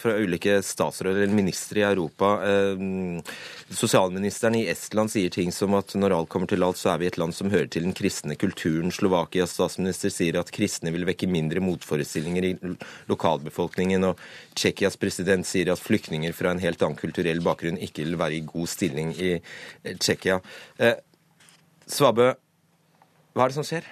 fra 0.00 0.16
ulike 0.16 0.58
statsråder 0.64 1.26
eller 1.26 1.36
ministre 1.36 1.84
i 1.84 1.88
Europa. 1.90 2.32
Eh, 2.48 3.20
sosialministeren 3.68 4.56
i 4.56 4.66
Estland 4.72 5.12
sier 5.12 5.32
ting 5.32 5.52
som 5.52 5.76
at 5.76 5.92
når 5.98 6.16
alt 6.16 6.32
kommer 6.32 6.48
til 6.48 6.64
alt, 6.64 6.80
så 6.80 6.94
er 6.94 7.04
vi 7.04 7.12
et 7.12 7.20
land 7.20 7.36
som 7.36 7.52
hører 7.52 7.67
til 7.70 7.86
den 7.86 7.94
kristne 7.96 8.36
kulturen. 8.40 8.92
Slovakias 8.94 9.54
statsminister 9.56 10.12
sier 10.12 10.40
at 10.40 10.52
kristne 10.54 10.92
vil 10.94 11.06
vekke 11.08 11.28
mindre 11.30 11.62
motforestillinger 11.64 12.48
i 12.48 12.52
lokalbefolkningen. 13.10 14.08
Og 14.10 14.20
Tsjekkias 14.58 14.98
president 15.00 15.48
sier 15.48 15.72
at 15.72 15.82
flyktninger 15.82 16.34
fra 16.36 16.52
en 16.54 16.62
helt 16.62 16.82
annen 16.82 16.98
kulturell 16.98 17.42
bakgrunn 17.44 17.80
ikke 17.84 18.06
vil 18.06 18.18
være 18.20 18.40
i 18.40 18.44
god 18.48 18.68
stilling 18.70 19.14
i 19.14 19.36
Tsjekkia. 19.94 20.40
Eh, 20.78 20.98
Svabø, 21.88 22.32
hva 23.32 23.46
er 23.46 23.52
det 23.52 23.56
som 23.56 23.66
skjer? 23.66 23.86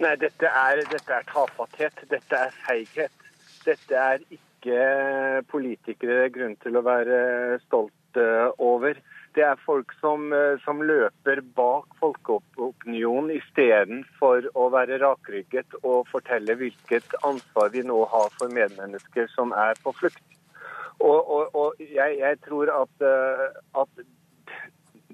Nei, 0.00 0.14
dette 0.16 0.48
er, 0.48 0.80
dette 0.88 1.12
er 1.12 1.26
tafatthet. 1.28 2.04
Dette 2.08 2.44
er 2.46 2.54
feighet. 2.64 3.26
Dette 3.66 3.96
er 4.00 4.22
ikke 4.32 5.42
politikere 5.50 6.30
grunn 6.32 6.56
til 6.62 6.78
å 6.78 6.84
være 6.86 7.18
stolt 7.66 8.20
uh, 8.20 8.48
over. 8.56 8.96
Det 9.36 9.44
er 9.46 9.60
folk 9.62 9.92
som, 10.00 10.32
uh, 10.34 10.58
som 10.64 10.82
løper 10.82 11.42
bak 11.56 11.86
folkeopinionen 12.00 13.30
istedenfor 13.36 14.48
å 14.58 14.68
være 14.74 14.98
rakrygget 15.02 15.76
og 15.82 16.08
fortelle 16.10 16.56
hvilket 16.58 17.14
ansvar 17.26 17.70
vi 17.74 17.84
nå 17.86 18.02
har 18.10 18.32
for 18.38 18.52
medmennesker 18.52 19.30
som 19.34 19.54
er 19.54 19.78
på 19.84 19.94
flukt. 20.00 20.24
Og, 21.00 21.18
og, 21.18 21.54
og 21.56 21.78
jeg, 21.80 22.18
jeg, 22.18 22.40
tror 22.44 22.72
at, 22.82 23.06
uh, 23.06 23.46
at 23.84 24.02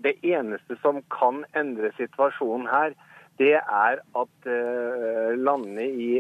det 0.07 0.17
eneste 0.25 0.79
som 0.83 1.03
kan 1.13 1.45
endre 1.59 1.93
situasjonen 1.99 2.67
her, 2.71 2.97
det 3.39 3.57
er 3.61 4.01
at 4.17 4.49
eh, 4.49 5.33
landene 5.37 5.85
i 5.85 6.11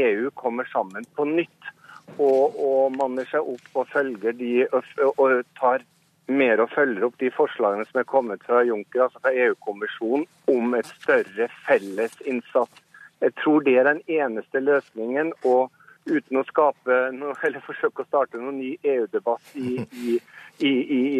EU 0.00 0.30
kommer 0.40 0.68
sammen 0.72 1.04
på 1.16 1.26
nytt 1.28 1.72
og, 2.18 2.56
og 2.56 2.94
manner 2.96 3.28
seg 3.28 3.44
opp 3.54 3.80
og 3.80 3.90
følger 3.92 4.36
de 4.38 4.52
og 4.72 5.42
tar 5.58 5.84
mer 6.26 6.62
og 6.64 6.72
følger 6.72 7.04
opp 7.06 7.16
de 7.20 7.30
forslagene 7.34 7.84
som 7.88 8.00
er 8.00 8.08
kommet 8.08 8.44
fra 8.46 8.62
Juncker, 8.64 9.06
altså 9.06 9.20
fra 9.20 9.32
EU-kommisjonen, 9.32 10.26
om 10.50 10.76
et 10.78 10.90
større 11.02 11.48
felles 11.66 12.16
innsats. 12.24 12.84
Jeg 13.20 13.34
tror 13.40 13.64
det 13.64 13.78
er 13.78 13.90
den 13.92 14.04
eneste 14.20 14.60
løsningen. 14.60 15.32
og 15.44 15.70
uten 16.04 16.36
å 16.36 16.44
skape 16.44 16.96
noe, 17.16 17.32
eller 17.46 17.64
forsøke 17.64 18.04
å 18.04 18.08
starte 18.08 18.40
noen 18.40 18.60
ny 18.60 18.74
EU-debatt 18.82 19.54
i, 19.56 19.78
i, 19.80 20.18
i, 20.60 20.72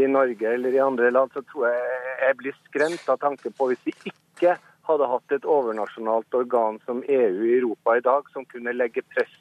i, 0.02 0.06
Norge 0.10 0.50
eller 0.50 0.76
i 0.76 0.82
andre 0.82 1.10
land, 1.14 1.32
så 1.34 1.44
tror 1.48 1.70
jeg 1.70 2.02
jeg 2.24 2.38
blir 2.42 2.58
skremt 2.68 3.08
av 3.08 3.20
tanke 3.22 3.52
på 3.56 3.70
hvis 3.70 3.84
vi 3.88 3.96
ikke 4.12 4.56
hadde 4.84 5.08
hatt 5.08 5.32
et 5.32 5.46
overnasjonalt 5.48 6.36
organ 6.36 6.76
som 6.84 7.00
EU 7.08 7.46
i 7.46 7.54
Europa 7.58 7.96
i 7.96 8.04
dag, 8.04 8.28
som 8.32 8.44
kunne 8.44 8.76
legge 8.76 9.04
press 9.14 9.32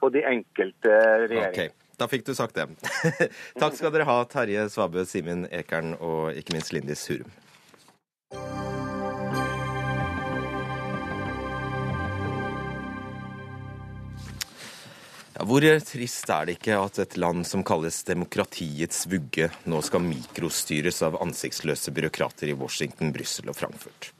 på 0.00 0.08
de 0.12 0.24
enkelte 0.28 0.94
regjeringene. 1.28 1.52
Okay. 1.52 1.85
Da 1.96 2.08
fikk 2.08 2.26
du 2.26 2.34
sagt 2.36 2.58
det. 2.58 2.68
Takk 3.60 3.76
skal 3.78 3.92
dere 3.94 4.04
ha, 4.08 4.20
Terje 4.28 4.66
Svabø, 4.72 5.06
Simen 5.08 5.46
Ekern 5.48 5.94
og 5.96 6.36
ikke 6.36 6.56
minst 6.56 6.74
Lindis 6.76 7.06
Hurum. 7.08 7.32
Ja, 15.36 15.44
hvor 15.44 15.64
trist 15.84 16.30
er 16.32 16.48
det 16.48 16.56
ikke 16.56 16.78
at 16.80 17.00
et 17.00 17.16
land 17.20 17.44
som 17.48 17.64
kalles 17.64 18.02
demokratiets 18.08 19.02
vugge, 19.12 19.50
nå 19.68 19.80
skal 19.84 20.04
mikrostyres 20.04 21.02
av 21.04 21.18
ansiktsløse 21.20 21.92
byråkrater 21.96 22.52
i 22.52 22.56
Washington, 22.56 23.12
Brussel 23.12 23.52
og 23.52 23.58
Frankfurt? 23.58 24.12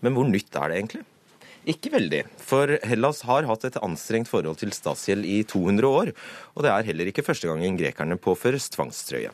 Men 0.00 0.16
hvor 0.16 0.28
nytt 0.28 0.56
er 0.56 0.72
det 0.72 0.80
egentlig? 0.80 1.04
Ikke 1.66 1.90
veldig, 1.90 2.20
for 2.38 2.70
Hellas 2.86 3.24
har 3.26 3.46
hatt 3.48 3.64
et 3.66 3.78
anstrengt 3.82 4.30
forhold 4.30 4.60
til 4.60 4.70
statsgjeld 4.74 5.26
i 5.26 5.40
200 5.50 5.88
år, 5.88 6.12
og 6.54 6.62
det 6.62 6.70
er 6.70 6.86
heller 6.86 7.10
ikke 7.10 7.24
første 7.26 7.50
gangen 7.50 7.78
grekerne 7.80 8.18
påføres 8.22 8.68
tvangstrøye. 8.70 9.32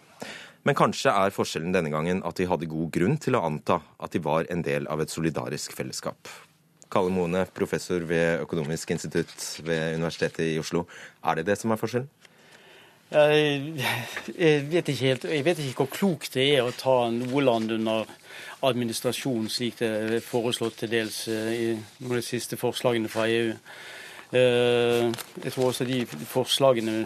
Men 0.65 0.79
kanskje 0.79 1.13
er 1.13 1.35
forskjellen 1.35 1.75
denne 1.75 1.93
gangen 1.93 2.23
at 2.25 2.39
de 2.39 2.47
hadde 2.49 2.71
god 2.71 2.89
grunn 2.95 3.19
til 3.21 3.37
å 3.37 3.43
anta 3.45 3.83
at 4.01 4.15
de 4.15 4.23
var 4.25 4.49
en 4.49 4.65
del 4.65 4.89
av 4.89 5.03
et 5.05 5.13
solidarisk 5.13 5.75
fellesskap. 5.77 6.31
Kalle 6.93 7.13
Moene, 7.13 7.45
professor 7.53 8.05
ved 8.09 8.47
Økonomisk 8.47 8.95
institutt 8.95 9.37
ved 9.67 9.99
Universitetet 9.99 10.55
i 10.55 10.59
Oslo. 10.61 10.87
Er 11.25 11.41
det 11.41 11.49
det 11.51 11.59
som 11.61 11.73
er 11.73 11.81
forskjellen? 11.81 12.09
Jeg 13.13 14.69
vet 14.73 14.89
ikke 14.89 15.05
helt, 15.05 15.25
jeg 15.29 15.45
vet 15.45 15.59
ikke 15.61 15.85
hvor 15.85 15.93
klokt 15.93 16.37
det 16.39 16.47
er 16.55 16.65
å 16.65 16.73
ta 16.73 17.11
noe 17.13 17.45
land 17.45 17.75
under 17.77 18.09
administrasjon, 18.63 19.49
slik 19.51 19.79
det 19.81 19.91
er 19.91 20.25
foreslått 20.25 20.83
til 20.83 20.93
dels 20.93 21.25
eh, 21.29 21.53
i 21.53 21.69
noen 21.75 22.15
av 22.15 22.21
de 22.21 22.27
siste 22.27 22.59
forslagene 22.61 23.11
fra 23.13 23.29
EU. 23.31 23.55
Eh, 24.33 25.09
jeg 25.45 25.55
tror 25.55 25.71
også 25.71 25.87
de 25.89 26.03
forslagene 26.07 26.99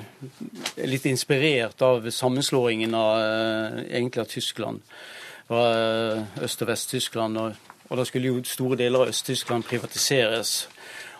er 0.77 0.91
litt 0.91 1.07
inspirert 1.11 1.83
av 1.83 2.07
sammenslåingen 2.11 2.95
av, 2.95 3.23
eh, 3.87 4.11
av 4.17 4.29
Tyskland. 4.31 4.83
Øst- 5.47 6.63
og 6.63 6.69
Vest-Tyskland. 6.69 7.39
og 7.39 7.55
og 7.89 7.97
da 7.97 8.05
skulle 8.05 8.33
jo 8.33 8.43
store 8.45 8.77
deler 8.77 9.05
av 9.05 9.09
Øst-Tyskland 9.09 9.65
privatiseres. 9.65 10.69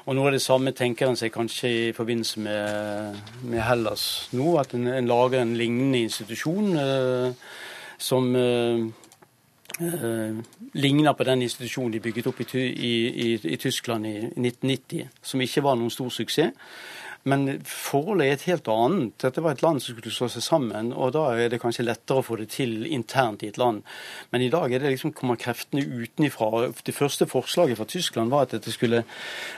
Og 0.07 0.15
Noe 0.15 0.31
av 0.31 0.37
det 0.37 0.43
samme 0.43 0.73
tenker 0.75 1.09
en 1.09 1.19
seg 1.19 1.33
kanskje 1.35 1.71
i 1.71 1.93
forbindelse 1.95 2.41
med, 2.43 3.21
med 3.43 3.63
Hellas 3.67 4.29
nå. 4.35 4.57
At 4.59 4.75
en, 4.75 4.87
en, 4.87 5.07
lager 5.07 5.43
en 5.43 5.57
lignende 5.59 6.05
institusjon 6.07 6.77
eh, 6.79 7.47
som 7.99 8.29
eh, 8.39 8.87
eh, 9.81 10.37
ligna 10.75 11.15
på 11.15 11.25
den 11.25 11.43
institusjonen 11.43 11.93
de 11.93 12.01
bygget 12.01 12.27
opp 12.27 12.41
i, 12.41 12.47
i, 12.61 12.93
i, 13.09 13.29
i 13.43 13.57
Tyskland 13.57 14.07
i 14.07 14.17
1990, 14.19 15.09
som 15.23 15.41
ikke 15.41 15.65
var 15.67 15.77
noen 15.79 15.95
stor 15.95 16.11
suksess. 16.11 16.53
Men 17.27 17.47
forholdet 17.67 18.27
er 18.27 18.37
et 18.37 18.45
helt 18.47 18.69
annet. 18.71 19.15
Dette 19.23 19.43
var 19.43 19.57
et 19.57 19.63
land 19.65 19.81
som 19.83 19.97
skulle 19.97 20.15
slå 20.15 20.29
seg 20.31 20.45
sammen, 20.47 20.93
og 20.95 21.11
da 21.17 21.25
er 21.35 21.51
det 21.51 21.59
kanskje 21.63 21.87
lettere 21.87 22.23
å 22.23 22.27
få 22.27 22.39
det 22.39 22.49
til 22.55 22.87
internt 22.87 23.43
i 23.43 23.51
et 23.51 23.59
land. 23.59 23.83
Men 24.31 24.45
i 24.45 24.51
dag 24.53 24.71
er 24.71 24.83
det 24.83 24.93
liksom 24.95 25.11
kommer 25.17 25.39
kreftene 25.41 25.83
utenifra. 25.83 26.69
Det 26.87 26.95
første 26.95 27.27
forslaget 27.27 27.81
fra 27.81 27.89
Tyskland 27.91 28.31
var 28.31 28.47
at 28.47 28.55
dette 28.55 28.71
skulle 28.75 29.03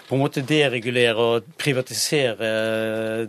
på 0.08 0.16
en 0.16 0.22
måte 0.22 0.44
deregulere 0.48 1.26
og 1.34 1.50
privatisere 1.60 2.48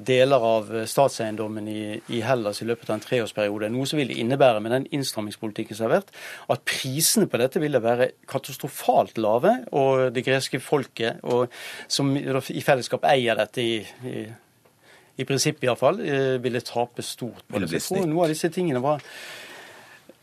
deler 0.07 0.47
av 0.53 0.71
statseiendommen 0.87 1.67
i, 1.67 1.83
i 2.15 2.23
Hellas 2.23 2.63
i 2.63 2.69
løpet 2.69 2.89
av 2.89 2.95
en 2.95 3.03
treårsperiode. 3.03 3.71
Noe 3.73 3.89
som 3.91 3.99
ville 3.99 4.15
innebære, 4.23 4.63
med 4.63 4.75
den 4.77 4.87
innstrammingspolitikken 4.95 5.75
som 5.75 5.89
har 5.89 5.97
vært, 5.97 6.15
at 6.47 6.63
prisene 6.63 7.27
på 7.27 7.43
dette 7.43 7.59
ville 7.59 7.83
være 7.83 8.13
katastrofalt 8.29 9.19
lave. 9.19 9.57
Og 9.75 10.07
det 10.15 10.23
greske 10.23 10.63
folket, 10.63 11.19
og, 11.27 11.51
som 11.91 12.15
i 12.15 12.63
fellesskap 12.63 13.03
eier 13.09 13.35
dette 13.39 13.63
i, 13.63 13.79
i 14.07 14.28
i 15.19 15.27
prinsippet 15.27 15.67
iallfall, 15.67 15.99
eh, 16.05 16.37
ville 16.41 16.61
tape 16.63 17.03
stort 17.03 17.43
på 17.47 17.59
det. 17.59 17.81
Så 17.83 17.99
noe 18.05 18.25
av 18.25 18.33
disse 18.33 18.51
tingene 18.53 18.81
var 18.83 19.03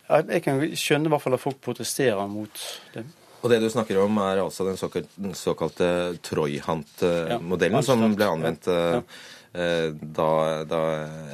Jeg 0.07 0.43
kan 0.45 0.61
skjønne 0.79 1.09
i 1.09 1.11
hvert 1.11 1.23
fall 1.25 1.35
at 1.35 1.43
folk 1.43 1.57
protesterer 1.61 2.29
mot 2.31 2.61
det. 2.95 3.03
Og 3.43 3.51
det 3.51 3.59
du 3.59 3.67
snakker 3.71 3.99
om, 3.99 4.21
er 4.23 4.39
altså 4.39 4.65
den 4.69 4.79
såkalte, 4.79 5.33
såkalte 5.35 5.89
Troyhant-modellen 6.23 7.81
ja, 7.81 7.83
som 7.83 8.05
ble 8.15 8.29
anvendt 8.31 8.69
ja. 8.71 9.01
Eh, 9.57 9.93
da, 10.17 10.65
da, 10.69 10.81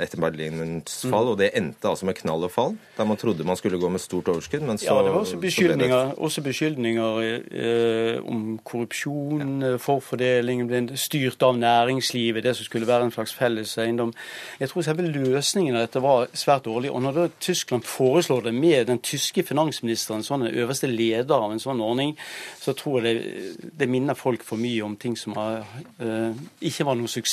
etter 0.02 0.20
Berlinens 0.22 1.00
fall. 1.02 1.26
Mm. 1.26 1.30
Og 1.32 1.38
det 1.40 1.48
endte 1.58 1.90
altså 1.90 2.06
med 2.06 2.14
knall 2.20 2.46
og 2.46 2.52
fall, 2.54 2.76
der 2.94 3.08
man 3.08 3.18
trodde 3.18 3.46
man 3.46 3.58
skulle 3.58 3.80
gå 3.82 3.88
med 3.90 4.02
stort 4.02 4.30
overskudd. 4.30 4.62
Men 4.68 4.78
så, 4.78 4.92
ja, 4.92 4.98
det 5.02 5.14
var 5.14 5.24
også 5.24 5.40
beskyldninger, 5.42 6.04
det... 6.12 6.18
også 6.22 6.44
beskyldninger 6.46 7.18
eh, 7.26 8.20
om 8.22 8.60
korrupsjon, 8.64 9.42
ja. 9.42 9.72
Eh, 9.72 9.78
forfordeling, 9.82 10.62
styrt 10.94 11.42
av 11.42 11.58
næringslivet, 11.58 12.44
det 12.46 12.54
som 12.58 12.68
skulle 12.68 12.86
være 12.86 13.08
en 13.08 13.14
slags 13.16 13.34
felles 13.34 13.74
eiendom. 13.82 14.14
Jeg 14.60 14.70
tror 14.70 14.86
selve 14.86 15.08
løsningen 15.08 15.80
av 15.80 15.88
dette 15.88 16.04
var 16.04 16.30
svært 16.38 16.68
dårlig. 16.70 16.94
Og 16.94 17.02
når 17.02 17.18
da 17.18 17.26
Tyskland 17.42 17.88
foreslår 17.88 18.46
det 18.46 18.54
med 18.54 18.86
den 18.92 19.02
tyske 19.02 19.42
finansministeren, 19.42 20.22
sånn 20.22 20.46
den 20.46 20.62
øverste 20.62 20.86
leder 20.86 21.34
av 21.42 21.56
en 21.56 21.62
sånn 21.62 21.82
ordning, 21.82 22.14
så 22.62 22.76
tror 22.78 23.02
jeg 23.02 23.18
det, 23.18 23.70
det 23.82 23.90
minner 23.90 24.14
folk 24.14 24.46
for 24.46 24.62
mye 24.62 24.86
om 24.86 24.94
ting 24.94 25.18
som 25.18 25.34
har, 25.34 25.66
eh, 25.98 26.30
ikke 26.62 26.86
var 26.86 27.00
noen 27.00 27.10
suksess 27.10 27.32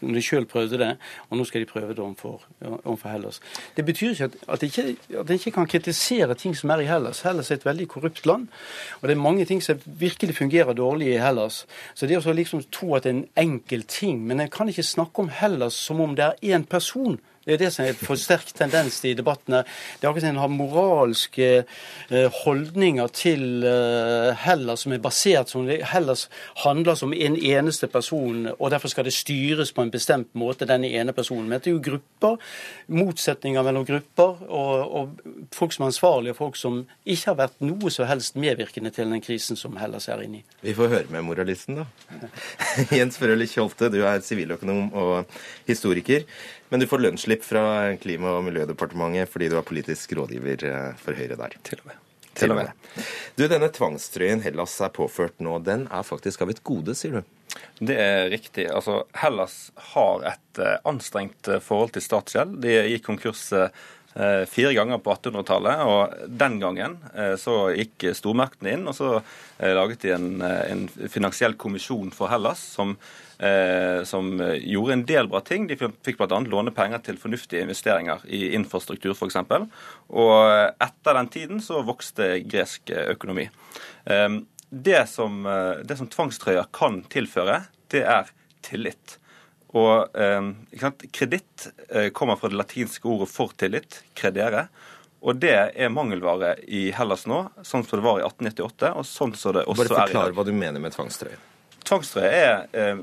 når 0.00 0.14
de 0.14 0.22
sjøl 0.22 0.46
prøvde 0.48 0.78
det, 0.78 0.90
og 1.28 1.38
nå 1.38 1.44
skal 1.44 1.60
de 1.60 1.68
prøve 1.70 1.94
det 1.94 1.98
overfor, 1.98 2.42
overfor 2.84 3.08
Hellas. 3.08 3.40
Det 3.76 3.84
betyr 3.84 4.10
ikke 4.10 4.24
at, 4.24 4.36
at, 4.48 4.62
ikke 4.62 4.96
at 5.20 5.30
en 5.30 5.38
ikke 5.38 5.50
kan 5.50 5.66
kritisere 5.66 6.34
ting 6.34 6.56
som 6.56 6.70
er 6.70 6.84
i 6.84 6.88
Hellas. 6.88 7.22
Hellas 7.26 7.50
er 7.50 7.60
et 7.60 7.66
veldig 7.66 7.88
korrupt 7.88 8.26
land, 8.26 8.48
og 9.00 9.08
det 9.08 9.16
er 9.16 9.22
mange 9.22 9.44
ting 9.44 9.62
som 9.62 9.80
virkelig 9.84 10.36
fungerer 10.36 10.72
dårlig 10.72 11.14
i 11.14 11.18
Hellas. 11.20 11.66
Så 11.94 12.06
det 12.06 12.20
å 12.20 12.36
liksom 12.36 12.62
tro 12.72 12.94
at 12.94 13.04
det 13.04 13.12
er 13.12 13.18
en 13.18 13.26
enkel 13.36 13.82
ting 13.82 14.20
Men 14.26 14.40
en 14.40 14.50
kan 14.50 14.68
ikke 14.68 14.82
snakke 14.82 15.22
om 15.22 15.28
Hellas 15.32 15.74
som 15.74 16.00
om 16.00 16.14
det 16.16 16.24
er 16.24 16.56
én 16.56 16.64
person 16.64 17.18
det 17.50 17.56
er 17.56 17.64
det 17.64 17.72
som 17.74 17.86
er 17.86 17.96
for 17.98 18.18
sterk 18.20 18.52
tendens 18.54 19.00
i 19.08 19.14
debattene. 19.18 19.64
Det 19.98 20.06
er 20.06 20.10
akkurat 20.10 20.24
som 20.24 20.34
en 20.34 20.42
har 20.42 20.52
moralske 20.52 21.48
eh, 21.60 22.38
holdninger 22.44 23.10
til 23.16 23.64
eh, 23.66 24.30
Hellas 24.44 24.84
som 24.84 24.94
er 24.94 25.02
basert 25.02 25.50
som 25.50 25.66
Hellas 25.66 26.28
handler 26.62 26.98
som 26.98 27.14
en 27.14 27.36
eneste 27.36 27.88
person, 27.90 28.46
og 28.56 28.70
derfor 28.70 28.92
skal 28.92 29.06
det 29.08 29.14
styres 29.16 29.72
på 29.74 29.84
en 29.84 29.92
bestemt 29.92 30.30
måte, 30.38 30.68
denne 30.68 30.90
ene 30.94 31.14
personen. 31.16 31.48
Men 31.48 31.60
det 31.60 31.72
er 31.72 31.76
jo 31.76 31.82
grupper, 31.84 32.38
motsetninger 32.92 33.66
mellom 33.66 33.86
grupper, 33.88 34.44
og, 34.46 34.94
og 35.00 35.54
folk 35.56 35.74
som 35.74 35.86
er 35.86 35.92
ansvarlige, 35.92 36.36
og 36.36 36.40
folk 36.44 36.60
som 36.60 36.82
ikke 37.04 37.32
har 37.32 37.40
vært 37.42 37.58
noe 37.64 37.92
så 37.92 38.06
helst 38.10 38.38
medvirkende 38.40 38.94
til 38.94 39.10
den 39.10 39.24
krisen 39.24 39.58
som 39.58 39.78
Hellas 39.80 40.08
er 40.10 40.22
inne 40.24 40.42
i. 40.42 40.44
Vi 40.62 40.76
får 40.76 40.94
høre 40.94 41.14
med 41.14 41.26
moralisten, 41.26 41.82
da. 41.82 42.30
Jens 42.98 43.18
Frølich 43.20 43.58
Holte, 43.58 43.90
du 43.92 44.00
er 44.04 44.22
siviløkonom 44.24 44.94
og 44.94 45.40
historiker. 45.68 46.26
Men 46.70 46.80
du 46.80 46.86
får 46.86 47.02
lønnsslipp 47.02 47.42
fra 47.44 47.62
Klima- 47.98 48.36
og 48.38 48.44
miljødepartementet 48.46 49.30
fordi 49.32 49.48
du 49.50 49.56
er 49.58 49.66
politisk 49.66 50.14
rådgiver 50.14 50.64
eh, 50.68 50.92
for 51.02 51.18
Høyre 51.18 51.38
der. 51.40 51.56
Til 51.66 51.82
og 51.82 51.90
med. 51.90 52.06
Til 52.38 52.54
og 52.54 52.60
med. 52.60 52.70
Du, 53.34 53.44
Denne 53.50 53.68
tvangstrøyen 53.74 54.44
Hellas 54.44 54.76
er 54.78 54.92
påført 54.94 55.42
nå, 55.42 55.56
den 55.66 55.88
er 55.90 56.06
faktisk 56.06 56.44
av 56.46 56.52
et 56.54 56.62
gode, 56.62 56.94
sier 56.94 57.18
du? 57.18 57.56
Det 57.82 57.96
er 57.98 58.28
riktig. 58.30 58.68
Altså, 58.70 59.00
Hellas 59.18 59.56
har 59.90 60.28
et 60.30 60.60
uh, 60.62 60.76
anstrengt 60.86 61.50
eh, 61.50 61.58
forhold 61.64 61.90
til 61.96 62.06
statsgjeld. 62.06 62.60
De 62.62 62.76
gikk 62.92 63.08
konkurs 63.10 63.50
fire 64.10 64.72
ganger 64.74 64.98
på 64.98 65.12
1800-tallet, 65.14 65.82
og 65.86 66.30
den 66.34 66.56
gangen 66.58 66.96
så 67.38 67.68
gikk 67.70 68.08
stormaktene 68.18 68.72
inn 68.74 68.88
og 68.90 68.96
så 68.98 69.10
laget 69.62 70.02
de 70.02 70.10
en, 70.16 70.42
en 70.42 70.82
finansiell 71.06 71.54
kommisjon 71.54 72.10
for 72.10 72.26
Hellas 72.32 72.58
som 72.74 72.96
eh, 72.96 73.29
som 74.04 74.34
gjorde 74.36 74.92
en 74.92 75.04
del 75.08 75.28
bra 75.32 75.40
ting. 75.40 75.64
De 75.64 75.76
fikk 75.78 76.18
bl.a. 76.18 76.40
låne 76.44 76.74
penger 76.76 77.00
til 77.06 77.16
fornuftige 77.16 77.62
investeringer 77.64 78.26
i 78.28 78.50
infrastruktur 78.58 79.14
f.eks. 79.14 79.38
Og 80.12 80.34
etter 80.84 81.16
den 81.16 81.30
tiden 81.32 81.62
så 81.64 81.80
vokste 81.86 82.34
gresk 82.44 82.92
økonomi. 82.92 83.46
Eh, 84.04 84.28
det, 84.70 85.08
som, 85.08 85.46
eh, 85.46 85.82
det 85.84 85.96
som 85.96 86.06
tvangstrøya 86.06 86.66
kan 86.72 87.02
tilføre, 87.10 87.62
det 87.90 88.04
er 88.04 88.30
tillit. 88.62 89.16
Og 89.74 90.16
eh, 90.18 90.50
Kreditt 91.10 91.68
eh, 91.88 92.08
kommer 92.14 92.38
fra 92.38 92.50
det 92.50 92.58
latinske 92.58 93.08
ordet 93.08 93.30
for 93.30 93.54
tillit, 93.58 94.02
credere. 94.14 94.66
Og 95.20 95.36
det 95.36 95.56
er 95.74 95.92
mangelvare 95.92 96.54
i 96.64 96.88
Hellas 96.96 97.26
nå, 97.28 97.42
sånn 97.66 97.84
som 97.84 98.00
det 98.00 98.06
var 98.06 98.22
i 98.22 98.24
1898. 98.24 98.92
og 98.94 99.06
sånn 99.06 99.34
som 99.36 99.56
det 99.58 99.66
også 99.66 99.84
er 99.84 99.86
i 99.86 99.90
dag. 99.90 99.96
Bare 99.96 100.06
forklar 100.06 100.36
hva 100.38 100.46
du 100.48 100.52
mener 100.56 100.82
med 100.82 100.94
tvangstrøye. 100.94 101.40
Tvangstrøye 101.84 102.30
er 102.30 102.54
eh, 102.72 103.02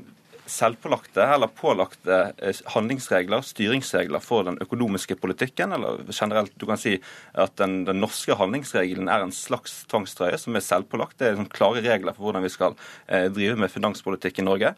selvpålagte 0.50 1.24
eller 1.24 1.50
pålagte 1.54 2.18
eh, 2.38 2.60
handlingsregler, 2.74 3.44
styringsregler 3.46 4.22
for 4.24 4.46
den 4.48 4.58
økonomiske 4.64 5.18
politikken. 5.20 5.74
Eller 5.76 6.02
generelt, 6.08 6.54
du 6.56 6.66
kan 6.68 6.80
si 6.80 6.96
at 7.38 7.56
den, 7.60 7.82
den 7.88 8.00
norske 8.02 8.36
handlingsregelen 8.38 9.10
er 9.12 9.24
en 9.24 9.34
slags 9.34 9.82
tvangstrøye 9.90 10.38
som 10.40 10.56
er 10.58 10.64
selvpålagt. 10.64 11.18
Det 11.18 11.28
er 11.28 11.36
liksom 11.36 11.52
klare 11.54 11.84
regler 11.84 12.16
for 12.16 12.28
hvordan 12.28 12.46
vi 12.46 12.54
skal 12.54 12.78
eh, 13.06 13.28
drive 13.32 13.58
med 13.60 13.72
finanspolitikk 13.72 14.42
i 14.42 14.48
Norge. 14.48 14.74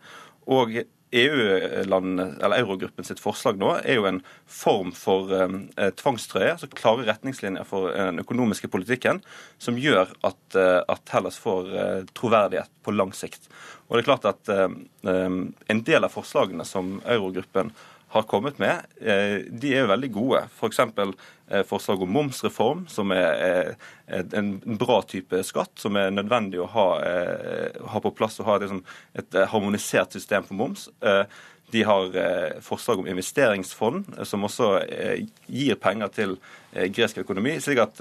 Og 0.50 0.82
EU-landene, 1.10 2.36
eller 2.38 2.62
Eurogruppen 2.62 3.06
sitt 3.06 3.20
forslag 3.22 3.58
nå 3.58 3.72
er 3.80 3.98
jo 3.98 4.06
en 4.06 4.20
form 4.46 4.92
for 4.94 5.32
eh, 5.34 5.90
tvangstrøye, 5.98 6.52
altså 6.54 6.70
klare 6.70 7.06
retningslinjer 7.08 7.66
for 7.66 7.90
eh, 7.90 8.10
den 8.12 8.22
økonomiske 8.22 8.70
politikken, 8.70 9.18
som 9.58 9.78
gjør 9.80 10.12
at, 10.26 10.40
eh, 10.54 10.78
at 10.86 11.14
Hellas 11.14 11.40
får 11.42 11.72
eh, 11.74 12.02
troverdighet 12.14 12.70
på 12.86 12.94
lang 12.94 13.14
sikt. 13.16 13.50
Og 13.88 13.96
det 13.96 14.04
er 14.04 14.10
klart 14.12 14.28
at 14.30 14.52
eh, 14.54 14.68
eh, 15.10 15.40
En 15.70 15.82
del 15.86 16.06
av 16.06 16.14
forslagene 16.14 16.66
som 16.66 17.00
Eurogruppen 17.02 17.74
har 18.10 18.26
kommet 18.30 18.58
med, 18.58 18.86
eh, 19.00 19.42
de 19.50 19.74
er 19.74 19.84
jo 19.84 19.90
veldig 19.92 20.10
gode. 20.14 20.40
F.eks. 20.56 20.80
For 21.50 21.66
forslag 21.66 22.02
om 22.04 22.12
momsreform, 22.14 22.84
som 22.86 23.10
er 23.10 23.72
en 24.06 24.52
bra 24.78 25.00
type 25.02 25.40
skatt, 25.42 25.72
som 25.82 25.96
er 25.98 26.12
nødvendig 26.14 26.60
å 26.62 26.68
ha, 26.70 26.84
ha 27.90 28.02
på 28.04 28.12
plass 28.14 28.38
og 28.38 28.46
ha 28.46 28.54
liksom 28.62 28.84
et 29.18 29.38
harmonisert 29.50 30.14
system 30.14 30.46
for 30.46 30.54
moms. 30.60 30.84
De 31.74 31.82
har 31.88 32.14
forslag 32.62 33.02
om 33.02 33.10
investeringsfond, 33.10 34.14
som 34.22 34.46
også 34.46 34.76
gir 35.50 35.82
penger 35.82 36.14
til 36.14 36.36
gresk 36.94 37.18
økonomi. 37.24 37.58
slik 37.58 37.82
at 37.82 37.98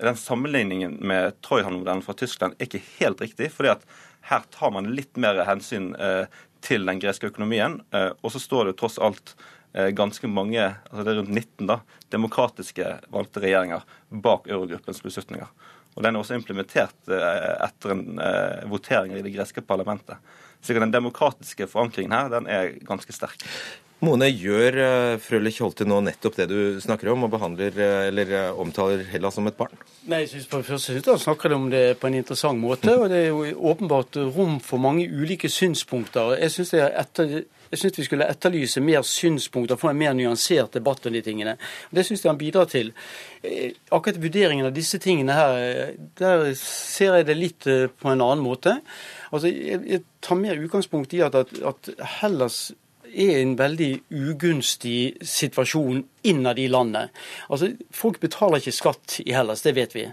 den 0.00 0.16
sammenligningen 0.16 0.96
med 1.00 1.36
Trojhan-modellen 1.44 2.04
fra 2.04 2.16
Tyskland 2.16 2.56
er 2.56 2.68
ikke 2.68 2.84
helt 2.98 3.20
riktig. 3.20 3.52
fordi 3.52 3.76
at 3.76 3.84
her 4.26 4.42
tar 4.50 4.72
man 4.74 4.90
litt 4.94 5.16
mer 5.20 5.38
hensyn 5.46 5.92
eh, 5.94 6.26
til 6.66 6.86
den 6.88 7.00
greske 7.02 7.30
økonomien. 7.30 7.80
Eh, 7.94 8.10
og 8.20 8.34
så 8.34 8.42
står 8.42 8.70
det 8.70 8.76
tross 8.80 8.98
alt 9.02 9.34
eh, 9.72 9.92
ganske 9.96 10.28
mange, 10.30 10.64
altså 10.90 11.06
det 11.06 11.14
er 11.14 11.20
rundt 11.22 11.34
19 11.34 11.70
da, 11.70 11.80
demokratiske 12.14 12.92
valgte 13.14 13.44
regjeringer 13.44 13.86
bak 14.10 14.50
eurogruppens 14.50 15.02
beslutninger. 15.04 15.48
Og 15.96 16.04
Den 16.04 16.12
er 16.12 16.20
også 16.20 16.36
implementert 16.36 17.08
etter 17.08 17.92
en 17.94 18.18
votering 18.68 19.14
i 19.16 19.22
det 19.24 19.30
greske 19.32 19.62
parlamentet. 19.64 20.18
Så 20.60 20.76
den 20.76 20.92
demokratiske 20.92 21.64
forankringen 21.72 22.12
her 22.12 22.28
den 22.34 22.50
er 22.52 22.74
ganske 22.84 23.16
sterk. 23.16 23.40
Mone, 24.04 24.26
gjør 24.28 24.76
uh, 24.76 25.14
Frølich 25.24 25.56
Holte 25.64 25.86
nå 25.88 26.02
nettopp 26.04 26.34
det 26.36 26.50
du 26.50 26.76
snakker 26.84 27.08
om, 27.14 27.22
og 27.24 27.30
behandler 27.32 27.72
uh, 27.80 28.02
eller 28.10 28.28
uh, 28.34 28.58
omtaler 28.60 29.06
Hellas 29.08 29.38
som 29.38 29.48
et 29.48 29.56
barn? 29.56 29.72
Nei, 30.04 30.18
jeg 30.26 30.34
synes 30.34 30.50
på 30.50 30.60
det 30.60 30.68
første 30.68 30.92
synes 30.92 31.08
han 31.08 31.22
snakker 31.22 31.54
om 31.56 31.70
det 31.72 31.80
på 32.02 32.10
en 32.10 32.18
interessant 32.18 32.60
måte. 32.60 32.92
og 32.92 33.08
Det 33.08 33.22
er 33.22 33.30
jo 33.30 33.70
åpenbart 33.72 34.20
rom 34.36 34.60
for 34.60 34.84
mange 34.84 35.08
ulike 35.08 35.48
synspunkter. 35.48 36.36
Jeg 36.42 36.52
syns 36.52 36.74
etter, 36.76 37.34
vi 37.72 38.06
skulle 38.10 38.28
etterlyse 38.28 38.84
mer 38.84 39.00
synspunkter, 39.00 39.80
få 39.80 39.94
en 39.94 40.00
mer 40.04 40.12
nyansert 40.12 40.76
debatt 40.76 41.08
om 41.08 41.16
de 41.16 41.24
tingene. 41.24 41.56
Det 41.88 42.04
syns 42.04 42.20
jeg 42.20 42.34
han 42.34 42.44
bidrar 42.44 42.68
til. 42.68 42.92
Akkurat 43.88 44.20
vurderingen 44.20 44.68
av 44.68 44.76
disse 44.76 45.00
tingene 45.00 45.40
her, 45.40 45.94
der 46.20 46.50
ser 46.60 47.22
jeg 47.22 47.32
det 47.32 47.40
litt 47.40 47.64
på 47.64 48.12
en 48.12 48.20
annen 48.20 48.44
måte. 48.44 48.82
Altså, 49.32 49.48
Jeg, 49.48 49.80
jeg 49.88 50.04
tar 50.20 50.36
mer 50.36 50.60
utgangspunkt 50.60 51.16
i 51.16 51.24
at, 51.24 51.34
at, 51.34 51.62
at 51.64 51.96
Hellas 52.20 52.66
er 53.16 53.40
en 53.40 53.56
veldig 53.58 53.90
ugunstig 54.12 55.16
situasjon 55.24 56.04
innad 56.28 56.58
i 56.58 56.68
landet. 56.68 57.10
Altså, 57.50 57.72
Folk 57.90 58.20
betaler 58.20 58.60
ikke 58.60 58.76
skatt 58.76 59.20
i 59.24 59.32
Hellas, 59.32 59.64
det 59.64 59.74
vet 59.76 59.96
vi. 59.96 60.06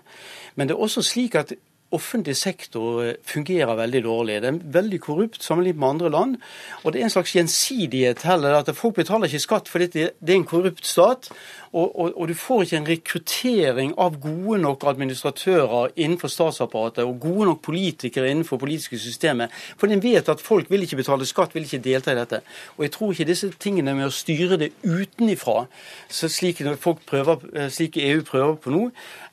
Men 0.56 0.70
det 0.70 0.78
er 0.78 0.84
også 0.88 1.04
slik 1.06 1.36
at 1.36 1.54
offentlig 1.94 2.36
sektor 2.38 3.14
fungerer 3.26 3.76
veldig 3.78 4.02
dårlig. 4.04 4.40
Det 4.42 4.50
er 4.50 4.62
veldig 4.78 5.00
korrupt 5.02 5.44
sammenlignet 5.44 5.80
med 5.80 5.90
andre 5.90 6.10
land. 6.10 6.38
Og 6.84 6.94
det 6.94 7.02
er 7.02 7.08
en 7.10 7.14
slags 7.14 7.36
gjensidighet 7.36 8.24
heller. 8.26 8.56
at 8.56 8.76
Folk 8.76 8.96
betaler 8.96 9.30
ikke 9.30 9.40
skatt 9.40 9.70
fordi 9.70 9.88
det 9.94 10.10
er 10.30 10.40
en 10.40 10.50
korrupt 10.50 10.86
stat. 10.86 11.30
Og, 11.74 12.00
og, 12.00 12.14
og, 12.22 12.28
du 12.30 12.34
får 12.38 12.64
ikke 12.64 12.78
en 12.78 12.88
rekruttering 12.88 13.94
av 13.98 14.20
gode 14.22 14.60
nok 14.62 14.84
administratører 14.92 15.96
innenfor 15.98 16.30
statsapparatet 16.30 17.02
og 17.02 17.18
gode 17.24 17.48
nok 17.50 17.64
politikere 17.66 18.30
innenfor 18.30 18.60
politiske 18.62 19.00
systemet. 19.02 19.54
For 19.78 19.90
en 19.90 20.04
vet 20.04 20.30
at 20.30 20.44
folk 20.44 20.70
vil 20.70 20.86
ikke 20.86 21.00
betale 21.02 21.26
skatt, 21.26 21.56
vil 21.56 21.66
ikke 21.66 21.82
delta 21.82 22.14
i 22.14 22.20
dette. 22.20 22.44
Og 22.78 22.86
jeg 22.86 22.94
tror 22.94 23.16
ikke 23.16 23.30
disse 23.32 23.50
tingene 23.58 23.96
med 23.98 24.12
å 24.12 24.14
styre 24.14 24.60
det 24.62 24.70
utenifra, 24.86 25.66
slik, 26.14 26.62
folk 26.82 27.02
prøver, 27.10 27.42
slik 27.74 27.98
EU 27.98 28.22
prøver 28.28 28.60
på 28.62 28.74
nå, 28.74 28.84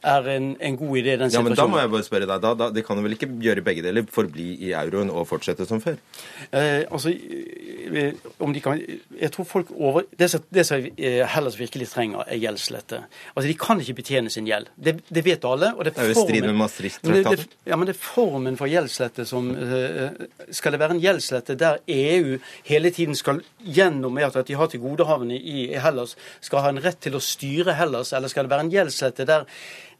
er 0.01 0.28
en, 0.32 0.51
en 0.57 0.76
god 0.80 0.97
idé. 0.97 1.16
den 1.20 1.30
situasjonen. 1.30 1.34
Ja, 1.34 1.43
men 1.43 1.57
Da 1.61 1.66
må 1.68 1.80
jeg 1.82 1.93
bare 1.93 2.07
spørre 2.09 2.28
deg, 2.30 2.41
da, 2.43 2.55
da, 2.57 2.70
det 2.72 2.84
kan 2.86 2.97
jo 2.97 3.05
vel 3.05 3.16
ikke 3.18 3.28
gjøre 3.45 3.64
begge 3.64 3.84
deler, 3.84 4.07
forbli 4.09 4.49
i 4.64 4.72
euroen 4.72 5.12
og 5.12 5.28
fortsette 5.28 5.66
som 5.68 5.82
før? 5.84 6.01
Eh, 6.57 6.86
altså, 6.88 7.12
eh, 7.12 8.16
om 8.41 8.55
de 8.57 8.64
kan, 8.64 8.80
jeg 9.20 9.32
tror 9.34 9.49
folk 9.49 9.74
over, 9.76 10.09
Det 10.18 10.30
som, 10.30 10.41
som 10.64 10.88
Hellas 10.97 11.59
virkelig 11.59 11.88
trenger, 11.93 12.24
er 12.26 12.29
gjeldslette. 12.38 13.02
Altså, 13.34 13.46
De 13.48 13.56
kan 13.58 13.80
ikke 13.82 13.96
betjene 14.00 14.30
sin 14.32 14.48
gjeld. 14.48 14.70
Det, 14.76 14.96
det 15.08 15.24
vet 15.26 15.44
alle. 15.48 15.72
og 15.76 15.84
Det 15.84 15.94
er, 15.96 16.12
det 16.12 16.18
strid 16.18 16.46
med 16.46 16.58
Maastricht-traktaten. 16.60 17.56
Ja, 17.66 17.78
men 17.78 17.88
det 17.88 17.96
er 17.96 18.00
formen 18.02 18.58
for 18.60 18.70
gjeldslette 18.70 19.26
som 19.28 19.50
uh, 19.50 20.10
Skal 20.54 20.74
det 20.74 20.82
være 20.82 20.96
en 20.96 21.02
gjeldslette 21.02 21.56
der 21.58 21.80
EU 21.90 22.38
hele 22.68 22.90
tiden 22.94 23.18
skal 23.18 23.42
gjennom 23.60 24.14
med 24.14 24.28
at 24.28 24.46
de 24.46 24.56
har 24.58 24.70
til 24.70 24.80
tilgodehavende 24.80 25.36
i 25.36 25.68
Hellas, 25.80 26.16
skal 26.40 26.64
ha 26.64 26.72
en 26.72 26.82
rett 26.82 27.00
til 27.02 27.16
å 27.16 27.22
styre 27.22 27.76
Hellas, 27.78 28.12
eller 28.16 28.30
skal 28.32 28.46
det 28.46 28.54
være 28.54 28.66
en 28.66 28.74
gjeldslette 28.74 29.26
der 29.28 29.46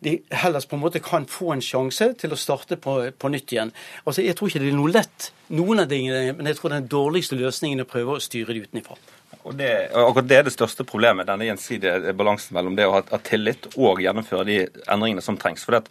de 0.01 0.17
Hellas 0.33 0.67
på 0.67 0.77
en 0.77 0.83
måte 0.83 1.03
kan 1.05 1.27
få 1.29 1.53
en 1.55 1.63
sjanse 1.65 2.13
til 2.21 2.33
å 2.33 2.39
starte 2.41 2.79
på, 2.81 2.97
på 3.13 3.31
nytt 3.33 3.53
igjen. 3.53 3.73
Altså, 4.05 4.25
Jeg 4.25 4.37
tror 4.37 4.49
ikke 4.49 4.63
det 4.63 4.71
er 4.73 4.79
noe 4.79 4.93
lett, 4.93 5.31
noen 5.53 5.85
av 5.85 5.91
tingene, 5.93 6.33
men 6.37 6.49
jeg 6.49 6.57
tror 6.57 6.73
den 6.73 6.89
dårligste 6.89 7.37
løsningen 7.37 7.83
er 7.83 7.89
å 7.89 7.91
prøve 7.91 8.17
å 8.17 8.23
styre 8.25 8.57
det 8.57 8.71
utenfra. 8.71 8.97
Og 9.41 9.55
det, 9.57 9.71
akkurat 9.97 10.29
det 10.29 10.37
er 10.37 10.49
det 10.49 10.53
største 10.53 10.85
problemet, 10.85 11.29
denne 11.29 11.47
gjensidige 11.49 12.13
balansen 12.17 12.57
mellom 12.57 12.75
det 12.77 12.89
å 12.89 12.99
ha, 12.99 13.21
tillit 13.25 13.71
og 13.73 14.03
gjennomføre 14.05 14.45
de 14.49 14.59
endringene 14.85 15.25
som 15.25 15.39
trengs. 15.41 15.65
For 15.65 15.79
det 15.79 15.87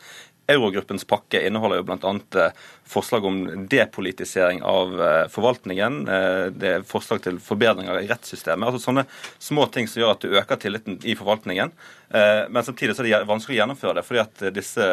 Eurogruppens 0.50 1.06
pakke 1.06 1.42
inneholder 1.46 1.80
jo 1.80 1.86
bl.a. 1.86 2.12
Eh, 2.42 2.62
forslag 2.90 3.26
om 3.30 3.38
depolitisering 3.70 4.64
av 4.66 4.96
eh, 5.06 5.26
forvaltningen. 5.30 6.00
Eh, 6.10 6.46
det 6.56 6.72
er 6.72 6.88
forslag 6.90 7.22
til 7.26 7.38
forbedringer 7.44 8.00
i 8.02 8.10
rettssystemet. 8.10 8.66
altså 8.66 8.82
Sånne 8.82 9.06
små 9.38 9.68
ting 9.74 9.90
som 9.90 10.02
gjør 10.02 10.16
at 10.16 10.26
du 10.26 10.34
øker 10.34 10.62
tilliten 10.62 10.98
i 11.06 11.18
forvaltningen. 11.20 11.74
Men 12.10 12.66
samtidig 12.66 12.96
så 12.98 13.04
er 13.06 13.22
det 13.22 13.30
vanskelig 13.30 13.54
å 13.54 13.60
gjennomføre 13.60 14.00
det, 14.00 14.04
fordi 14.08 14.22
at 14.24 14.40
disse 14.56 14.86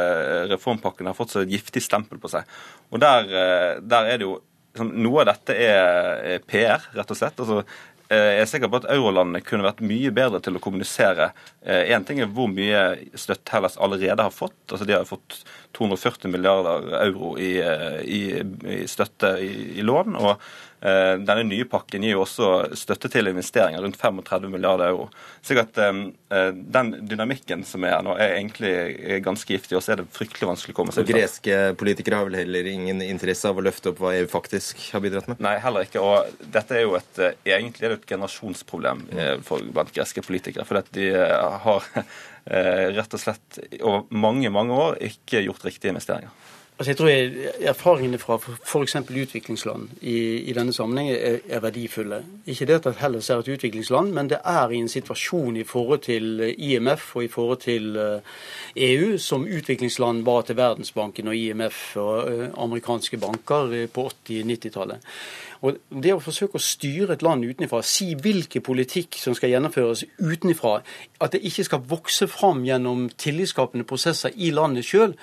reformpakkene 0.50 1.08
har 1.08 1.16
fått 1.16 1.32
så 1.32 1.46
giftig 1.48 1.80
stempel 1.80 2.20
på 2.20 2.28
seg. 2.28 2.44
Og 2.92 3.00
der, 3.00 3.30
der 3.80 4.10
er 4.10 4.20
det 4.20 4.26
jo 4.26 4.34
liksom, 4.74 4.90
Noe 5.00 5.22
av 5.22 5.30
dette 5.30 5.56
er 5.56 6.44
PR, 6.44 6.84
rett 6.92 7.14
og 7.14 7.16
slett. 7.16 7.40
altså 7.40 7.62
jeg 8.10 8.40
er 8.42 8.48
sikker 8.50 8.70
på 8.70 8.78
at 8.80 8.88
eurolandene 8.94 9.42
kunne 9.42 9.66
vært 9.66 9.82
mye 9.82 10.12
bedre 10.14 10.38
til 10.44 10.58
å 10.58 10.62
kommunisere. 10.62 11.32
Én 11.66 12.04
ting 12.06 12.20
er 12.22 12.30
hvor 12.30 12.46
mye 12.52 12.82
støtte 13.18 13.50
Hellas 13.54 13.78
allerede 13.82 14.22
har 14.22 14.34
fått. 14.34 14.58
altså 14.70 14.86
De 14.86 14.94
har 14.94 15.08
fått 15.08 15.40
240 15.78 16.30
milliarder 16.30 16.86
euro 17.00 17.34
i, 17.42 17.56
i, 18.06 18.20
i 18.76 18.78
støtte 18.90 19.32
i, 19.42 19.50
i, 19.80 19.86
lån. 19.86 20.14
og 20.20 20.36
Eh, 20.36 20.65
denne 20.86 21.42
nye 21.48 21.64
pakken 21.68 22.04
gir 22.04 22.14
jo 22.14 22.22
også 22.22 22.48
støtte 22.78 23.08
til 23.10 23.26
investeringer, 23.30 23.82
rundt 23.82 23.98
35 23.98 24.50
milliarder 24.52 24.92
euro. 24.92 25.08
Så 25.42 25.56
eh, 25.56 26.00
eh, 26.30 26.50
Den 26.76 26.92
dynamikken 27.08 27.64
som 27.66 27.84
er 27.84 27.96
her 27.96 28.04
nå, 28.06 28.14
er 28.20 28.36
egentlig 28.36 29.20
ganske 29.24 29.56
giftig, 29.56 29.76
og 29.78 29.84
så 29.84 29.94
er 29.94 30.02
det 30.02 30.08
fryktelig 30.14 30.50
vanskelig 30.52 30.76
å 30.76 30.78
komme 30.78 30.94
seg 30.94 31.06
ut. 31.06 31.12
Greske 31.16 31.58
politikere 31.80 32.20
har 32.20 32.30
vel 32.30 32.38
heller 32.42 32.70
ingen 32.70 33.02
interesse 33.04 33.50
av 33.50 33.58
å 33.58 33.66
løfte 33.66 33.92
opp 33.92 34.02
hva 34.04 34.14
EU 34.18 34.28
faktisk 34.30 34.86
har 34.94 35.02
bidratt 35.04 35.30
med? 35.32 35.42
Nei, 35.42 35.56
heller 35.62 35.88
ikke. 35.88 36.04
Og 36.04 36.46
dette 36.54 36.78
er 36.78 36.86
jo 36.86 36.96
et, 36.98 37.22
egentlig 37.42 37.86
er 37.88 37.96
det 37.96 38.00
et 38.02 38.10
generasjonsproblem 38.14 39.04
for, 39.46 39.64
blant 39.74 39.94
greske 39.94 40.24
politikere. 40.26 40.66
For 40.68 40.82
de 40.94 41.10
har 41.66 41.90
rett 43.00 43.16
og 43.16 43.22
slett 43.22 43.62
over 43.80 44.06
mange, 44.14 44.52
mange 44.54 44.76
år 44.76 45.00
ikke 45.08 45.42
gjort 45.48 45.66
riktige 45.66 45.94
investeringer. 45.94 46.34
Altså 46.78 46.90
jeg 46.90 46.96
tror 46.96 47.08
jeg, 47.08 47.32
Erfaringene 47.60 48.18
fra 48.20 48.36
f.eks. 48.36 48.96
utviklingsland 48.96 49.88
i, 50.02 50.16
i, 50.44 50.52
denne 50.52 50.74
sammenheng 50.76 51.08
er, 51.08 51.38
er, 51.48 51.60
verdifulle. 51.64 52.18
Ikke 52.46 52.66
det 52.68 52.86
at 52.86 52.98
Hellas 53.00 53.30
er 53.30 53.40
et 53.40 53.48
utviklingsland, 53.48 54.12
men 54.12 54.28
det 54.28 54.42
er 54.44 54.68
i 54.68 54.80
en 54.84 54.88
situasjon 54.88 55.56
i 55.56 55.64
forhold 55.64 56.04
til 56.04 56.44
IMF 56.58 57.16
og 57.16 57.24
i 57.24 57.30
forhold 57.32 57.62
til 57.64 57.96
EU 57.96 59.08
eh, 59.08 59.14
e 59.14 59.18
som 59.18 59.48
utviklingsland 59.48 60.24
var 60.24 60.42
til 60.42 60.56
Verdensbanken 60.56 61.28
og 61.28 61.36
IMF 61.36 61.96
og 61.96 62.32
eh, 62.32 62.48
amerikanske 62.58 63.16
banker 63.24 63.86
på 63.94 64.10
80-90-tallet. 64.28 65.00
Og 65.62 65.78
Det 66.02 66.12
å 66.14 66.20
forsøke 66.20 66.58
å 66.58 66.62
styre 66.62 67.16
et 67.16 67.22
land 67.24 67.44
utenfra, 67.44 67.82
si 67.86 68.12
hvilken 68.14 68.64
politikk 68.64 69.16
som 69.20 69.34
skal 69.36 69.52
gjennomføres 69.54 70.04
utenfra, 70.20 70.80
at 71.20 71.32
det 71.32 71.42
ikke 71.48 71.64
skal 71.64 71.84
vokse 71.88 72.28
fram 72.28 72.64
gjennom 72.66 73.06
tillitsskapende 73.16 73.86
prosesser 73.88 74.34
i 74.36 74.50
landet 74.54 74.86
sjøl, 74.88 75.14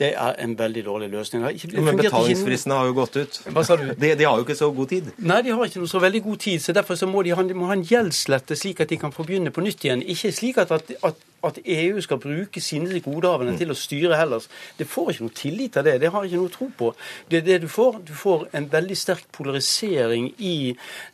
det 0.00 0.12
er 0.16 0.38
en 0.42 0.56
veldig 0.58 0.84
dårlig 0.86 1.10
løsning. 1.12 1.44
Ikke, 1.50 1.72
Men 1.80 2.00
betalingsfristene 2.00 2.78
har 2.78 2.88
jo 2.90 2.96
gått 2.96 3.18
ut. 3.20 3.40
De, 3.48 4.14
de, 4.14 4.24
har 4.24 4.38
jo 4.38 4.46
ikke 4.46 4.58
så 4.58 4.70
god 4.74 4.92
tid. 4.94 5.10
Nei, 5.18 5.42
de 5.46 5.56
har 5.56 5.68
ikke 5.68 5.82
noe 5.82 5.90
så 5.90 6.00
veldig 6.02 6.22
god 6.28 6.44
tid. 6.46 6.62
så 6.62 6.76
Derfor 6.76 6.98
så 6.98 7.08
må 7.10 7.22
de 7.22 7.34
ha, 7.36 7.42
de 7.42 7.58
må 7.58 7.68
ha 7.70 7.76
en 7.76 7.86
gjeldslette 7.86 8.56
slik 8.58 8.80
at 8.82 8.92
de 8.92 9.00
kan 9.00 9.12
få 9.14 9.26
begynne 9.28 9.52
på 9.54 9.64
nytt 9.64 9.84
igjen. 9.84 10.02
Ikke 10.02 10.32
slik 10.34 10.60
at, 10.62 10.72
at, 10.72 10.94
at 11.02 11.28
at 11.44 11.58
EU 11.64 12.00
skal 12.00 12.20
bruke 12.22 12.60
sine 12.60 13.00
godehavende 13.00 13.54
mm. 13.54 13.58
til 13.60 13.72
å 13.72 13.76
styre 13.78 14.18
Hellas. 14.18 14.48
Det 14.78 14.86
får 14.88 15.12
ikke 15.12 15.26
noe 15.26 15.36
tillit 15.36 15.76
av 15.80 15.86
det. 15.86 15.98
Det 16.02 16.10
har 16.12 16.24
jeg 16.24 16.32
ikke 16.32 16.42
noe 16.42 16.54
tro 16.54 16.68
på. 16.78 16.90
Det 17.30 17.40
er 17.40 17.46
det 17.46 17.60
du 17.64 17.68
får. 17.72 18.00
Du 18.08 18.14
får 18.16 18.46
en 18.56 18.68
veldig 18.72 18.98
sterk 18.98 19.28
polarisering 19.34 20.30
i 20.38 20.54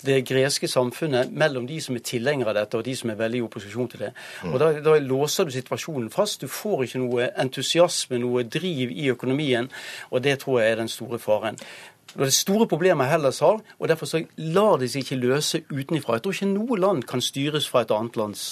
det 0.05 0.21
greske 0.29 0.69
samfunnet 0.71 1.33
mellom 1.33 1.67
de 1.69 1.81
som 1.85 1.97
er 1.97 2.05
tilhengere 2.05 2.53
av 2.53 2.61
dette, 2.61 2.81
og 2.81 2.87
de 2.87 2.97
som 2.99 3.13
er 3.13 3.21
veldig 3.21 3.43
i 3.43 3.47
opposisjon 3.47 3.93
til 3.93 4.07
det. 4.07 4.15
Mm. 4.45 4.53
Og 4.53 4.63
da, 4.63 4.73
da 4.85 4.97
låser 5.03 5.49
du 5.49 5.55
situasjonen 5.55 6.11
fast. 6.15 6.43
Du 6.43 6.53
får 6.53 6.87
ikke 6.87 7.05
noe 7.05 7.31
entusiasme, 7.39 8.21
noe 8.23 8.45
driv 8.45 8.93
i 8.93 9.09
økonomien, 9.13 9.71
og 10.11 10.25
det 10.25 10.41
tror 10.45 10.63
jeg 10.63 10.75
er 10.75 10.83
den 10.83 10.93
store 10.93 11.21
faren. 11.23 11.61
Det 12.09 12.23
er 12.25 12.31
det 12.31 12.35
store 12.35 12.67
problemet 12.67 13.11
Hellas 13.11 13.43
har, 13.45 13.61
og 13.79 13.89
derfor 13.89 14.09
så 14.09 14.23
lar 14.37 14.79
de 14.81 14.89
seg 14.89 15.05
ikke 15.05 15.21
løse 15.21 15.61
utenfra. 15.69 16.17
Jeg 16.17 16.25
tror 16.25 16.39
ikke 16.39 16.55
noe 16.55 16.81
land 16.81 17.05
kan 17.09 17.21
styres 17.21 17.69
fra 17.69 17.85
et 17.85 17.93
annet 17.93 18.17
lands 18.17 18.47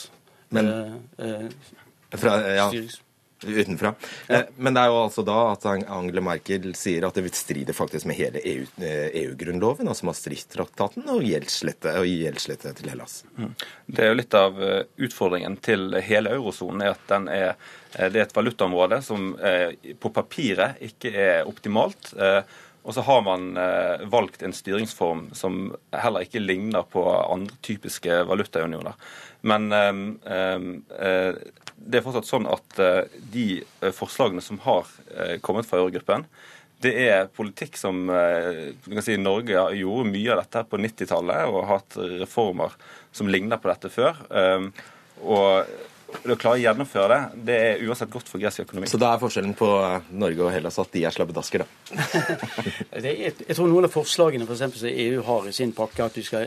men, 0.48 0.68
eh, 1.18 1.26
eh, 1.26 1.46
fra, 2.10 2.54
ja, 2.54 2.72
utenfra. 3.44 3.94
Ja. 4.26 4.34
Eh, 4.34 4.44
men 4.56 4.74
det 4.74 4.80
er 4.80 4.90
jo 4.92 5.00
altså 5.02 5.22
da 5.26 5.36
at 5.52 5.66
Angela 5.66 6.22
Merkel 6.24 6.70
sier 6.78 7.06
at 7.06 7.16
det 7.18 7.26
vil 7.26 7.34
stride 7.36 7.74
faktisk 7.76 8.08
med 8.08 8.18
hele 8.18 8.42
EU-grunnloven, 8.42 9.86
EU 9.86 9.92
altså 9.92 10.08
Maastricht-traktaten, 10.08 11.08
og 11.12 11.24
gjeldslette, 11.26 11.96
og 12.00 12.08
gjeldslette 12.08 12.74
til 12.78 12.92
Hellas. 12.94 13.18
Mm. 13.36 13.54
Det 13.86 14.04
er 14.04 14.12
jo 14.12 14.20
litt 14.20 14.36
av 14.38 14.60
utfordringen 15.08 15.58
til 15.64 15.98
hele 16.06 16.36
eurosonen, 16.38 16.86
er 16.86 16.94
at 16.94 17.10
den 17.10 17.28
er, 17.32 17.56
det 17.96 18.22
er 18.22 18.28
et 18.28 18.36
valutaområde 18.36 19.02
som 19.04 19.34
på 19.36 20.14
papiret 20.14 20.80
ikke 20.84 21.12
er 21.12 21.50
optimalt. 21.50 22.14
Og 22.86 22.94
så 22.94 23.02
har 23.02 23.22
man 23.26 23.48
valgt 24.12 24.44
en 24.46 24.54
styringsform 24.54 25.28
som 25.34 25.74
heller 25.90 26.22
ikke 26.22 26.42
ligner 26.42 26.86
på 26.86 27.02
andre 27.04 27.56
typiske 27.66 28.20
valutaunioner. 28.30 28.94
Men 29.46 29.70
ehm, 29.72 30.02
ehm, 30.26 30.68
eh, 30.98 31.32
det 31.76 32.00
er 32.00 32.04
fortsatt 32.04 32.28
sånn 32.28 32.48
at 32.50 32.78
eh, 32.82 33.02
de 33.32 33.46
eh, 33.62 33.92
forslagene 33.94 34.42
som 34.42 34.58
har 34.64 34.90
kommet 35.44 35.68
fra 35.68 35.78
Eurogruppen, 35.80 36.26
det 36.82 36.92
er 37.06 37.30
politikk 37.32 37.78
som 37.80 38.02
si, 39.00 39.14
Norge 39.16 39.62
gjorde 39.78 40.10
mye 40.10 40.34
av 40.34 40.42
dette 40.42 40.60
på 40.68 40.76
90-tallet 40.82 41.48
og 41.48 41.62
har 41.62 41.70
hatt 41.70 41.96
reformer 42.20 42.74
som 43.16 43.30
ligner 43.32 43.56
på 43.62 43.70
dette 43.70 43.88
før. 43.94 44.18
Ehm, 44.28 44.68
og 46.06 46.32
å 46.32 46.36
klare 46.38 46.58
å 46.58 46.62
gjennomføre 46.62 47.08
det, 47.10 47.40
det 47.48 47.56
er 47.62 47.82
uansett 47.86 48.10
godt 48.12 48.28
for 48.30 48.42
gresk 48.42 48.62
økonomi. 48.62 48.88
Så 48.90 48.98
da 49.00 49.12
er 49.12 49.20
forskjellen 49.22 49.54
på 49.58 49.68
Norge 50.18 50.44
og 50.44 50.52
Hellas 50.54 50.78
at 50.82 50.92
de 50.94 51.02
er 51.06 51.14
slabbedasker, 51.14 51.64
da? 51.64 52.00
jeg, 53.02 53.32
jeg 53.42 53.56
tror 53.56 53.70
noen 53.70 53.88
av 53.88 53.94
forslagene 53.94 54.46
for 54.46 54.54
eksempel, 54.54 54.80
som 54.82 54.90
EU 55.06 55.24
har 55.26 55.48
i 55.50 55.54
sin 55.56 55.74
pakke, 55.76 56.06
at 56.06 56.18
du 56.18 56.22
skal 56.26 56.46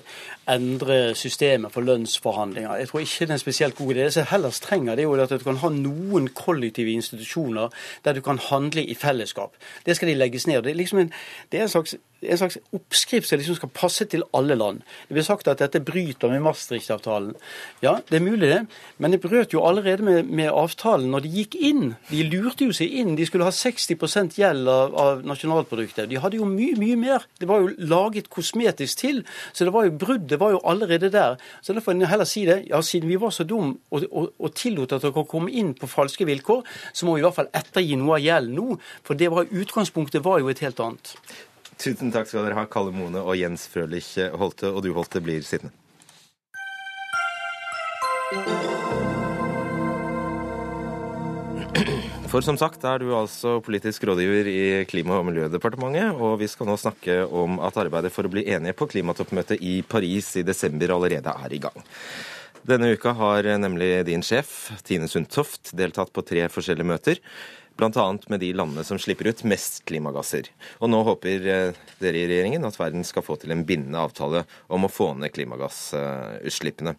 endre 0.50 1.00
systemet 1.20 1.74
for 1.76 1.88
lønnsforhandlinger. 1.88 2.80
Jeg 2.80 2.92
tror 2.92 3.04
ikke 3.04 3.28
det 3.28 3.36
er 3.36 3.38
en 3.38 3.44
spesielt 3.44 3.80
god 3.80 3.94
idé. 3.96 4.08
Det 4.08 4.16
som 4.16 4.30
Hellas 4.32 4.62
trenger, 4.64 4.96
det 4.96 5.06
er 5.06 5.10
jo 5.10 5.18
at 5.20 5.36
du 5.36 5.48
kan 5.48 5.64
ha 5.64 5.74
noen 5.76 6.32
kollektive 6.36 6.96
institusjoner 6.96 7.74
der 8.08 8.16
du 8.16 8.24
kan 8.26 8.40
handle 8.50 8.84
i 8.84 8.96
fellesskap. 9.00 9.60
Det 9.86 9.98
skal 10.00 10.14
de 10.14 10.20
legges 10.20 10.48
ned. 10.48 10.64
Det 10.64 10.74
er, 10.74 10.80
liksom 10.80 11.04
en, 11.04 11.12
det 11.52 11.60
er 11.60 11.68
en 11.68 11.76
slags 11.76 12.00
en 12.22 12.38
slags 12.38 12.58
oppskrift 12.76 13.30
som 13.30 13.40
liksom 13.40 13.58
skal 13.58 13.72
passe 13.74 14.06
til 14.12 14.24
alle 14.36 14.58
land. 14.58 14.82
Det 15.08 15.16
blir 15.16 15.26
sagt 15.26 15.48
at 15.48 15.62
dette 15.62 15.82
bryter 15.86 16.32
med 16.32 16.44
Maastricht-avtalen. 16.44 17.34
Ja, 17.84 17.98
det 18.10 18.20
er 18.20 18.26
mulig 18.26 18.50
det, 18.52 18.60
men 18.98 19.14
det 19.14 19.22
brøt 19.24 19.54
jo 19.54 19.64
allerede 19.66 20.04
med, 20.04 20.28
med, 20.28 20.52
avtalen 20.52 21.10
når 21.14 21.26
de 21.26 21.34
gikk 21.38 21.56
inn. 21.56 21.94
De 22.10 22.24
lurte 22.28 22.68
jo 22.68 22.76
seg 22.76 22.92
inn. 23.02 23.16
De 23.16 23.28
skulle 23.28 23.48
ha 23.48 23.54
60 23.56 24.36
gjeld 24.40 24.70
av, 24.70 24.96
av, 25.00 25.24
nasjonalproduktet. 25.28 26.10
De 26.12 26.20
hadde 26.20 26.40
jo 26.40 26.48
mye, 26.50 26.76
mye 26.80 26.98
mer. 27.00 27.28
Det 27.40 27.48
var 27.50 27.64
jo 27.64 27.74
laget 27.78 28.30
kosmetisk 28.30 29.04
til, 29.06 29.24
så 29.54 29.68
det 29.68 29.74
var 29.76 29.88
jo 29.88 29.96
bruddet 30.00 30.40
var 30.40 30.56
jo 30.56 30.64
allerede 30.68 31.12
der. 31.14 31.40
Så 31.62 31.74
derfor 31.74 31.90
får 31.90 31.98
en 31.98 32.12
heller 32.12 32.28
si 32.28 32.46
det. 32.50 32.64
Ja, 32.70 32.82
siden 32.86 33.10
vi 33.10 33.20
var 33.20 33.32
så 33.36 33.46
dumme 33.48 33.78
og, 33.90 34.04
og, 34.12 34.34
og 34.40 34.54
tillot 34.56 34.94
at 34.94 35.06
dere 35.06 35.26
komme 35.30 35.52
inn 35.52 35.74
på 35.78 35.88
falske 35.90 36.28
vilkår, 36.28 36.66
så 36.94 37.08
må 37.08 37.16
vi 37.16 37.24
i 37.24 37.28
hvert 37.28 37.38
fall 37.38 37.52
ettergi 37.56 37.96
noe 38.00 38.18
av 38.20 38.26
gjelden 38.26 38.58
nå. 38.60 38.80
For 39.08 39.20
det 39.20 39.32
var, 39.32 39.48
utgangspunktet 39.50 40.26
var 40.26 40.44
jo 40.44 40.52
et 40.52 40.62
helt 40.66 40.82
annet. 40.84 41.16
Tusen 41.80 42.12
takk 42.12 42.28
skal 42.28 42.44
dere 42.44 42.58
ha, 42.58 42.66
Kalle 42.68 42.92
Mone 42.92 43.22
og 43.24 43.38
Jens 43.40 43.64
Frølich 43.72 44.18
Holte. 44.36 44.68
Og 44.74 44.84
du, 44.84 44.92
Holte, 44.98 45.22
blir 45.24 45.46
sittende. 45.48 45.72
For 52.30 52.44
som 52.46 52.60
sagt 52.60 52.84
er 52.86 53.00
du 53.02 53.14
altså 53.16 53.56
politisk 53.66 54.04
rådgiver 54.06 54.50
i 54.52 54.64
Klima- 54.92 55.22
og 55.22 55.30
miljødepartementet, 55.32 56.20
og 56.20 56.36
vi 56.44 56.50
skal 56.52 56.68
nå 56.70 56.76
snakke 56.78 57.24
om 57.26 57.58
at 57.66 57.80
arbeidet 57.80 58.12
for 58.14 58.28
å 58.28 58.34
bli 58.34 58.44
enige 58.52 58.76
på 58.78 58.90
klimatoppmøtet 58.92 59.64
i 59.64 59.80
Paris 59.82 60.36
i 60.38 60.44
desember 60.46 60.94
allerede 60.94 61.32
er 61.32 61.56
i 61.56 61.62
gang. 61.64 61.88
Denne 62.68 62.92
uka 62.92 63.16
har 63.18 63.48
nemlig 63.58 64.04
din 64.06 64.22
sjef, 64.22 64.70
Tine 64.86 65.08
Sundtoft, 65.10 65.72
deltatt 65.80 66.12
på 66.14 66.22
tre 66.28 66.44
forskjellige 66.52 66.92
møter 66.92 67.24
bl.a. 67.80 68.18
med 68.28 68.40
de 68.44 68.52
landene 68.54 68.84
som 68.84 69.00
slipper 69.00 69.32
ut 69.32 69.44
mest 69.48 69.82
klimagasser. 69.88 70.50
Og 70.84 70.92
nå 70.92 71.02
håper 71.08 71.48
eh, 71.48 71.82
dere 72.02 72.22
i 72.22 72.28
regjeringen 72.30 72.68
at 72.68 72.78
verden 72.80 73.06
skal 73.08 73.26
få 73.26 73.40
til 73.40 73.54
en 73.56 73.66
bindende 73.68 74.02
avtale 74.04 74.44
om 74.68 74.86
å 74.86 74.92
få 74.92 75.14
ned 75.18 75.32
klimagassutslippene. 75.36 76.96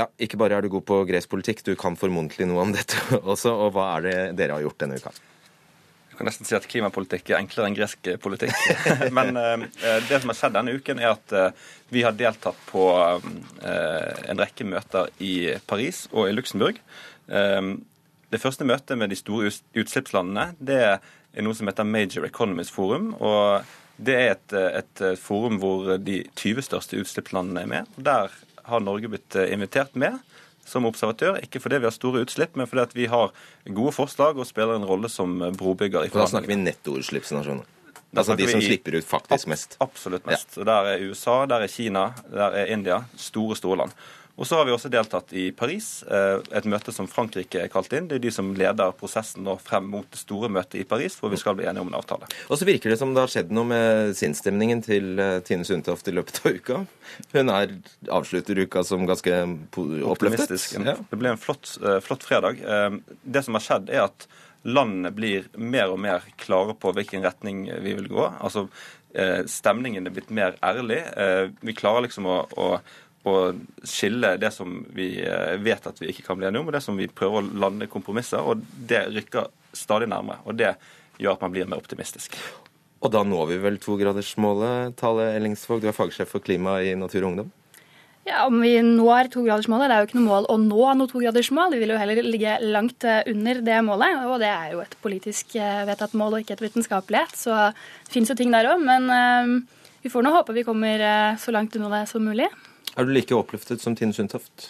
Ja, 0.00 0.08
ikke 0.24 0.40
bare 0.40 0.56
er 0.56 0.64
du 0.64 0.72
god 0.72 0.86
på 0.88 1.02
gresk 1.08 1.30
politikk, 1.30 1.62
du 1.66 1.76
kan 1.78 1.98
formodentlig 2.00 2.48
noe 2.50 2.64
om 2.64 2.72
dette 2.74 2.98
også. 3.22 3.52
Og 3.52 3.76
hva 3.76 3.92
er 3.98 4.08
det 4.08 4.16
dere 4.40 4.58
har 4.58 4.64
gjort 4.66 4.80
denne 4.82 4.98
uka? 4.98 5.12
Jeg 6.12 6.18
kan 6.18 6.28
nesten 6.28 6.48
si 6.48 6.56
at 6.56 6.66
klimapolitikk 6.68 7.30
er 7.30 7.38
enklere 7.38 7.70
enn 7.70 7.76
gresk 7.76 8.10
politikk. 8.20 8.56
Men 9.16 9.38
uh, 9.38 9.62
det 10.08 10.18
som 10.18 10.32
har 10.32 10.36
skjedd 10.36 10.58
denne 10.58 10.74
uken, 10.76 11.00
er 11.00 11.14
at 11.14 11.36
uh, 11.36 11.70
vi 11.92 12.02
har 12.04 12.16
deltatt 12.16 12.58
på 12.68 12.84
en 13.62 14.40
rekke 14.40 14.64
møter 14.64 15.08
i 15.24 15.54
Paris 15.68 16.06
og 16.12 16.28
i 16.28 16.34
Luxembourg. 16.36 16.78
Det 18.32 18.40
første 18.40 18.64
møtet 18.64 18.96
med 18.96 19.12
de 19.12 19.18
store 19.18 19.50
utslippslandene 19.76 20.52
det 20.58 20.80
er 20.80 21.44
noe 21.44 21.56
som 21.56 21.68
heter 21.68 21.84
Major 21.88 22.24
Economies 22.24 22.72
Forum. 22.72 23.12
og 23.20 23.68
Det 23.96 24.14
er 24.16 24.30
et, 24.34 24.54
et 24.56 25.02
forum 25.20 25.58
hvor 25.60 25.98
de 26.00 26.22
20 26.40 26.64
største 26.64 27.00
utslippslandene 27.00 27.66
er 27.66 27.68
med. 27.68 27.90
Der 27.96 28.32
har 28.64 28.80
Norge 28.80 29.10
blitt 29.12 29.36
invitert 29.36 29.96
med 29.98 30.16
som 30.64 30.86
observatør. 30.88 31.40
Ikke 31.42 31.60
fordi 31.60 31.82
vi 31.82 31.88
har 31.88 31.94
store 31.94 32.24
utslipp, 32.24 32.56
men 32.56 32.70
fordi 32.70 33.02
vi 33.02 33.10
har 33.12 33.32
gode 33.68 33.92
forslag 33.92 34.38
og 34.38 34.48
spiller 34.48 34.78
en 34.78 34.88
rolle 34.88 35.10
som 35.12 35.36
brobygger. 35.58 36.06
i 36.06 36.12
Da 36.12 36.26
snakker 36.30 36.54
vi 36.54 36.60
nettoutslippsnasjoner. 36.62 37.68
Altså 38.12 38.36
de 38.36 38.44
som 38.48 38.60
vi, 38.60 38.66
slipper 38.68 38.98
ut 39.00 39.06
faktisk 39.08 39.48
mest. 39.48 39.78
Absolutt 39.80 40.26
mest. 40.28 40.56
Ja. 40.56 40.60
Og 40.60 40.66
Der 40.68 40.88
er 40.90 41.04
USA, 41.08 41.46
der 41.48 41.64
er 41.64 41.66
Kina, 41.72 42.10
der 42.30 42.58
er 42.60 42.72
India. 42.72 43.04
Store, 43.16 43.56
store 43.56 43.78
land. 43.80 43.94
Og 44.40 44.46
så 44.48 44.56
har 44.56 44.64
vi 44.64 44.72
også 44.72 44.88
deltatt 44.88 45.32
i 45.36 45.50
Paris, 45.52 46.02
eh, 46.08 46.38
et 46.56 46.64
møte 46.68 46.92
som 46.94 47.08
Frankrike 47.10 47.60
er 47.66 47.72
kalt 47.72 47.92
inn. 47.92 48.06
Det 48.08 48.16
er 48.16 48.22
de 48.24 48.30
som 48.32 48.48
leder 48.56 48.94
prosessen 48.96 49.44
nå 49.44 49.58
frem 49.60 49.90
mot 49.92 50.08
det 50.08 50.20
store 50.22 50.48
møtet 50.52 50.80
i 50.80 50.86
Paris, 50.88 51.18
hvor 51.20 51.32
vi 51.32 51.40
skal 51.40 51.58
bli 51.58 51.66
enige 51.68 51.84
om 51.84 51.90
en 51.92 51.98
avtale. 51.98 52.28
Og 52.48 52.56
så 52.56 52.68
virker 52.68 52.90
det 52.90 52.98
som 53.00 53.12
det 53.12 53.20
har 53.20 53.32
skjedd 53.32 53.52
noe 53.52 53.68
med 53.68 54.14
sinnsstemningen 54.16 54.80
til 54.86 55.20
eh, 55.20 55.40
Tine 55.44 55.68
Sundtoft 55.68 56.08
i 56.08 56.16
løpet 56.16 56.40
av 56.40 56.56
uka. 56.56 56.78
Hun 57.34 57.52
er, 57.52 57.76
avslutter 58.08 58.62
uka 58.64 58.84
som 58.88 59.04
ganske 59.10 59.36
oppløftet. 59.76 60.56
Ja. 60.80 60.96
Det 60.96 61.20
ble 61.20 61.34
en 61.34 61.42
flott, 61.42 61.76
eh, 61.84 62.00
flott 62.04 62.24
fredag. 62.24 62.64
Det 63.22 63.44
som 63.44 63.60
har 63.60 63.66
skjedd, 63.66 63.92
er 63.92 64.06
at 64.06 64.26
landene 64.64 65.12
blir 65.12 65.52
mer 65.60 65.92
og 65.92 66.00
mer 66.00 66.24
klare 66.40 66.72
på 66.78 66.94
hvilken 66.96 67.24
retning 67.26 67.66
vi 67.84 67.96
vil 68.00 68.08
gå. 68.08 68.26
Altså, 68.40 68.68
Stemningen 69.12 70.06
er 70.08 70.12
blitt 70.16 70.30
mer 70.32 70.54
ærlig. 70.64 71.02
Vi 71.60 71.74
klarer 71.76 72.06
liksom 72.06 72.24
å, 72.32 72.36
å 72.56 72.68
å 73.28 73.52
skille 73.86 74.34
det 74.40 74.50
som 74.54 74.80
vi 74.94 75.14
eh, 75.22 75.54
vet 75.62 75.86
at 75.86 76.00
vi 76.02 76.10
ikke 76.10 76.24
kan 76.26 76.38
bli 76.38 76.48
enige 76.48 76.62
om, 76.62 76.70
og 76.70 76.74
det 76.74 76.82
som 76.84 76.98
vi 76.98 77.06
prøver 77.06 77.42
å 77.42 77.60
lande 77.64 77.88
kompromisser. 77.90 78.42
og 78.42 78.62
Det 78.62 79.04
rykker 79.12 79.50
stadig 79.76 80.10
nærmere. 80.10 80.42
og 80.44 80.58
Det 80.58 80.74
gjør 81.22 81.36
at 81.36 81.44
man 81.44 81.54
blir 81.54 81.68
mer 81.70 81.82
optimistisk. 81.82 82.38
Og 83.02 83.10
da 83.10 83.22
når 83.26 83.48
vi 83.50 83.58
vel 83.62 83.80
togradersmålet, 83.82 84.96
Tale 84.98 85.32
Ellingsvåg, 85.36 85.82
du 85.82 85.90
er 85.90 85.96
fagsjef 85.96 86.30
for 86.34 86.42
klima 86.42 86.80
i 86.82 86.94
Natur 86.98 87.24
og 87.24 87.28
Ungdom? 87.32 87.52
Ja, 88.26 88.44
Om 88.46 88.60
vi 88.62 88.76
når 88.86 89.32
togradersmålet, 89.34 89.90
det 89.90 89.94
er 89.94 90.02
jo 90.02 90.08
ikke 90.10 90.18
noe 90.20 90.28
mål 90.28 90.44
å 90.50 90.58
nå 90.62 90.82
noe 90.94 91.10
togradersmål. 91.10 91.74
Vi 91.74 91.80
vil 91.82 91.90
jo 91.90 91.98
heller 91.98 92.22
ligge 92.22 92.58
langt 92.62 93.06
eh, 93.06 93.22
under 93.30 93.62
det 93.66 93.78
målet, 93.86 94.26
og 94.30 94.38
det 94.42 94.50
er 94.50 94.74
jo 94.74 94.82
et 94.82 94.98
politisk 95.02 95.56
eh, 95.58 95.82
vedtatt 95.86 96.14
mål 96.18 96.38
og 96.38 96.44
ikke 96.44 96.58
et 96.58 96.66
vitenskapelighet. 96.66 97.38
Så 97.38 97.54
det 97.70 98.14
finnes 98.14 98.30
jo 98.30 98.38
ting 98.38 98.54
der 98.54 98.70
òg, 98.70 98.82
men 98.82 99.66
vi 100.02 100.10
får 100.10 100.22
nå 100.22 100.34
håpe 100.34 100.54
vi 100.54 100.66
kommer 100.66 101.02
så 101.38 101.54
langt 101.54 101.74
unna 101.78 101.90
det 102.00 102.04
som 102.10 102.22
mulig. 102.22 102.50
Er 102.96 103.08
du 103.08 103.12
like 103.14 103.36
oppløftet 103.36 103.80
som 103.80 103.96
Tine 103.96 104.12
Sundtoft? 104.16 104.68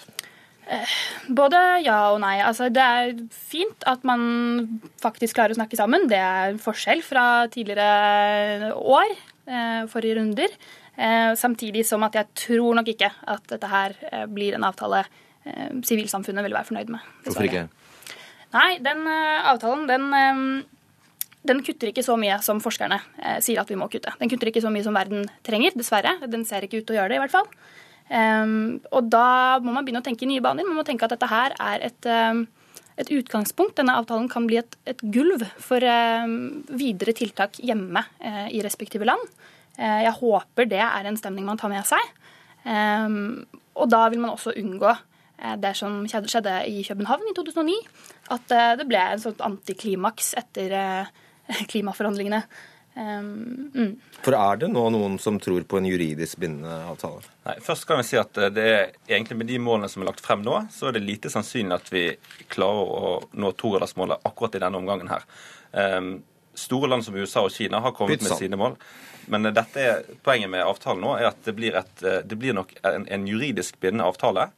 Eh, 0.72 0.92
både 1.34 1.58
ja 1.82 1.98
og 2.12 2.20
nei. 2.22 2.36
Altså, 2.44 2.68
det 2.72 2.82
er 2.82 3.16
fint 3.34 3.84
at 3.88 4.04
man 4.06 4.22
faktisk 5.02 5.36
klarer 5.38 5.56
å 5.56 5.58
snakke 5.58 5.78
sammen. 5.78 6.06
Det 6.10 6.20
er 6.20 6.52
en 6.52 6.62
forskjell 6.62 7.02
fra 7.04 7.48
tidligere 7.52 8.72
år, 8.78 9.16
eh, 9.46 9.82
forrige 9.90 10.20
runder. 10.20 10.54
Eh, 10.96 11.32
samtidig 11.34 11.84
som 11.88 12.02
at 12.04 12.14
jeg 12.14 12.26
tror 12.34 12.78
nok 12.78 12.88
ikke 12.88 13.10
at 13.26 13.46
dette 13.48 13.68
her 13.68 13.96
blir 14.28 14.54
en 14.54 14.64
avtale 14.64 15.04
sivilsamfunnet 15.42 16.44
vil 16.44 16.54
være 16.54 16.68
fornøyd 16.68 16.90
med. 16.92 17.00
Hvorfor 17.24 17.48
ikke? 17.48 17.68
Nei, 18.52 18.78
den 18.78 19.08
avtalen 19.08 19.88
den, 19.88 20.04
den 21.42 21.62
kutter 21.66 21.88
ikke 21.90 22.04
så 22.06 22.14
mye 22.14 22.36
som 22.44 22.60
forskerne 22.62 23.00
sier 23.42 23.58
at 23.58 23.72
vi 23.72 23.74
må 23.74 23.88
kutte. 23.90 24.12
Den 24.20 24.30
kutter 24.30 24.52
ikke 24.52 24.62
så 24.62 24.70
mye 24.70 24.84
som 24.84 24.94
verden 24.94 25.26
trenger, 25.42 25.74
dessverre. 25.74 26.14
Den 26.30 26.44
ser 26.46 26.62
ikke 26.62 26.78
ut 26.78 26.86
til 26.86 26.94
å 26.94 27.00
gjøre 27.00 27.08
det, 27.10 27.18
i 27.18 27.24
hvert 27.24 27.34
fall. 27.34 27.50
Um, 28.11 28.80
og 28.92 29.07
da 29.12 29.59
må 29.62 29.72
man 29.72 29.86
begynne 29.86 30.03
å 30.03 30.07
tenke 30.07 30.26
i 30.26 30.30
nye 30.32 30.42
baner. 30.44 30.66
Man 30.68 30.78
må 30.78 30.84
tenke 30.86 31.07
at 31.07 31.14
dette 31.14 31.28
her 31.30 31.55
er 31.62 31.86
et, 31.88 32.09
um, 32.09 32.44
et 33.00 33.12
utgangspunkt. 33.14 33.76
Denne 33.78 33.96
avtalen 34.00 34.28
kan 34.32 34.48
bli 34.48 34.59
et, 34.61 34.76
et 34.88 35.00
gulv 35.14 35.44
for 35.62 35.84
um, 35.84 36.34
videre 36.76 37.14
tiltak 37.16 37.61
hjemme 37.62 38.05
uh, 38.24 38.48
i 38.53 38.61
respektive 38.64 39.09
land. 39.09 39.22
Uh, 39.78 40.03
jeg 40.05 40.16
håper 40.18 40.68
det 40.68 40.82
er 40.84 41.09
en 41.09 41.16
stemning 41.20 41.48
man 41.48 41.61
tar 41.61 41.72
med 41.72 41.86
seg. 41.88 42.12
og 43.72 43.88
da 43.90 44.05
vil 44.12 44.20
man 44.22 44.34
også 44.36 44.53
unngå 44.61 44.90
uh, 44.92 45.57
det 45.59 45.72
som 45.78 46.05
skjedde 46.07 46.59
i 46.68 46.84
København 46.86 47.30
i 47.30 47.34
2009. 47.38 47.78
At 48.36 48.53
det 48.78 48.86
ble 48.88 49.00
en 49.00 49.22
sånn 49.22 49.40
antiklimaks 49.42 50.34
etter 50.38 51.09
klimaforhandlingene. 51.72 52.44
Um, 52.95 53.70
mm. 53.74 53.93
For 54.20 54.36
er 54.36 54.59
det 54.61 54.68
nå 54.68 54.82
noen 54.93 55.14
som 55.20 55.38
tror 55.40 55.64
på 55.64 55.78
en 55.78 55.86
juridisk 55.88 56.36
bindende 56.43 56.74
avtale? 56.90 57.22
Nei, 57.47 57.55
først 57.64 57.86
kan 57.88 58.03
vi 58.03 58.05
si 58.05 58.18
at 58.20 58.36
eh, 58.36 58.51
det 58.53 58.66
er 58.68 58.82
egentlig 59.09 59.38
Med 59.40 59.49
de 59.49 59.57
målene 59.64 59.88
som 59.88 60.05
er 60.05 60.11
lagt 60.11 60.20
frem 60.24 60.43
nå, 60.45 60.59
så 60.72 60.90
er 60.90 60.99
det 60.99 61.07
lite 61.07 61.32
sannsynlig 61.32 61.78
at 61.78 61.88
vi 61.93 62.05
klarer 62.53 62.93
å 62.93 63.14
nå 63.32 63.55
togradersmålet 63.57 64.28
akkurat 64.28 64.59
i 64.59 64.62
denne 64.66 64.82
omgangen 64.82 65.09
her. 65.09 65.24
Um, 65.72 66.12
store 66.55 66.93
land 66.93 67.07
som 67.07 67.16
USA 67.16 67.47
og 67.47 67.55
Kina 67.55 67.80
har 67.80 67.97
kommet 67.97 68.20
med 68.20 68.36
sine 68.36 68.61
mål. 68.61 68.76
Men 69.32 69.49
uh, 69.49 69.55
dette 69.57 69.88
er, 69.88 70.05
poenget 70.20 70.53
med 70.53 70.66
avtalen 70.66 71.01
nå 71.01 71.16
er 71.16 71.30
at 71.30 71.40
det 71.49 71.57
blir, 71.57 71.80
et, 71.80 71.97
uh, 72.05 72.20
det 72.20 72.36
blir 72.36 72.61
nok 72.61 72.76
en, 72.84 73.09
en, 73.09 73.26
juridisk 73.26 73.80
bindende 73.80 74.12
avtale 74.12 74.51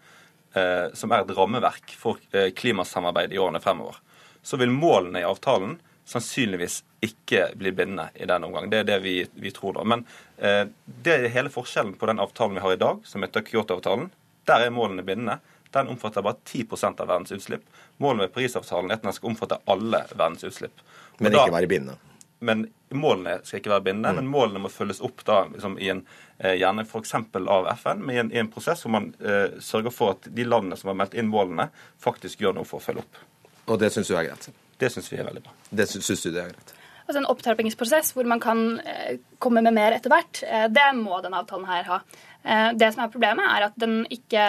uh, 0.58 0.90
som 0.90 1.14
er 1.14 1.22
et 1.22 1.34
rammeverk 1.38 1.94
for 2.00 2.18
klimasamarbeid 2.58 3.30
i 3.30 3.38
årene 3.38 3.62
fremover. 3.62 4.02
Så 4.42 4.58
vil 4.58 4.74
målene 4.74 5.22
i 5.22 5.28
avtalen 5.28 5.78
sannsynligvis 6.08 6.82
ikke 7.04 7.48
blir 7.58 7.72
bindende 7.76 8.08
i 8.14 8.28
den 8.28 8.44
omgang. 8.44 8.68
Det 8.70 8.82
er 8.82 8.88
det 8.88 9.00
vi, 9.04 9.16
vi 9.34 9.52
tror 9.54 9.78
da. 9.78 9.84
Men 9.88 10.04
eh, 10.36 10.66
det 10.84 11.16
er 11.16 11.32
hele 11.34 11.52
forskjellen 11.52 11.96
på 12.00 12.08
den 12.10 12.22
avtalen 12.22 12.58
vi 12.58 12.64
har 12.64 12.76
i 12.76 12.80
dag, 12.80 13.02
som 13.08 13.24
heter 13.24 13.44
Kyoto-avtalen. 13.46 14.10
Der 14.48 14.66
er 14.66 14.74
målene 14.74 15.04
bindende. 15.06 15.38
Den 15.74 15.88
omfatter 15.90 16.22
bare 16.22 16.38
10% 16.44 17.00
av 17.02 17.10
verdens 17.10 17.32
utslipp. 17.34 17.64
Målet 18.02 18.26
med 18.26 18.34
Parisavtalen 18.34 18.92
er 18.92 19.00
at 19.00 19.06
den 19.06 19.16
skal 19.16 19.32
omfatte 19.32 19.58
alle 19.70 20.04
verdens 20.14 20.44
utslipp. 20.46 20.84
Men 21.18 21.32
da, 21.32 21.46
ikke 21.46 21.56
være 21.56 21.70
bindende? 21.72 21.98
Men 22.44 22.66
Målene 22.94 23.38
skal 23.42 23.58
ikke 23.58 23.72
være 23.72 23.84
bindende, 23.88 24.12
mm. 24.12 24.18
men 24.20 24.30
målene 24.30 24.60
må 24.62 24.70
følges 24.70 25.00
opp 25.04 25.24
da, 25.26 25.40
liksom, 25.50 25.76
i 25.82 25.88
en, 25.90 26.04
eh, 26.38 26.54
gjerne 26.60 26.84
f.eks. 26.86 27.14
av 27.42 27.68
FN, 27.74 28.04
med 28.06 28.20
en, 28.20 28.30
i 28.30 28.38
en 28.38 28.50
prosess 28.52 28.84
hvor 28.84 28.94
man 28.94 29.08
eh, 29.18 29.56
sørger 29.58 29.94
for 29.94 30.14
at 30.14 30.28
de 30.30 30.46
landene 30.46 30.78
som 30.78 30.92
har 30.92 31.00
meldt 31.00 31.16
inn 31.18 31.30
målene, 31.32 31.70
faktisk 32.02 32.44
gjør 32.44 32.60
noe 32.60 32.68
for 32.68 32.78
å 32.78 32.84
følge 32.84 33.02
opp. 33.02 33.18
Og 33.66 33.80
det 33.82 33.90
syns 33.94 34.12
du 34.12 34.14
er 34.14 34.28
greit? 34.28 34.46
Det 34.78 34.90
syns 34.92 35.12
vi 35.12 35.20
er 35.20 35.28
veldig 35.28 35.44
bra. 35.44 35.54
Det 35.70 35.88
syns 35.90 36.08
du 36.22 36.30
det 36.30 36.42
er 36.42 36.54
greit? 36.54 36.74
Altså 37.04 37.20
En 37.20 37.28
opptrappingsprosess 37.28 38.14
hvor 38.16 38.28
man 38.28 38.40
kan 38.40 38.64
eh, 38.80 39.20
komme 39.42 39.62
med 39.64 39.76
mer 39.76 39.96
etter 39.96 40.12
hvert, 40.12 40.40
eh, 40.48 40.66
det 40.72 40.88
må 40.96 41.20
denne 41.24 41.42
avtalen 41.42 41.68
her 41.68 41.86
ha. 41.90 42.00
Eh, 42.42 42.70
det 42.80 42.94
som 42.94 43.04
er 43.04 43.12
problemet, 43.12 43.44
er 43.44 43.68
at 43.68 43.80
den 43.80 44.02
ikke 44.12 44.48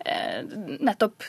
nettopp 0.00 1.26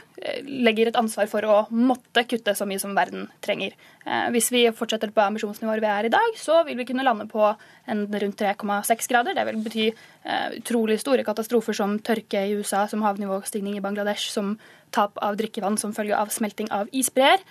legger 0.48 0.88
et 0.88 0.96
ansvar 0.96 1.28
for 1.28 1.44
å 1.44 1.56
måtte 1.76 2.22
kutte 2.24 2.54
så 2.56 2.64
mye 2.64 2.80
som 2.80 2.94
verden 2.96 3.26
trenger. 3.44 3.74
Eh, 4.06 4.30
hvis 4.32 4.48
vi 4.54 4.62
fortsetter 4.72 5.12
på 5.12 5.20
ambisjonsnivået 5.26 5.84
vi 5.84 5.90
er 5.92 6.08
i 6.08 6.12
dag, 6.14 6.38
så 6.40 6.62
vil 6.64 6.78
vi 6.80 6.86
kunne 6.88 7.04
lande 7.04 7.26
på 7.28 7.50
en 7.92 8.06
rundt 8.08 8.40
3,6 8.40 9.12
grader. 9.12 9.36
Det 9.36 9.44
vil 9.50 9.60
bety 9.66 9.90
utrolig 10.62 11.02
store 11.02 11.26
katastrofer 11.28 11.76
som 11.76 11.98
tørke 12.00 12.46
i 12.48 12.56
USA, 12.56 12.86
som 12.88 13.04
havnivåstigning 13.04 13.76
i 13.76 13.84
Bangladesh, 13.84 14.32
som 14.32 14.56
tap 14.96 15.20
av 15.20 15.36
drikkevann 15.40 15.76
som 15.82 15.92
følge 15.96 16.16
av 16.16 16.32
smelting 16.32 16.72
av 16.72 16.88
isbreer 16.96 17.44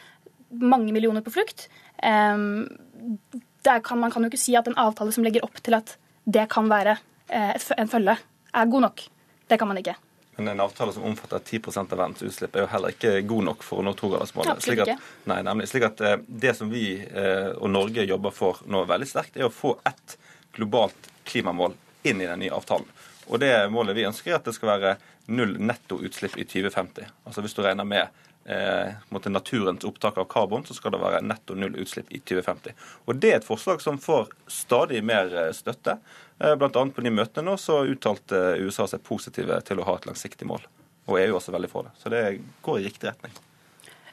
mange 0.50 0.92
millioner 0.92 1.24
på 1.24 1.32
flukt. 1.34 1.68
Kan, 2.00 3.98
man 4.00 4.10
kan 4.10 4.24
jo 4.24 4.30
ikke 4.30 4.40
si 4.40 4.54
at 4.56 4.68
en 4.68 4.78
avtale 4.80 5.12
som 5.12 5.24
legger 5.24 5.44
opp 5.44 5.60
til 5.62 5.76
at 5.76 5.96
det 6.24 6.46
kan 6.52 6.68
være 6.70 6.96
eh, 7.28 7.56
en 7.76 7.90
følge, 7.90 8.16
er 8.52 8.70
god 8.70 8.86
nok. 8.86 9.02
Det 9.48 9.58
kan 9.58 9.68
man 9.68 9.80
ikke. 9.80 9.96
Men 10.36 10.48
en 10.48 10.60
avtale 10.60 10.92
som 10.92 11.04
omfatter 11.04 11.38
10% 11.38 11.92
av 11.92 11.98
verdens 11.98 12.22
utslipp, 12.22 12.54
er 12.56 12.64
jo 12.64 12.70
heller 12.72 12.94
ikke 12.94 13.20
god 13.28 13.48
nok 13.50 13.64
for 13.66 13.82
å 13.82 13.84
nå 13.84 13.92
togradersmålet. 13.98 14.62
Slik 14.64 14.82
at, 14.86 15.02
nei, 15.28 15.40
nemlig, 15.44 15.68
slik 15.68 15.84
at 15.90 16.00
eh, 16.06 16.16
Det 16.24 16.54
som 16.56 16.70
vi 16.72 16.84
eh, 17.02 17.50
og 17.56 17.68
Norge 17.72 18.06
jobber 18.08 18.34
for 18.34 18.62
nå 18.70 18.84
veldig 18.88 19.08
sterkt, 19.10 19.36
er 19.36 19.48
å 19.48 19.54
få 19.54 19.74
ett 19.88 20.16
globalt 20.56 21.10
klimamål 21.28 21.76
inn 22.08 22.22
i 22.22 22.28
den 22.28 22.40
nye 22.44 22.56
avtalen. 22.56 22.88
Og 23.28 23.38
det 23.42 23.52
målet 23.70 23.98
vi 23.98 24.06
ønsker, 24.08 24.32
er 24.32 24.40
at 24.40 24.48
det 24.48 24.56
skal 24.56 24.72
være 24.72 24.96
null 25.30 25.54
netto 25.60 26.00
utslipp 26.02 26.38
i 26.40 26.46
2050. 26.48 27.12
Altså 27.28 27.44
Hvis 27.44 27.54
du 27.54 27.62
regner 27.62 27.86
med 27.86 28.24
naturens 29.30 29.84
opptak 29.84 30.18
av 30.18 30.24
karbon, 30.24 30.64
så 30.64 30.74
skal 30.74 30.92
det 30.92 31.00
være 31.00 31.22
netto 31.22 31.54
null 31.54 31.76
utslipp 31.76 32.10
i 32.10 32.20
2050. 32.20 32.74
Og 33.06 33.16
Det 33.16 33.32
er 33.32 33.36
et 33.38 33.46
forslag 33.46 33.80
som 33.80 33.98
får 33.98 34.30
stadig 34.48 35.02
mer 35.04 35.30
eh, 35.34 35.52
støtte. 35.52 35.98
Eh, 36.38 36.56
Bl.a. 36.56 36.70
på 36.70 37.04
de 37.04 37.10
møtene 37.10 37.50
nå 37.50 37.56
så 37.60 37.84
uttalte 37.84 38.58
USA 38.60 38.86
seg 38.86 39.02
positive 39.02 39.60
til 39.62 39.80
å 39.80 39.86
ha 39.88 39.96
et 39.96 40.06
langsiktig 40.06 40.48
mål. 40.48 40.66
Og 41.06 41.20
EU 41.20 41.36
også 41.36 41.52
veldig 41.52 41.70
for 41.70 41.88
det. 41.88 41.94
Så 41.98 42.12
det 42.12 42.40
går 42.62 42.80
i 42.80 42.84
riktig 42.88 43.08
retning. 43.08 43.32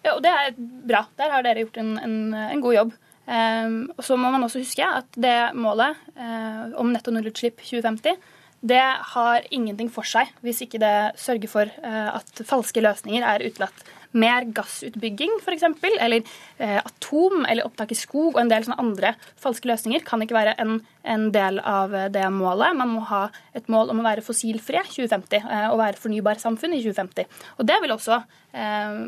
Ja, 0.03 0.15
og 0.15 0.23
Det 0.23 0.31
er 0.31 0.55
bra. 0.57 1.05
Der 1.17 1.33
har 1.33 1.43
dere 1.43 1.65
gjort 1.65 1.77
en, 1.77 1.97
en, 1.99 2.33
en 2.33 2.63
god 2.63 2.75
jobb. 2.75 2.95
Um, 3.27 3.89
og 3.97 4.05
Så 4.07 4.15
må 4.15 4.29
man 4.31 4.45
også 4.45 4.61
huske 4.61 4.85
at 4.87 5.09
det 5.19 5.51
målet 5.53 5.97
uh, 6.15 6.71
om 6.79 6.93
netto 6.93 7.11
nullutslipp 7.11 7.59
2050 7.59 8.15
det 8.67 8.85
har 9.11 9.43
ingenting 9.53 9.89
for 9.93 10.07
seg 10.07 10.31
hvis 10.41 10.63
ikke 10.63 10.79
det 10.81 11.19
sørger 11.21 11.51
for 11.51 11.73
at 11.85 12.39
falske 12.41 12.81
løsninger 12.81 13.21
er 13.21 13.43
utelatt 13.45 13.83
mer 14.11 14.47
gassutbygging 14.55 15.39
f.eks., 15.41 15.65
eller 15.99 16.21
eh, 16.57 16.77
atom 16.79 17.45
eller 17.45 17.67
opptak 17.67 17.91
i 17.91 17.97
skog 17.97 18.35
og 18.35 18.41
en 18.41 18.51
del 18.51 18.67
sånne 18.67 18.79
andre 18.81 19.13
falske 19.39 19.69
løsninger 19.69 20.05
kan 20.07 20.23
ikke 20.23 20.37
være 20.37 20.55
en, 20.61 20.79
en, 21.03 21.27
del 21.35 21.59
av 21.59 21.95
det 22.13 22.25
målet. 22.33 22.77
Man 22.77 22.93
må 22.95 23.05
ha 23.11 23.27
et 23.57 23.67
mål 23.71 23.93
om 23.93 24.01
å 24.01 24.07
være 24.07 24.25
fossilfrie 24.25 24.83
2050 24.89 25.41
eh, 25.41 25.67
og 25.71 25.81
være 25.81 26.01
fornybarsamfunn 26.03 26.77
i 26.77 26.83
2050. 26.85 27.41
Og 27.57 27.67
det 27.67 27.81
vil 27.83 27.95
også 27.95 28.21
eh, 28.53 29.01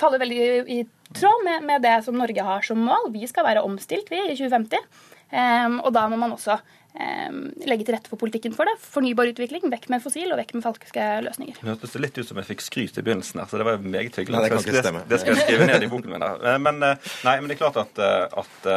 falle 0.00 0.20
veldig 0.22 0.42
i 0.72 0.82
tråd 1.12 1.46
med, 1.46 1.64
med, 1.68 1.82
det 1.84 1.98
som 2.06 2.18
Norge 2.18 2.44
har 2.46 2.66
som 2.66 2.80
mål. 2.80 3.10
Vi 3.14 3.26
skal 3.30 3.46
være 3.48 3.64
omstilt, 3.66 4.10
vi, 4.12 4.20
i 4.32 4.36
2050. 4.38 5.08
Um, 5.32 5.78
og 5.80 5.94
da 5.96 6.02
må 6.12 6.18
man 6.20 6.34
også 6.34 6.58
legge 6.92 7.86
til 7.86 7.94
rette 7.96 8.10
for 8.10 8.20
politikken 8.20 8.52
for 8.56 8.68
det. 8.68 8.74
Fornybar 8.84 9.30
utvikling, 9.30 9.64
vekk 9.72 9.88
med 9.92 10.02
fossil 10.04 10.34
og 10.34 10.40
vekk 10.40 10.52
med 10.58 10.64
falske 10.66 11.06
løsninger. 11.24 11.60
Det 11.60 11.70
hørtes 11.70 11.96
litt 12.04 12.18
ut 12.20 12.28
som 12.28 12.40
jeg 12.42 12.50
fikk 12.50 12.64
skryt 12.66 13.00
i 13.00 13.04
begynnelsen 13.06 13.40
her, 13.40 13.48
så 13.48 13.60
det 13.60 13.68
var 13.68 13.80
meget 13.80 14.18
hyggelig. 14.20 14.36
Nei, 14.36 14.42
det 14.44 14.52
kan 14.52 14.66
ikke 14.66 14.84
stemme. 14.84 15.04
Det, 15.08 15.20
skal 15.22 15.34
jeg 15.34 15.46
skrive 15.46 15.70
ned 15.70 15.86
i 15.86 15.90
boken 15.92 16.12
min. 16.12 16.26
her. 16.26 16.60
Men, 16.60 16.82
nei, 16.82 17.36
men 17.38 17.48
det 17.48 17.56
er 17.56 17.62
klart 17.62 17.80
at, 17.80 18.02
at 18.42 18.68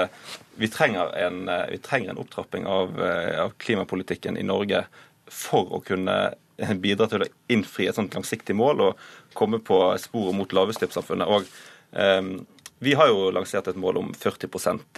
vi, 0.55 0.72
trenger 0.72 1.11
en, 1.26 1.43
vi, 1.74 1.82
trenger 1.84 2.13
en, 2.13 2.24
opptrapping 2.24 2.70
av, 2.72 2.95
av 3.45 3.53
klimapolitikken 3.61 4.39
i 4.39 4.47
Norge 4.47 4.86
for 5.32 5.76
å 5.76 5.84
kunne 5.84 6.18
bidra 6.80 7.07
til 7.11 7.26
å 7.26 7.32
innfri 7.51 7.89
et 7.89 7.97
sånt 7.97 8.16
langsiktig 8.16 8.55
mål 8.55 8.84
og 8.89 9.07
komme 9.36 9.59
på 9.59 9.80
sporet 10.01 10.38
mot 10.38 10.55
lavutslippssamfunnet. 10.55 11.28
Og 11.28 11.47
um, 11.91 12.38
vi 12.86 12.93
har 12.93 13.09
jo 13.09 13.31
lansert 13.33 13.67
et 13.71 13.79
mål 13.81 13.97
om 14.03 14.11
40 14.13 14.49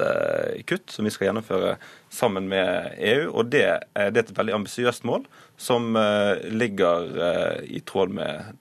eh, 0.04 0.60
kutt, 0.68 0.92
som 0.92 1.08
vi 1.08 1.14
skal 1.14 1.30
gjennomføre 1.30 1.78
sammen 2.12 2.50
med 2.52 2.98
EU. 3.00 3.30
og 3.32 3.48
Det, 3.54 3.64
det 3.96 4.20
er 4.22 4.26
et 4.26 4.36
veldig 4.36 4.58
ambisiøst 4.60 5.08
mål, 5.08 5.24
som 5.58 5.96
eh, 5.96 6.44
ligger 6.52 7.64
i 7.64 7.80
tråd 7.88 8.12
med 8.20 8.52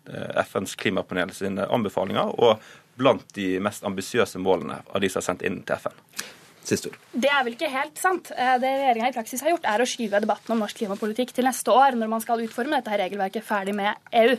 FNs 0.46 0.76
klimapanel 0.78 1.34
sine 1.34 1.66
anbefalinger, 1.66 2.30
og 2.38 2.62
blant 2.96 3.26
de 3.36 3.56
mest 3.60 3.84
ambisiøse 3.84 4.40
målene 4.40 4.78
av 4.86 5.02
de 5.02 5.10
som 5.10 5.20
er 5.20 5.26
sendt 5.26 5.44
inn 5.44 5.60
til 5.66 5.82
FN. 5.82 5.98
Det 7.12 7.28
er 7.30 7.44
vel 7.46 7.54
ikke 7.54 7.68
helt 7.70 7.98
sant. 8.00 8.32
Det 8.32 8.70
regjeringa 8.70 9.12
i 9.12 9.14
praksis 9.14 9.44
har 9.44 9.52
gjort, 9.52 9.68
er 9.70 9.82
å 9.82 9.86
skyve 9.86 10.18
debatten 10.24 10.54
om 10.54 10.64
norsk 10.64 10.80
klimapolitikk 10.80 11.34
til 11.36 11.46
neste 11.46 11.70
år, 11.70 11.94
når 11.94 12.10
man 12.10 12.24
skal 12.24 12.42
utforme 12.42 12.80
dette 12.80 12.98
regelverket 12.98 13.46
ferdig 13.46 13.76
med 13.76 13.94
EU. 14.10 14.34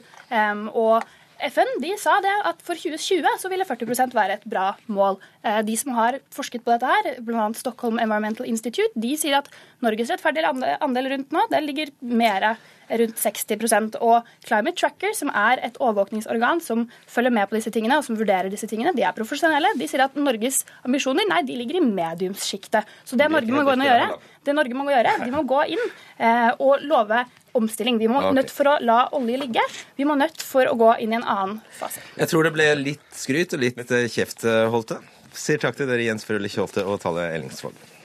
og 0.74 1.08
FN 1.46 1.70
de 1.84 1.94
sa 2.02 2.18
det 2.24 2.34
at 2.50 2.62
for 2.66 2.80
2020 2.80 3.28
så 3.42 3.52
ville 3.52 3.66
40% 3.68 4.16
være 4.18 4.40
et 4.40 4.46
bra 4.50 4.72
mål. 4.88 5.20
Eh, 5.46 5.62
de 5.68 5.78
som 5.78 5.94
har 5.98 6.20
forsket 6.34 6.64
på 6.66 6.74
dette, 6.74 6.90
her, 6.90 7.22
bl.a. 7.26 7.48
Stockholm 7.58 8.00
Environmental 8.02 8.48
Institute, 8.50 8.90
de 8.98 9.14
sier 9.20 9.38
at 9.40 9.52
Norges 9.86 10.10
rettferdige 10.14 10.50
andel 10.82 11.12
rundt 11.14 11.36
nå 11.36 11.46
det 11.52 11.62
ligger 11.66 11.94
mer 12.02 12.56
rundt 12.88 13.20
60% 13.20 13.98
Og 14.00 14.28
Climate 14.46 14.78
Tracker, 14.80 15.14
som 15.18 15.32
er 15.36 15.62
et 15.66 15.78
overvåkningsorgan 15.82 16.62
som 16.64 16.86
følger 17.10 17.34
med 17.36 17.50
på 17.50 17.58
disse 17.58 17.74
tingene 17.74 18.00
og 18.00 18.06
som 18.08 18.18
vurderer 18.20 18.52
disse 18.54 18.70
tingene, 18.70 18.94
de 18.96 19.04
er 19.04 19.16
profesjonelle. 19.18 19.74
De 19.80 19.90
sier 19.90 20.06
at 20.06 20.16
Norges 20.16 20.62
ambisjoner 20.88 21.28
nei, 21.30 21.42
de 21.48 21.58
ligger 21.60 21.82
i 21.82 21.84
mediumssjiktet. 21.84 22.88
Så 23.08 23.20
det 23.20 23.30
Norge 23.34 23.52
må 23.52 23.66
gå 23.68 23.76
inn 23.76 23.84
og 23.86 23.92
gjøre, 23.92 24.22
det 24.48 24.56
Norge 24.56 24.80
må 24.80 24.88
gjøre, 24.94 25.18
de 25.26 25.34
må 25.34 25.44
gå 25.50 25.66
inn 25.76 25.84
eh, 25.84 26.54
og 26.64 26.88
love 26.88 27.26
omstilling. 27.58 28.00
Vi 28.00 28.10
må 28.12 28.22
okay. 28.22 28.38
nødt 28.38 28.54
for 28.54 28.72
å 28.72 28.78
la 28.86 29.02
olje 29.18 29.42
ligge. 29.42 29.66
Vi 29.98 30.08
må 30.08 30.16
nødt 30.20 30.44
for 30.46 30.70
å 30.70 30.78
gå 30.78 30.94
inn 31.04 31.16
i 31.16 31.20
en 31.20 31.28
annen 31.28 31.60
fase. 31.76 32.04
Jeg 32.16 32.32
tror 32.32 32.48
det 32.48 32.54
ble 32.56 32.72
litt 32.80 33.06
skryt 33.18 33.58
og 33.58 33.64
litt 33.66 33.84
eh, 33.92 34.08
kjeft, 34.14 34.46
eh, 34.48 34.66
Holte. 34.72 35.02
Sier 35.38 35.62
takk 35.62 35.78
til 35.78 35.90
dere, 35.90 36.06
Jens 36.06 36.26
Frølich 36.26 36.58
Holte 36.62 36.86
og 36.88 37.02
Talle 37.04 37.30
Ellingsvåg. 37.36 37.97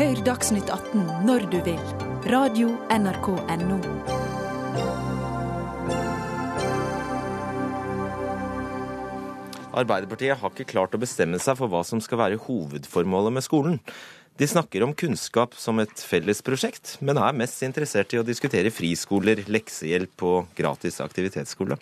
Hør 0.00 0.16
Dagsnytt 0.24 0.70
18 0.72 1.26
når 1.28 1.42
du 1.52 1.58
vil. 1.60 1.80
Radio 2.32 2.70
NRK 2.88 3.26
Radio.nrk.no. 3.36 3.76
Arbeiderpartiet 9.76 10.40
har 10.40 10.54
ikke 10.54 10.70
klart 10.72 10.96
å 10.96 11.02
bestemme 11.02 11.36
seg 11.36 11.60
for 11.60 11.68
hva 11.68 11.84
som 11.84 12.00
skal 12.00 12.22
være 12.22 12.40
hovedformålet 12.46 13.36
med 13.36 13.44
skolen. 13.44 13.76
De 14.40 14.48
snakker 14.48 14.88
om 14.88 14.96
kunnskap 14.96 15.52
som 15.60 15.84
et 15.84 15.92
felles 16.00 16.40
prosjekt, 16.48 16.96
men 17.04 17.20
er 17.20 17.36
mest 17.36 17.60
interessert 17.68 18.16
i 18.16 18.22
å 18.22 18.24
diskutere 18.24 18.72
friskoler, 18.72 19.44
leksehjelp 19.52 20.24
og 20.24 20.56
gratis 20.56 20.96
aktivitetsskole. 21.04 21.76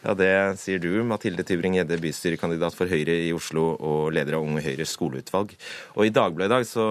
Ja, 0.00 0.14
Det 0.16 0.32
sier 0.56 0.80
du, 0.80 1.02
Mathilde 1.04 1.44
Tybring-Gjedde, 1.44 1.98
bystyrekandidat 2.00 2.72
for 2.76 2.88
Høyre 2.88 3.18
i 3.26 3.34
Oslo 3.36 3.74
og 3.76 4.14
leder 4.16 4.38
av 4.38 4.46
Unge 4.46 4.62
Høyres 4.64 4.94
skoleutvalg. 4.96 5.52
Og 5.92 6.08
I 6.08 6.14
Dagbladet 6.16 6.48
i 6.48 6.54
dag 6.54 6.64
så 6.68 6.86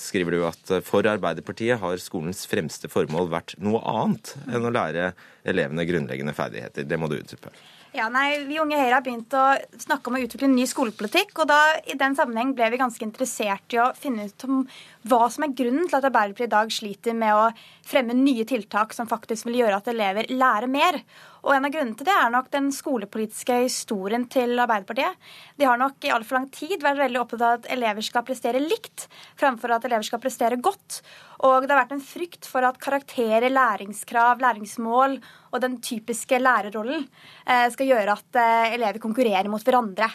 skriver 0.00 0.38
du 0.38 0.46
at 0.48 0.76
for 0.86 1.04
Arbeiderpartiet 1.04 1.76
har 1.82 2.00
skolens 2.00 2.46
fremste 2.48 2.88
formål 2.88 3.28
vært 3.36 3.58
noe 3.60 3.84
annet 3.84 4.32
enn 4.48 4.64
å 4.64 4.72
lære 4.72 5.10
elevene 5.44 5.84
grunnleggende 5.88 6.32
ferdigheter. 6.36 6.88
Det 6.88 6.96
må 6.96 7.12
du 7.12 7.18
utdype. 7.20 7.52
Ja, 7.96 8.10
nei, 8.12 8.44
Vi 8.44 8.58
Unge 8.60 8.76
Høyre 8.76 8.98
har 8.98 9.04
begynt 9.04 9.32
å 9.32 9.44
snakke 9.80 10.10
om 10.10 10.18
å 10.18 10.20
utvikle 10.20 10.50
en 10.50 10.56
ny 10.56 10.66
skolepolitikk. 10.68 11.30
og 11.40 11.48
da, 11.48 11.60
I 11.86 11.96
den 11.96 12.16
sammenheng 12.16 12.52
ble 12.56 12.68
vi 12.70 12.80
ganske 12.80 13.04
interessert 13.04 13.72
i 13.72 13.78
å 13.80 13.94
finne 13.96 14.26
ut 14.28 14.44
om 14.44 14.66
hva 15.08 15.30
som 15.32 15.44
er 15.46 15.54
grunnen 15.56 15.88
til 15.88 15.96
at 15.96 16.04
Arbeiderpartiet 16.04 16.50
i 16.50 16.56
dag 16.56 16.72
sliter 16.72 17.16
med 17.16 17.32
å 17.32 17.46
fremme 17.86 18.12
nye 18.12 18.44
tiltak 18.44 18.92
som 18.92 19.08
faktisk 19.08 19.46
vil 19.46 19.62
gjøre 19.62 19.80
at 19.80 19.88
elever 19.88 20.28
lærer 20.28 20.68
mer. 20.68 21.00
Og 21.46 21.54
En 21.54 21.66
av 21.68 21.70
grunnene 21.70 21.94
til 21.94 22.08
det 22.08 22.14
er 22.18 22.30
nok 22.34 22.48
den 22.50 22.72
skolepolitiske 22.74 23.60
historien 23.60 24.24
til 24.26 24.58
Arbeiderpartiet. 24.58 25.14
De 25.54 25.68
har 25.68 25.78
nok 25.78 26.02
i 26.02 26.10
altfor 26.10 26.40
lang 26.40 26.48
tid 26.50 26.82
vært 26.82 26.98
veldig 26.98 27.20
opptatt 27.20 27.44
av 27.46 27.60
at 27.60 27.68
elever 27.70 28.02
skal 28.02 28.24
prestere 28.26 28.62
likt, 28.64 29.04
fremfor 29.38 29.76
at 29.76 29.86
elever 29.86 30.08
skal 30.08 30.22
prestere 30.24 30.58
godt. 30.58 30.98
Og 31.46 31.62
det 31.62 31.70
har 31.70 31.84
vært 31.84 31.94
en 31.94 32.02
frykt 32.02 32.48
for 32.50 32.66
at 32.66 32.80
karakterer, 32.82 33.46
læringskrav, 33.52 34.42
læringsmål 34.42 35.20
og 35.52 35.62
den 35.62 35.78
typiske 35.78 36.40
lærerrollen 36.42 37.06
eh, 37.46 37.68
skal 37.70 37.92
gjøre 37.92 38.18
at 38.18 38.40
eh, 38.42 38.74
elever 38.80 38.98
konkurrerer 39.06 39.46
mot 39.52 39.62
hverandre. 39.62 40.10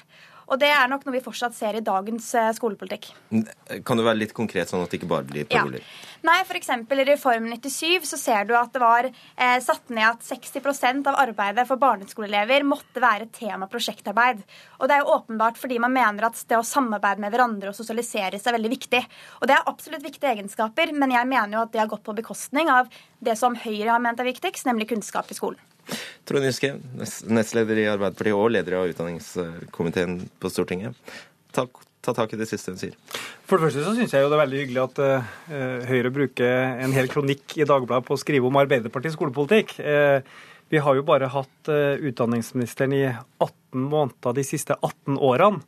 Og 0.51 0.59
det 0.59 0.67
er 0.75 0.89
nok 0.91 1.05
noe 1.07 1.15
vi 1.15 1.23
fortsatt 1.23 1.55
ser 1.55 1.77
i 1.79 1.83
dagens 1.85 2.25
eh, 2.35 2.49
skolepolitikk. 2.57 3.07
Kan 3.87 3.99
du 3.99 4.03
være 4.03 4.19
litt 4.19 4.33
konkret, 4.35 4.67
sånn 4.67 4.83
at 4.83 4.91
det 4.91 4.99
ikke 4.99 5.11
bare 5.13 5.27
blir 5.29 5.47
paroler? 5.47 5.79
Ja. 5.79 6.17
Nei, 6.27 6.41
f.eks. 6.43 6.69
i 6.75 7.05
Reform 7.07 7.47
97 7.53 8.09
så 8.09 8.19
ser 8.19 8.49
du 8.49 8.51
at 8.59 8.73
det 8.75 8.81
var 8.83 9.07
eh, 9.07 9.55
satt 9.63 9.93
ned 9.95 10.03
at 10.09 10.27
60% 10.27 11.07
av 11.07 11.21
arbeidet 11.23 11.65
for 11.69 11.79
barneskoleelever 11.81 12.67
måtte 12.67 13.03
være 13.03 13.29
tema 13.31 13.69
prosjektarbeid. 13.71 14.43
Og 14.81 14.91
det 14.91 14.97
er 14.97 15.05
jo 15.05 15.15
åpenbart 15.15 15.61
fordi 15.61 15.79
man 15.79 15.95
mener 15.95 16.27
at 16.27 16.43
det 16.49 16.59
å 16.59 16.67
samarbeide 16.67 17.23
med 17.23 17.31
hverandre 17.31 17.71
og 17.71 17.79
sosialisere 17.79 18.35
seg 18.35 18.51
er 18.51 18.59
veldig 18.59 18.75
viktig. 18.75 19.03
Og 19.39 19.47
det 19.47 19.55
er 19.55 19.71
absolutt 19.71 20.03
viktige 20.03 20.35
egenskaper, 20.35 20.91
men 20.91 21.15
jeg 21.15 21.31
mener 21.31 21.57
jo 21.57 21.63
at 21.63 21.71
det 21.71 21.85
har 21.85 21.91
gått 21.91 22.03
på 22.03 22.17
bekostning 22.19 22.69
av 22.73 22.91
det 23.23 23.39
som 23.39 23.55
Høyre 23.55 23.93
har 23.93 24.03
ment 24.03 24.19
er 24.19 24.27
viktigst, 24.27 24.67
nemlig 24.67 24.91
kunnskap 24.91 25.31
i 25.31 25.37
skolen. 25.37 25.70
Trond 26.27 26.45
Giske, 26.45 26.75
nestleder 27.27 27.79
i 27.81 27.87
Arbeiderpartiet 27.91 28.37
og 28.37 28.51
leder 28.53 28.77
av 28.79 28.91
utdanningskomiteen 28.91 30.19
på 30.39 30.51
Stortinget. 30.53 31.15
Takk, 31.55 31.81
ta 32.05 32.13
tak 32.15 32.33
i 32.33 32.39
det 32.39 32.47
siste 32.49 32.73
hun 32.73 32.79
sier. 32.79 32.95
For 33.49 33.57
det 33.57 33.67
første 33.67 33.83
så 33.85 33.95
syns 33.97 34.13
jeg 34.15 34.23
jo 34.23 34.29
det 34.31 34.37
er 34.37 34.43
veldig 34.45 34.61
hyggelig 34.61 34.83
at 34.85 35.01
uh, 35.03 35.33
Høyre 35.89 36.13
bruker 36.13 36.55
en 36.85 36.95
hel 36.95 37.11
kronikk 37.11 37.57
i 37.59 37.67
Dagbladet 37.67 38.07
på 38.07 38.15
å 38.15 38.21
skrive 38.21 38.47
om 38.47 38.59
Arbeiderpartiets 38.61 39.17
skolepolitikk. 39.17 39.75
Uh, 39.81 40.21
vi 40.71 40.79
har 40.79 40.95
jo 40.95 41.03
bare 41.07 41.27
hatt 41.33 41.71
uh, 41.73 41.99
utdanningsministeren 41.99 42.95
i 42.95 43.05
18 43.09 43.89
måneder 43.91 44.37
de 44.37 44.45
siste 44.47 44.77
18 44.79 45.19
årene. 45.19 45.65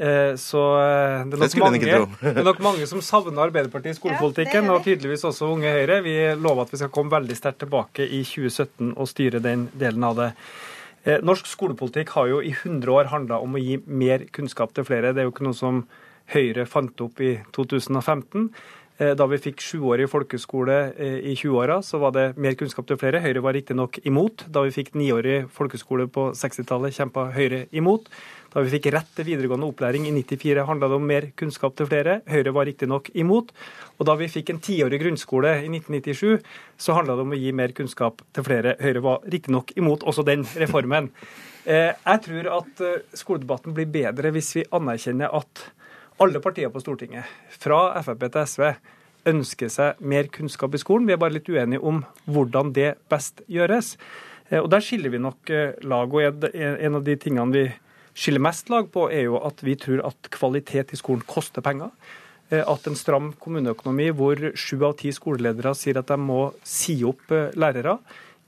Eh, 0.00 0.34
så 0.40 0.60
eh, 0.80 1.26
det 1.28 1.36
er, 1.36 1.42
nok 1.42 1.56
mange, 1.60 1.80
det 1.84 2.30
er 2.30 2.46
nok 2.46 2.60
mange 2.64 2.86
som 2.88 3.02
savner 3.04 3.42
Arbeiderpartiet 3.44 3.92
i 3.92 3.98
skolepolitikken, 3.98 4.70
ja, 4.70 4.72
og 4.78 4.86
tydeligvis 4.86 5.26
også 5.28 5.50
Unge 5.52 5.74
Høyre. 5.74 5.98
Vi 6.06 6.14
lover 6.40 6.64
at 6.64 6.72
vi 6.72 6.80
skal 6.80 6.92
komme 6.94 7.12
veldig 7.12 7.36
sterkt 7.36 7.60
tilbake 7.66 8.06
i 8.06 8.22
2017 8.24 8.94
og 8.94 9.10
styre 9.10 9.42
den 9.44 9.68
delen 9.76 10.06
av 10.08 10.16
det. 10.16 10.30
Eh, 11.04 11.20
norsk 11.20 11.50
skolepolitikk 11.52 12.14
har 12.16 12.32
jo 12.32 12.40
i 12.40 12.54
100 12.54 12.96
år 12.96 13.12
handla 13.12 13.42
om 13.44 13.58
å 13.58 13.60
gi 13.60 13.76
mer 13.84 14.24
kunnskap 14.32 14.72
til 14.72 14.88
flere. 14.88 15.12
Det 15.12 15.20
er 15.20 15.28
jo 15.28 15.34
ikke 15.34 15.48
noe 15.50 15.60
som 15.60 15.84
Høyre 16.30 16.64
fant 16.70 17.00
opp 17.04 17.20
i 17.20 17.34
2015. 17.52 18.52
Da 19.18 19.24
vi 19.26 19.38
fikk 19.40 19.62
sjuårig 19.64 20.04
folkeskole 20.12 20.74
i 21.00 21.32
20-åra, 21.32 21.78
så 21.82 21.98
var 21.98 22.12
det 22.12 22.26
mer 22.38 22.52
kunnskap 22.60 22.86
til 22.86 22.98
flere. 23.00 23.22
Høyre 23.24 23.40
var 23.42 23.56
riktignok 23.56 23.96
imot. 24.06 24.44
Da 24.52 24.62
vi 24.62 24.74
fikk 24.76 24.92
niårig 24.94 25.48
folkeskole 25.56 26.04
på 26.12 26.28
60-tallet, 26.36 26.94
kjempa 26.94 27.24
Høyre 27.34 27.64
imot. 27.74 28.12
Da 28.50 28.62
vi 28.66 28.72
fikk 28.72 28.88
rett 28.90 29.10
til 29.14 29.28
videregående 29.28 29.68
opplæring 29.70 30.08
i 30.08 30.12
94, 30.16 30.64
handla 30.66 30.88
det 30.90 30.96
om 30.98 31.04
mer 31.06 31.28
kunnskap 31.38 31.76
til 31.78 31.86
flere. 31.86 32.16
Høyre 32.26 32.52
var 32.56 32.66
riktignok 32.66 33.10
imot. 33.14 33.52
Og 33.98 34.06
da 34.08 34.16
vi 34.18 34.26
fikk 34.32 34.50
en 34.50 34.62
tiårig 34.64 34.98
grunnskole 35.02 35.52
i 35.60 35.68
1997, 35.70 36.40
så 36.74 36.96
handla 36.96 37.14
det 37.14 37.26
om 37.28 37.34
å 37.36 37.38
gi 37.38 37.52
mer 37.54 37.70
kunnskap 37.76 38.24
til 38.34 38.46
flere. 38.48 38.72
Høyre 38.82 39.02
var 39.04 39.28
riktignok 39.30 39.70
imot 39.78 40.02
også 40.02 40.24
den 40.26 40.42
reformen. 40.58 41.12
Eh, 41.62 41.92
jeg 41.94 42.22
tror 42.24 42.48
at 42.56 42.82
eh, 42.82 43.04
skoledebatten 43.20 43.76
blir 43.76 43.86
bedre 43.92 44.32
hvis 44.34 44.48
vi 44.56 44.64
anerkjenner 44.74 45.30
at 45.38 45.62
alle 46.20 46.40
partier 46.42 46.72
på 46.72 46.82
Stortinget, 46.82 47.28
fra 47.54 48.00
Frp 48.02 48.24
til 48.26 48.48
SV, 48.50 48.64
ønsker 49.30 49.70
seg 49.70 50.00
mer 50.02 50.26
kunnskap 50.32 50.74
i 50.74 50.80
skolen. 50.80 51.06
Vi 51.06 51.14
er 51.14 51.20
bare 51.22 51.36
litt 51.36 51.48
uenige 51.52 51.84
om 51.86 52.02
hvordan 52.26 52.74
det 52.74 52.96
best 53.12 53.44
gjøres. 53.46 53.92
Eh, 54.48 54.58
og 54.58 54.72
Der 54.74 54.82
skiller 54.82 55.14
vi 55.14 55.22
nok 55.22 55.54
lag. 55.86 56.10
og 56.10 56.50
En 56.50 56.98
av 56.98 57.06
de 57.06 57.16
tingene 57.16 57.54
vi 57.54 57.64
skiller 58.14 58.42
mest 58.42 58.70
lag 58.72 58.88
på, 58.92 59.08
er 59.12 59.28
jo 59.28 59.38
at 59.44 59.62
vi 59.64 59.76
tror 59.80 60.02
at 60.08 60.30
kvalitet 60.34 60.94
i 60.94 60.98
skolen 61.00 61.22
koster 61.28 61.64
penger. 61.64 61.92
Eh, 62.50 62.64
at 62.66 62.88
en 62.90 62.98
stram 62.98 63.30
kommuneøkonomi 63.38 64.10
hvor 64.16 64.40
sju 64.58 64.80
av 64.86 64.96
ti 65.00 65.12
skoleledere 65.14 65.74
sier 65.78 66.00
at 66.00 66.10
de 66.10 66.18
må 66.18 66.42
si 66.66 66.98
opp 67.06 67.30
eh, 67.34 67.52
lærere, 67.58 67.98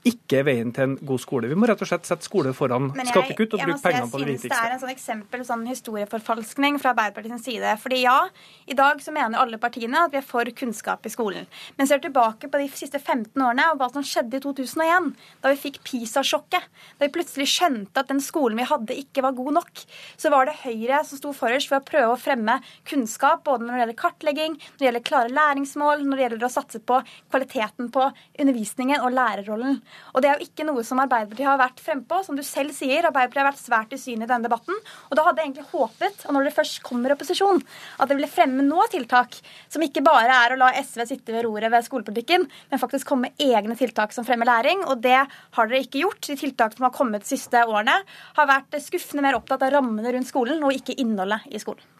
ikke 0.03 0.41
er 0.41 0.47
veien 0.47 0.71
til 0.75 0.83
en 0.83 0.95
god 0.99 1.21
skole. 1.23 1.47
Vi 1.47 1.55
må 1.55 1.67
rett 1.69 1.79
og 1.79 1.87
slett 1.87 2.07
sette 2.07 2.25
skole 2.27 2.51
foran 2.55 2.89
jeg- 2.93 3.07
skattekutt 3.07 3.53
og 3.53 3.59
jeg 3.59 3.67
bruke 3.69 3.79
jeg 3.79 3.93
pengene 3.93 4.11
på 4.11 4.19
det 4.19 4.39
synes 4.39 4.41
Det 4.41 4.51
er 4.51 4.71
en 4.73 4.79
sånn 4.81 4.91
eksempel 4.91 5.45
sånn 5.47 5.65
historieforfalskning 5.67 6.79
fra 6.81 6.91
Arbeiderpartiets 6.93 7.45
side. 7.45 7.77
Fordi 7.79 8.01
ja, 8.03 8.27
i 8.67 8.73
dag 8.73 8.99
så 8.99 9.13
mener 9.13 9.39
alle 9.39 9.57
partiene 9.57 9.95
at 10.03 10.11
vi 10.11 10.17
er 10.17 10.25
for 10.27 10.43
kunnskap 10.43 11.05
i 11.05 11.09
skolen. 11.09 11.47
Men 11.77 11.87
ser 11.87 11.99
tilbake 11.99 12.49
på 12.51 12.59
de 12.59 12.67
siste 12.67 12.99
15 12.99 13.31
årene 13.41 13.71
og 13.71 13.79
hva 13.79 13.91
som 13.93 14.03
skjedde 14.03 14.35
i 14.35 14.43
2001, 14.43 15.15
da 15.41 15.53
vi 15.53 15.71
fikk 15.71 15.79
PISA-sjokket, 15.83 16.67
da 16.99 17.07
vi 17.07 17.13
plutselig 17.13 17.47
skjønte 17.47 17.97
at 17.97 18.07
den 18.07 18.19
skolen 18.19 18.57
vi 18.57 18.67
hadde 18.67 18.97
ikke 18.99 19.23
var 19.23 19.31
god 19.31 19.53
nok, 19.53 19.85
så 20.17 20.29
var 20.29 20.45
det 20.45 20.59
Høyre 20.63 21.05
som 21.05 21.17
sto 21.17 21.31
forrest 21.31 21.69
for 21.69 21.79
å 21.79 21.85
prøve 21.85 22.11
å 22.13 22.19
fremme 22.19 22.59
kunnskap 22.85 23.43
både 23.45 23.63
når 23.63 23.73
det 23.73 23.81
gjelder 23.83 24.01
kartlegging, 24.03 24.59
når 24.59 24.77
det 24.79 24.87
gjelder 24.89 25.07
klare 25.07 25.29
læringsmål, 25.31 26.03
når 26.03 26.17
det 26.17 26.25
gjelder 26.29 26.47
å 26.47 26.51
satse 26.51 26.79
på 26.83 26.99
kvaliteten 27.31 27.89
på 27.89 28.11
undervisningen 28.39 28.99
og 28.99 29.13
lærerrollen. 29.15 29.81
Og 30.13 30.21
det 30.21 30.29
er 30.29 30.37
jo 30.37 30.47
ikke 30.47 30.65
noe 30.67 30.83
som 30.85 31.01
Arbeiderpartiet 31.01 31.49
har 31.49 31.59
vært 31.61 31.81
frempå. 31.83 32.21
Som 32.25 32.37
du 32.37 32.43
selv 32.45 32.73
sier, 32.75 33.05
Arbeiderpartiet 33.07 33.41
har 33.41 33.49
vært 33.49 33.61
svært 33.61 33.95
usynlig 33.95 34.27
i 34.27 34.31
denne 34.31 34.47
debatten. 34.47 34.77
Og 35.09 35.17
da 35.17 35.25
hadde 35.27 35.41
jeg 35.41 35.51
egentlig 35.51 35.69
håpet, 35.71 36.25
og 36.27 36.35
når 36.35 36.47
det 36.47 36.55
først 36.57 36.81
kommer 36.85 37.15
opposisjon, 37.15 37.63
at 37.97 38.09
det 38.09 38.17
ville 38.19 38.31
fremme 38.31 38.65
nå 38.67 38.87
tiltak 38.93 39.39
som 39.71 39.85
ikke 39.85 40.05
bare 40.05 40.37
er 40.45 40.55
å 40.55 40.59
la 40.61 40.71
SV 40.79 41.05
sitte 41.09 41.35
ved 41.35 41.47
roret 41.47 41.73
ved 41.73 41.87
skolepolitikken, 41.87 42.45
men 42.71 42.81
faktisk 42.81 43.09
komme 43.09 43.31
med 43.31 43.47
egne 43.47 43.77
tiltak 43.79 44.13
som 44.15 44.27
fremmer 44.27 44.49
læring. 44.49 44.85
Og 44.89 45.01
det 45.03 45.19
har 45.19 45.71
dere 45.71 45.83
ikke 45.85 46.03
gjort. 46.03 46.21
De 46.27 46.37
tiltakene 46.39 46.79
som 46.79 46.89
har 46.89 46.95
kommet 46.95 47.25
de 47.25 47.33
siste 47.33 47.65
årene, 47.65 47.99
har 48.37 48.49
vært 48.49 48.79
skuffende 48.83 49.25
mer 49.25 49.39
opptatt 49.39 49.65
av 49.65 49.75
rammene 49.77 50.13
rundt 50.15 50.29
skolen 50.29 50.63
og 50.63 50.75
ikke 50.75 50.97
innholdet 51.01 51.49
i 51.51 51.61
skolen. 51.61 51.92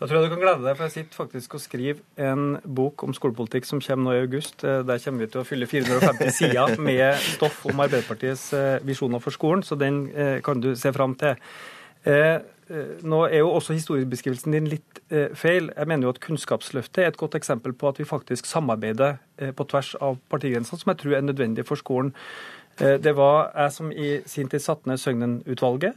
Da 0.00 0.06
tror 0.08 0.16
jeg 0.22 0.30
du 0.30 0.32
kan 0.32 0.40
glede 0.40 0.64
deg, 0.64 0.76
for 0.78 0.86
jeg 0.86 0.92
sitter 0.94 1.18
faktisk 1.18 1.54
og 1.58 1.60
skriver 1.60 1.98
en 2.24 2.54
bok 2.64 3.02
om 3.04 3.12
skolepolitikk 3.12 3.66
som 3.68 3.82
kommer 3.84 4.06
nå 4.06 4.14
i 4.16 4.22
august. 4.24 4.62
Eh, 4.64 4.78
Der 4.88 5.02
kommer 5.04 5.26
vi 5.26 5.28
til 5.34 5.42
å 5.42 5.44
fylle 5.44 5.66
450 5.68 6.30
sider 6.38 6.80
med 6.80 7.18
stoff 7.20 7.66
om 7.68 7.82
Arbeiderpartiets 7.84 8.46
eh, 8.56 8.78
visjoner 8.88 9.20
for 9.20 9.36
skolen, 9.36 9.60
så 9.66 9.76
den 9.76 10.06
eh, 10.14 10.38
kan 10.46 10.62
du 10.64 10.72
se 10.72 10.92
fram 10.96 11.18
til. 11.20 11.36
Nå 13.04 13.18
er 13.26 13.42
jo 13.42 13.50
også 13.50 13.74
historiebeskrivelsen 13.74 14.54
din 14.54 14.68
litt 14.70 15.00
feil. 15.36 15.66
Jeg 15.74 15.88
mener 15.90 16.06
jo 16.06 16.12
at 16.14 16.20
Kunnskapsløftet 16.22 17.02
er 17.02 17.10
et 17.10 17.18
godt 17.20 17.34
eksempel 17.36 17.74
på 17.76 17.90
at 17.90 17.98
vi 18.00 18.06
faktisk 18.08 18.46
samarbeider 18.48 19.18
på 19.58 19.66
tvers 19.68 19.90
av 20.00 20.16
partigrensene, 20.32 20.80
som 20.80 20.92
jeg 20.94 21.00
tror 21.02 21.18
er 21.18 21.26
nødvendig 21.26 21.66
for 21.68 21.76
skolen. 21.76 22.14
Eh, 22.80 22.98
Det 23.00 23.12
var 23.16 23.52
jeg 23.54 23.72
som 23.72 23.92
i 23.92 24.20
sin 24.26 24.48
tid 24.48 24.60
satte 24.60 24.88
ned 24.88 24.98
Søgnen-utvalget. 24.98 25.94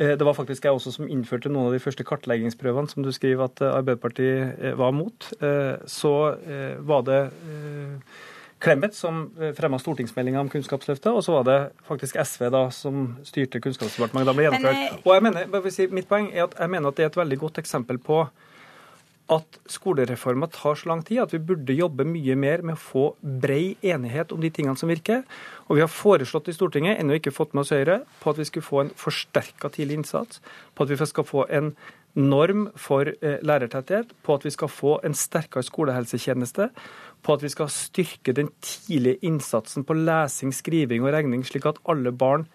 Eh, 0.00 0.16
Det 0.16 0.24
var 0.24 0.34
faktisk 0.34 0.64
jeg 0.64 0.72
også 0.72 0.92
som 0.92 1.08
innførte 1.08 1.48
noen 1.48 1.66
av 1.66 1.72
de 1.72 1.80
første 1.80 2.04
kartleggingsprøvene 2.04 2.88
som 2.90 3.02
du 3.02 3.12
skriver 3.12 3.44
at 3.44 3.60
eh, 3.60 3.72
Arbeiderpartiet 3.72 4.76
var 4.76 4.90
mot. 4.92 5.32
Så 5.86 6.36
var 6.80 7.02
det 7.02 7.30
Clemet 8.60 8.94
som 8.94 9.30
fremma 9.54 9.76
stortingsmeldinga 9.78 10.40
om 10.40 10.48
Kunnskapsløftet, 10.48 11.12
og 11.12 11.22
så 11.22 11.32
var 11.32 11.42
det 11.44 11.72
faktisk 11.86 12.16
SV 12.16 12.48
da 12.50 12.70
som 12.70 13.16
styrte 13.22 13.60
Kunnskapsdepartementet. 13.60 14.26
Da 14.26 14.32
ble 14.32 14.46
gjennomført. 14.46 15.04
Og 15.04 15.12
jeg 15.14 15.22
mener, 15.22 15.46
bare 15.46 15.70
si, 15.70 15.86
Mitt 15.86 16.08
poeng 16.08 16.30
er 16.32 16.44
at 16.44 16.54
jeg 16.58 16.70
mener 16.70 16.88
at 16.88 16.96
det 16.96 17.04
er 17.04 17.06
et 17.12 17.16
veldig 17.16 17.38
godt 17.38 17.58
eksempel 17.58 17.98
på 17.98 18.22
at 19.32 19.58
skolereformer 19.70 20.50
tar 20.54 20.78
så 20.78 20.88
lang 20.90 21.02
tid 21.06 21.18
at 21.24 21.32
vi 21.34 21.42
burde 21.42 21.74
jobbe 21.74 22.06
mye 22.06 22.36
mer 22.38 22.62
med 22.62 22.76
å 22.76 22.82
få 22.82 23.04
brei 23.42 23.74
enighet 23.82 24.30
om 24.34 24.42
de 24.42 24.52
tingene 24.54 24.78
som 24.78 24.90
virker. 24.90 25.24
Og 25.66 25.78
vi 25.78 25.82
har 25.82 25.90
foreslått 25.90 26.50
i 26.52 26.54
Stortinget, 26.54 27.00
ennå 27.00 27.18
ikke 27.18 27.34
fått 27.34 27.54
med 27.54 27.64
oss 27.64 27.74
Høyre, 27.74 28.02
på 28.22 28.32
at 28.32 28.38
vi 28.38 28.46
skulle 28.46 28.68
få 28.68 28.84
en 28.84 28.92
forsterka 28.94 29.70
tidlig 29.74 30.00
innsats, 30.00 30.42
på 30.74 30.86
at 30.86 30.92
vi 30.92 31.10
skal 31.10 31.26
få 31.26 31.46
en 31.58 31.72
norm 32.16 32.68
for 32.80 33.10
eh, 33.10 33.40
lærertetthet, 33.44 34.14
på 34.22 34.36
at 34.38 34.46
vi 34.46 34.54
skal 34.54 34.70
få 34.72 34.98
en 35.04 35.16
sterkere 35.16 35.66
skolehelsetjeneste, 35.66 36.70
på 37.26 37.34
at 37.34 37.42
vi 37.42 37.50
skal 37.50 37.72
styrke 37.72 38.32
den 38.36 38.52
tidlige 38.62 39.18
innsatsen 39.26 39.84
på 39.84 39.98
lesing, 39.98 40.54
skriving 40.54 41.02
og 41.02 41.12
regning, 41.16 41.42
slik 41.44 41.66
at 41.68 41.82
alle 41.90 42.14
barn 42.14 42.46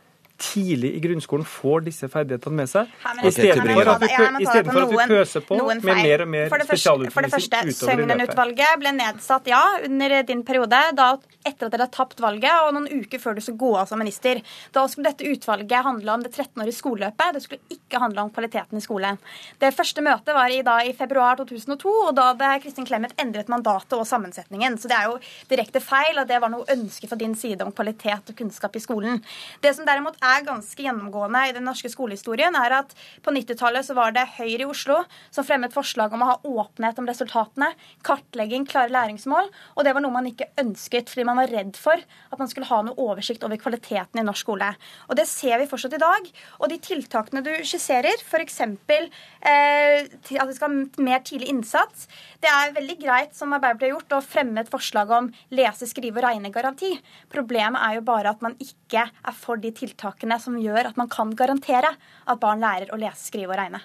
tidlig 0.41 0.93
i 0.97 1.01
grunnskolen 1.03 1.45
får 1.47 1.85
disse 1.87 2.09
ferdighetene 2.11 2.57
med 2.61 2.71
seg. 2.71 2.91
Ja, 3.03 3.15
Istedenfor 3.29 3.93
at 3.95 4.03
vi, 4.03 4.11
Ja, 4.11 4.29
det 4.37 4.61
at 4.61 4.91
vi 4.91 5.07
pøser 5.11 5.45
på 5.45 5.59
med 5.61 5.83
mer 5.85 6.25
og 6.25 6.31
mer 6.31 6.47
det 6.47 6.51
for 6.51 6.63
det 6.63 6.69
første 6.69 6.95
utover 6.95 7.27
i 7.27 7.31
løpet. 7.31 7.77
Søgnen-utvalget 7.81 8.81
ble 8.81 8.95
nedsatt, 8.97 9.51
ja, 9.51 9.61
under 9.87 10.17
din 10.27 10.43
periode, 10.47 10.81
da 10.97 11.13
etter 11.41 11.67
at 11.67 11.73
dere 11.73 11.85
hadde 11.87 11.95
tapt 11.95 12.21
valget, 12.21 12.53
og 12.65 12.75
noen 12.75 13.01
uker 13.01 13.21
før 13.21 13.37
du 13.37 13.41
skulle 13.41 13.61
gå 13.61 13.71
av 13.79 13.89
som 13.89 14.01
minister. 14.01 14.41
Da 14.75 14.83
skulle 14.89 15.09
dette 15.09 15.25
utvalget 15.25 15.85
handle 15.85 16.13
om 16.13 16.25
det 16.25 16.33
13-årige 16.35 16.77
skoleløpet. 16.77 17.33
Det 17.35 17.43
skulle 17.45 17.77
ikke 17.77 18.01
handle 18.01 18.25
om 18.25 18.31
kvaliteten 18.33 18.77
i 18.77 18.83
skolen. 18.83 19.17
Det 19.61 19.71
første 19.75 20.03
møtet 20.05 20.35
var 20.37 20.53
i, 20.53 20.61
da, 20.65 20.77
i 20.85 20.93
februar 20.97 21.39
2002, 21.41 21.95
og 22.09 22.13
da 22.17 22.31
hadde 22.31 22.51
Kristin 22.65 22.87
Clemet 22.87 23.15
endret 23.21 23.49
mandatet 23.51 23.97
og 23.97 24.05
sammensetningen. 24.09 24.77
Så 24.81 24.91
det 24.91 24.97
er 24.99 25.09
jo 25.09 25.17
direkte 25.51 25.81
feil 25.83 26.21
at 26.21 26.29
det 26.29 26.41
var 26.43 26.53
noe 26.53 26.67
ønske 26.71 27.09
fra 27.09 27.19
din 27.19 27.33
side 27.37 27.65
om 27.65 27.73
kvalitet 27.75 28.31
og 28.31 28.37
kunnskap 28.37 28.77
i 28.77 28.83
skolen. 28.83 29.21
Det 29.63 29.73
som 29.77 29.87
derimot 29.87 30.19
er 30.21 30.30
ganske 30.45 30.85
gjennomgående 30.85 31.43
i 31.49 31.55
den 31.55 31.65
norske 31.67 31.89
skolehistorien, 31.91 32.55
er 32.57 32.77
at 32.81 32.95
på 33.23 33.33
90-tallet 33.33 33.87
så 33.87 33.95
var 33.97 34.15
det 34.15 34.27
Høyre 34.37 34.65
i 34.65 34.69
Oslo 34.69 35.01
som 35.33 35.47
fremmet 35.47 35.75
forslag 35.75 36.13
om 36.13 36.25
å 36.25 36.29
ha 36.31 36.37
åpenhet 36.43 36.99
om 37.01 37.09
resultatene, 37.09 37.71
kartlegging, 38.07 38.67
klare 38.69 38.93
læringsmål, 38.93 39.51
og 39.75 39.85
det 39.85 39.95
var 39.95 40.03
noe 40.03 40.15
man 40.15 40.29
ikke 40.29 40.51
ønsket 40.61 41.11
fordi 41.11 41.27
man 41.27 41.39
var 41.41 41.51
redd 41.51 41.77
for 41.79 41.99
at 42.01 42.39
man 42.39 42.49
skulle 42.51 42.69
ha 42.69 42.81
noe 42.85 42.99
oversikt 43.01 43.45
over 43.47 43.59
kvaliteten 43.61 44.21
i 44.21 44.25
norsk 44.25 44.41
skole. 44.41 44.71
Og 45.09 45.17
det 45.19 45.27
ser 45.29 45.59
vi 45.61 45.69
fortsatt 45.69 45.95
i 45.95 46.01
dag. 46.01 46.29
Og 46.59 46.71
de 46.71 46.79
tiltakene 46.81 47.43
du 47.45 47.51
skisserer, 47.67 48.21
f.eks. 48.25 48.59
Eh, 48.65 50.07
at 50.07 50.49
vi 50.49 50.57
skal 50.57 50.67
ha 50.67 51.05
mer 51.05 51.21
tidlig 51.27 51.51
innsats, 51.51 52.07
det 52.41 52.49
er 52.49 52.75
veldig 52.75 52.97
greit 53.01 53.37
som 53.37 53.53
Arbeiderpartiet 53.53 53.91
har 53.91 53.97
gjort, 53.97 54.17
å 54.17 54.25
fremme 54.25 54.63
et 54.63 54.71
forslag 54.71 55.11
om 55.13 55.29
lese-, 55.53 55.89
skrive- 55.89 56.21
og 56.21 56.25
regnegaranti. 56.25 56.93
Problemet 57.33 57.81
er 57.81 57.99
jo 57.99 58.05
bare 58.07 58.33
at 58.33 58.41
man 58.45 58.57
ikke 58.61 59.07
er 59.09 59.37
for 59.37 59.61
de 59.61 59.71
tiltakene 59.75 60.20
som 60.43 60.59
gjør 60.61 60.91
at 60.91 60.97
man 60.97 61.09
kan 61.09 61.31
garantere 61.35 61.95
at 61.97 62.39
barn 62.39 62.61
lærer 62.61 62.93
å 62.93 62.99
lese, 63.01 63.31
skrive 63.31 63.55
og 63.55 63.57
regne. 63.57 63.81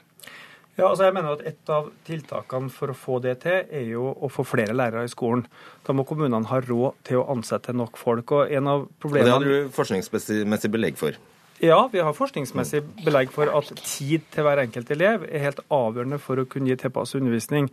Ja, 0.76 0.90
altså 0.90 1.06
jeg 1.06 1.14
mener 1.16 1.38
at 1.38 1.46
Et 1.48 1.70
av 1.72 1.86
tiltakene 2.04 2.68
for 2.68 2.92
å 2.92 2.96
få 2.96 3.18
det 3.24 3.38
til, 3.46 3.62
er 3.72 3.86
jo 3.88 4.10
å 4.12 4.28
få 4.28 4.44
flere 4.44 4.76
lærere 4.76 5.06
i 5.06 5.08
skolen. 5.08 5.46
Da 5.86 5.94
må 5.96 6.04
kommunene 6.04 6.44
ha 6.50 6.60
råd 6.60 6.98
til 7.04 7.22
å 7.22 7.30
ansette 7.32 7.72
nok 7.72 7.96
folk. 7.96 8.32
og 8.32 8.52
en 8.52 8.68
av 8.68 8.88
Og 9.04 9.12
det 9.12 9.30
har 9.30 9.40
du 9.40 9.68
forskningsmessig 9.72 10.70
belegg 10.70 10.98
for. 10.98 11.16
Ja, 11.64 11.88
vi 11.88 12.02
har 12.04 12.12
forskningsmessig 12.12 12.82
belegg 13.04 13.30
for 13.32 13.48
at 13.48 13.70
tid 13.80 14.20
til 14.30 14.44
hver 14.44 14.60
enkelt 14.60 14.90
elev 14.90 15.24
er 15.24 15.40
helt 15.40 15.60
avgjørende 15.72 16.18
for 16.20 16.36
å 16.36 16.44
kunne 16.44 16.68
gi 16.68 16.76
tilpasset 16.76 17.22
undervisning. 17.22 17.70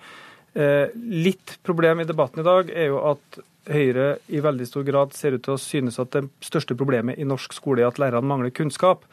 Eh, 0.53 0.87
litt 0.95 1.57
problem 1.65 2.03
i 2.03 2.05
debatten 2.05 2.43
i 2.43 2.45
dag 2.45 2.69
er 2.69 2.91
jo 2.91 3.01
at 3.13 3.41
Høyre 3.63 4.17
i 4.27 4.41
veldig 4.43 4.65
stor 4.67 4.83
grad 4.83 5.13
ser 5.15 5.37
ut 5.37 5.43
til 5.45 5.55
å 5.55 5.61
synes 5.61 5.95
at 6.01 6.11
det 6.11 6.25
største 6.43 6.75
problemet 6.75 7.15
i 7.15 7.23
norsk 7.23 7.55
skole 7.55 7.79
er 7.79 7.87
at 7.87 8.01
lærerne 8.01 8.27
mangler 8.27 8.51
kunnskap. 8.51 9.05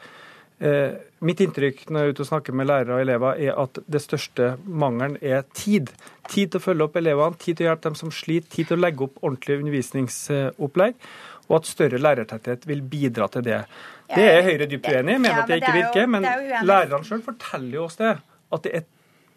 Eh, 0.61 0.91
mitt 1.25 1.39
inntrykk 1.41 1.85
når 1.87 2.03
jeg 2.03 2.09
er 2.09 2.13
ute 2.13 2.23
og 2.25 2.29
snakker 2.29 2.57
med 2.59 2.67
lærere 2.69 2.97
og 2.97 3.01
elever, 3.05 3.39
er 3.47 3.57
at 3.63 3.79
det 3.89 4.03
største 4.03 4.51
mangelen 4.67 5.15
er 5.23 5.47
tid. 5.57 5.89
Tid 6.27 6.51
til 6.51 6.59
å 6.59 6.65
følge 6.67 6.85
opp 6.85 6.99
elevene, 6.99 7.39
tid 7.41 7.57
til 7.57 7.65
å 7.65 7.71
hjelpe 7.71 7.87
dem 7.87 7.97
som 7.97 8.13
sliter, 8.13 8.51
tid 8.51 8.69
til 8.69 8.77
å 8.77 8.83
legge 8.83 9.07
opp 9.07 9.23
ordentlig 9.23 9.61
undervisningsopplegg. 9.63 11.09
Og 11.47 11.57
at 11.57 11.71
større 11.71 11.99
lærertetthet 11.99 12.67
vil 12.69 12.83
bidra 12.91 13.31
til 13.31 13.47
det. 13.47 13.63
Det 14.11 14.27
er 14.27 14.45
Høyre 14.45 14.67
dypt 14.69 14.91
uenig 14.91 15.15
i, 15.15 15.23
mener 15.23 15.33
Ja, 15.33 15.41
at 15.41 15.49
det 15.49 15.61
ikke 15.63 15.71
er 15.71 15.79
virker. 15.79 16.11
Men 16.11 16.27
er 16.27 16.67
lærerne 16.67 17.07
sjøl 17.07 17.23
forteller 17.25 17.79
jo 17.79 17.87
oss 17.87 17.97
det. 17.99 18.17
At 18.51 18.67
det 18.67 18.75
er 18.77 18.85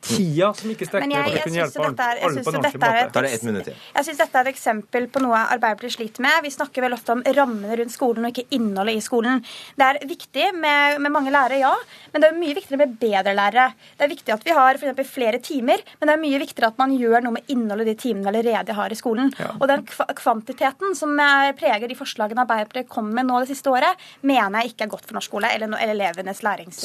tida 0.04 0.50
som 0.58 0.70
ikke 0.74 0.88
strekker 0.88 1.10
til 1.10 1.24
for 1.24 1.38
å 1.38 1.44
kunne 1.44 1.60
hjelpe 1.60 1.86
dette 1.88 2.08
er- 2.08 2.22
alle 2.28 2.44
på 2.44 2.52
en 2.52 2.58
ordentlig 2.60 2.80
måte. 2.80 3.12
Da 3.14 3.20
er 3.20 3.26
det 3.26 3.32
ett 3.34 3.46
minutt 3.48 3.68
igjen. 3.68 3.80
Jeg 3.94 4.04
synes 4.08 4.20
dette 4.22 4.38
er 4.40 4.48
et 4.48 4.54
eksempel 4.54 5.08
på 5.14 5.22
noe 5.24 5.40
Arbeiderpartiet 5.54 5.96
sliter 5.96 6.24
med. 6.26 6.42
Vi 6.44 6.52
snakker 6.54 6.84
vel 6.86 6.96
ofte 6.96 7.16
om 7.16 7.22
rammene 7.22 7.78
rundt 7.80 7.94
skolen 7.94 8.24
og 8.28 8.32
ikke 8.32 8.46
innholdet 8.58 8.98
i 8.98 9.04
skolen. 9.04 9.42
Det 9.78 9.88
er 9.88 10.00
viktig 10.06 10.50
med, 10.54 11.00
med 11.00 11.12
mange 11.14 11.32
lærere, 11.34 11.58
ja, 11.60 11.74
men 12.12 12.22
det 12.22 12.30
er 12.30 12.38
mye 12.38 12.54
viktigere 12.54 12.82
med 12.84 12.96
bedre 13.00 13.34
lærere. 13.36 13.66
Det 13.98 14.06
er 14.06 14.12
viktig 14.14 14.34
at 14.34 14.44
vi 14.44 14.54
har 14.56 14.74
eksempel 14.78 15.06
flere 15.08 15.40
timer, 15.42 15.82
men 16.00 16.08
det 16.10 16.14
er 16.16 16.22
mye 16.22 16.40
viktigere 16.42 16.70
at 16.72 16.78
man 16.80 16.94
gjør 16.96 17.24
noe 17.24 17.36
med 17.38 17.52
innholdet 17.52 17.88
i 17.88 17.94
de 17.94 18.00
timene 18.04 18.30
vi 18.32 18.38
allerede 18.38 18.76
har 18.76 18.92
i 18.92 18.98
skolen. 18.98 19.32
Og 19.60 19.66
den 19.70 19.84
kvantiteten 20.18 20.94
som 20.98 21.12
eh, 21.20 21.52
preger 21.58 21.88
de 21.88 21.96
forslagene 21.98 22.44
Arbeiderpartiet 22.44 22.88
kommer 22.88 23.20
med 23.20 23.28
nå 23.30 23.40
det 23.44 23.50
siste 23.52 23.70
året, 23.72 24.00
mener 24.22 24.62
jeg 24.62 24.74
ikke 24.74 24.86
er 24.86 24.92
godt 24.94 25.06
for 25.08 25.18
norsk 25.18 25.30
skole 25.30 25.50
eller, 25.54 25.72
eller 25.80 25.94
elevenes 25.94 26.42
lærings... 26.44 26.82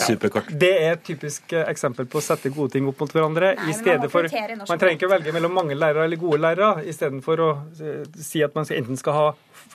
Det 0.60 0.72
er 0.82 0.94
et 0.96 1.04
typisk 1.06 1.54
eh, 1.54 1.66
eksempel 1.72 2.08
på 2.10 2.20
å 2.20 2.24
sette 2.24 2.52
gode 2.54 2.74
ting 2.76 2.88
opp 2.90 3.00
mot 3.04 3.09
hverandre. 3.16 3.56
Nei, 3.58 3.72
i 3.74 3.98
man 4.00 4.10
for, 4.10 4.28
Man 4.70 4.80
trenger 4.80 4.98
ikke 4.98 5.08
å 5.10 5.14
velge 5.16 5.34
mellom 5.36 5.54
mange 5.54 5.76
lærere 5.76 6.06
eller 6.06 6.18
gode 6.22 6.40
lærere. 6.44 6.84
Istedenfor 6.90 7.40
å 7.46 7.50
eh, 7.82 8.04
si 8.20 8.44
at 8.46 8.56
man 8.56 8.66
enten 8.70 8.98
skal 8.98 9.14
ha 9.14 9.28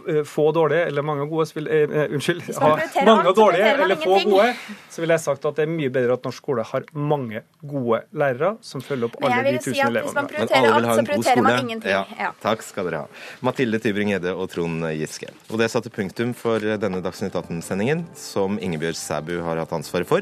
eh, 0.08 0.22
få 0.24 0.50
dårlige 0.56 0.86
eller 0.88 1.02
mange 1.02 1.26
gode, 1.30 1.46
vil, 1.54 1.68
eh, 1.68 1.84
eh, 2.04 2.14
unnskyld, 2.14 2.42
ha 2.58 2.70
mange 3.04 3.26
alt, 3.28 3.36
dårlige 3.36 3.70
man 3.72 3.84
eller 3.86 3.96
få 3.96 4.18
ingenting. 4.18 4.30
gode, 4.30 4.76
så 4.90 5.00
ville 5.04 5.14
jeg 5.18 5.24
sagt 5.24 5.44
at 5.50 5.56
det 5.56 5.66
er 5.66 5.72
mye 5.74 5.90
bedre 5.94 6.12
at 6.18 6.24
norsk 6.28 6.42
skole 6.44 6.64
har 6.70 6.84
mange 6.94 7.42
gode 7.62 8.02
lærere 8.12 8.54
som 8.64 8.82
følger 8.84 9.10
opp 9.10 9.16
alle 9.24 9.42
de 9.44 9.58
tusen 9.58 9.74
si 9.74 9.80
at 9.80 9.90
hvis 9.90 9.94
elevene. 9.94 10.14
man 10.14 10.24
Men 10.24 10.32
prioriterer 10.34 10.58
alle 10.58 10.74
vil 10.74 10.74
alt, 10.74 10.86
ha 10.86 10.94
så 10.94 10.98
en 10.98 11.04
god 11.04 11.12
prioriterer 11.12 11.42
man 11.42 11.50
skole. 11.52 11.64
ingenting. 11.68 11.90
Ja, 11.90 12.04
Ja. 12.18 12.30
takk 12.42 12.62
skal 12.62 12.84
dere 12.90 13.04
ha. 13.04 13.06
Mathilde 13.42 13.78
Tybring-Gjedde 13.80 14.34
og 14.36 14.50
Trond 14.50 14.84
Giske. 14.98 15.30
Og 15.50 15.58
det 15.58 15.70
satte 15.70 15.90
punktum 15.90 16.34
for 16.34 16.58
denne 16.60 17.00
Dagsnytt 17.04 17.32
18-sendingen, 17.34 18.06
som 18.14 18.58
Ingebjørg 18.58 18.96
Sæbu 18.96 19.42
har 19.42 19.56
hatt 19.62 19.72
ansvaret 19.72 20.06
for. 20.06 20.20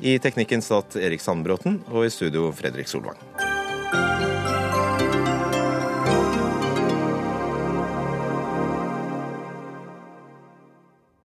I 0.00 0.18
teknikken 0.22 0.62
satt 0.62 0.94
Erik 0.96 1.20
Sandbråten, 1.20 1.80
og 1.90 2.06
i 2.06 2.10
studio 2.14 2.52
Fredrik 2.54 2.86
Solvang. 2.86 3.18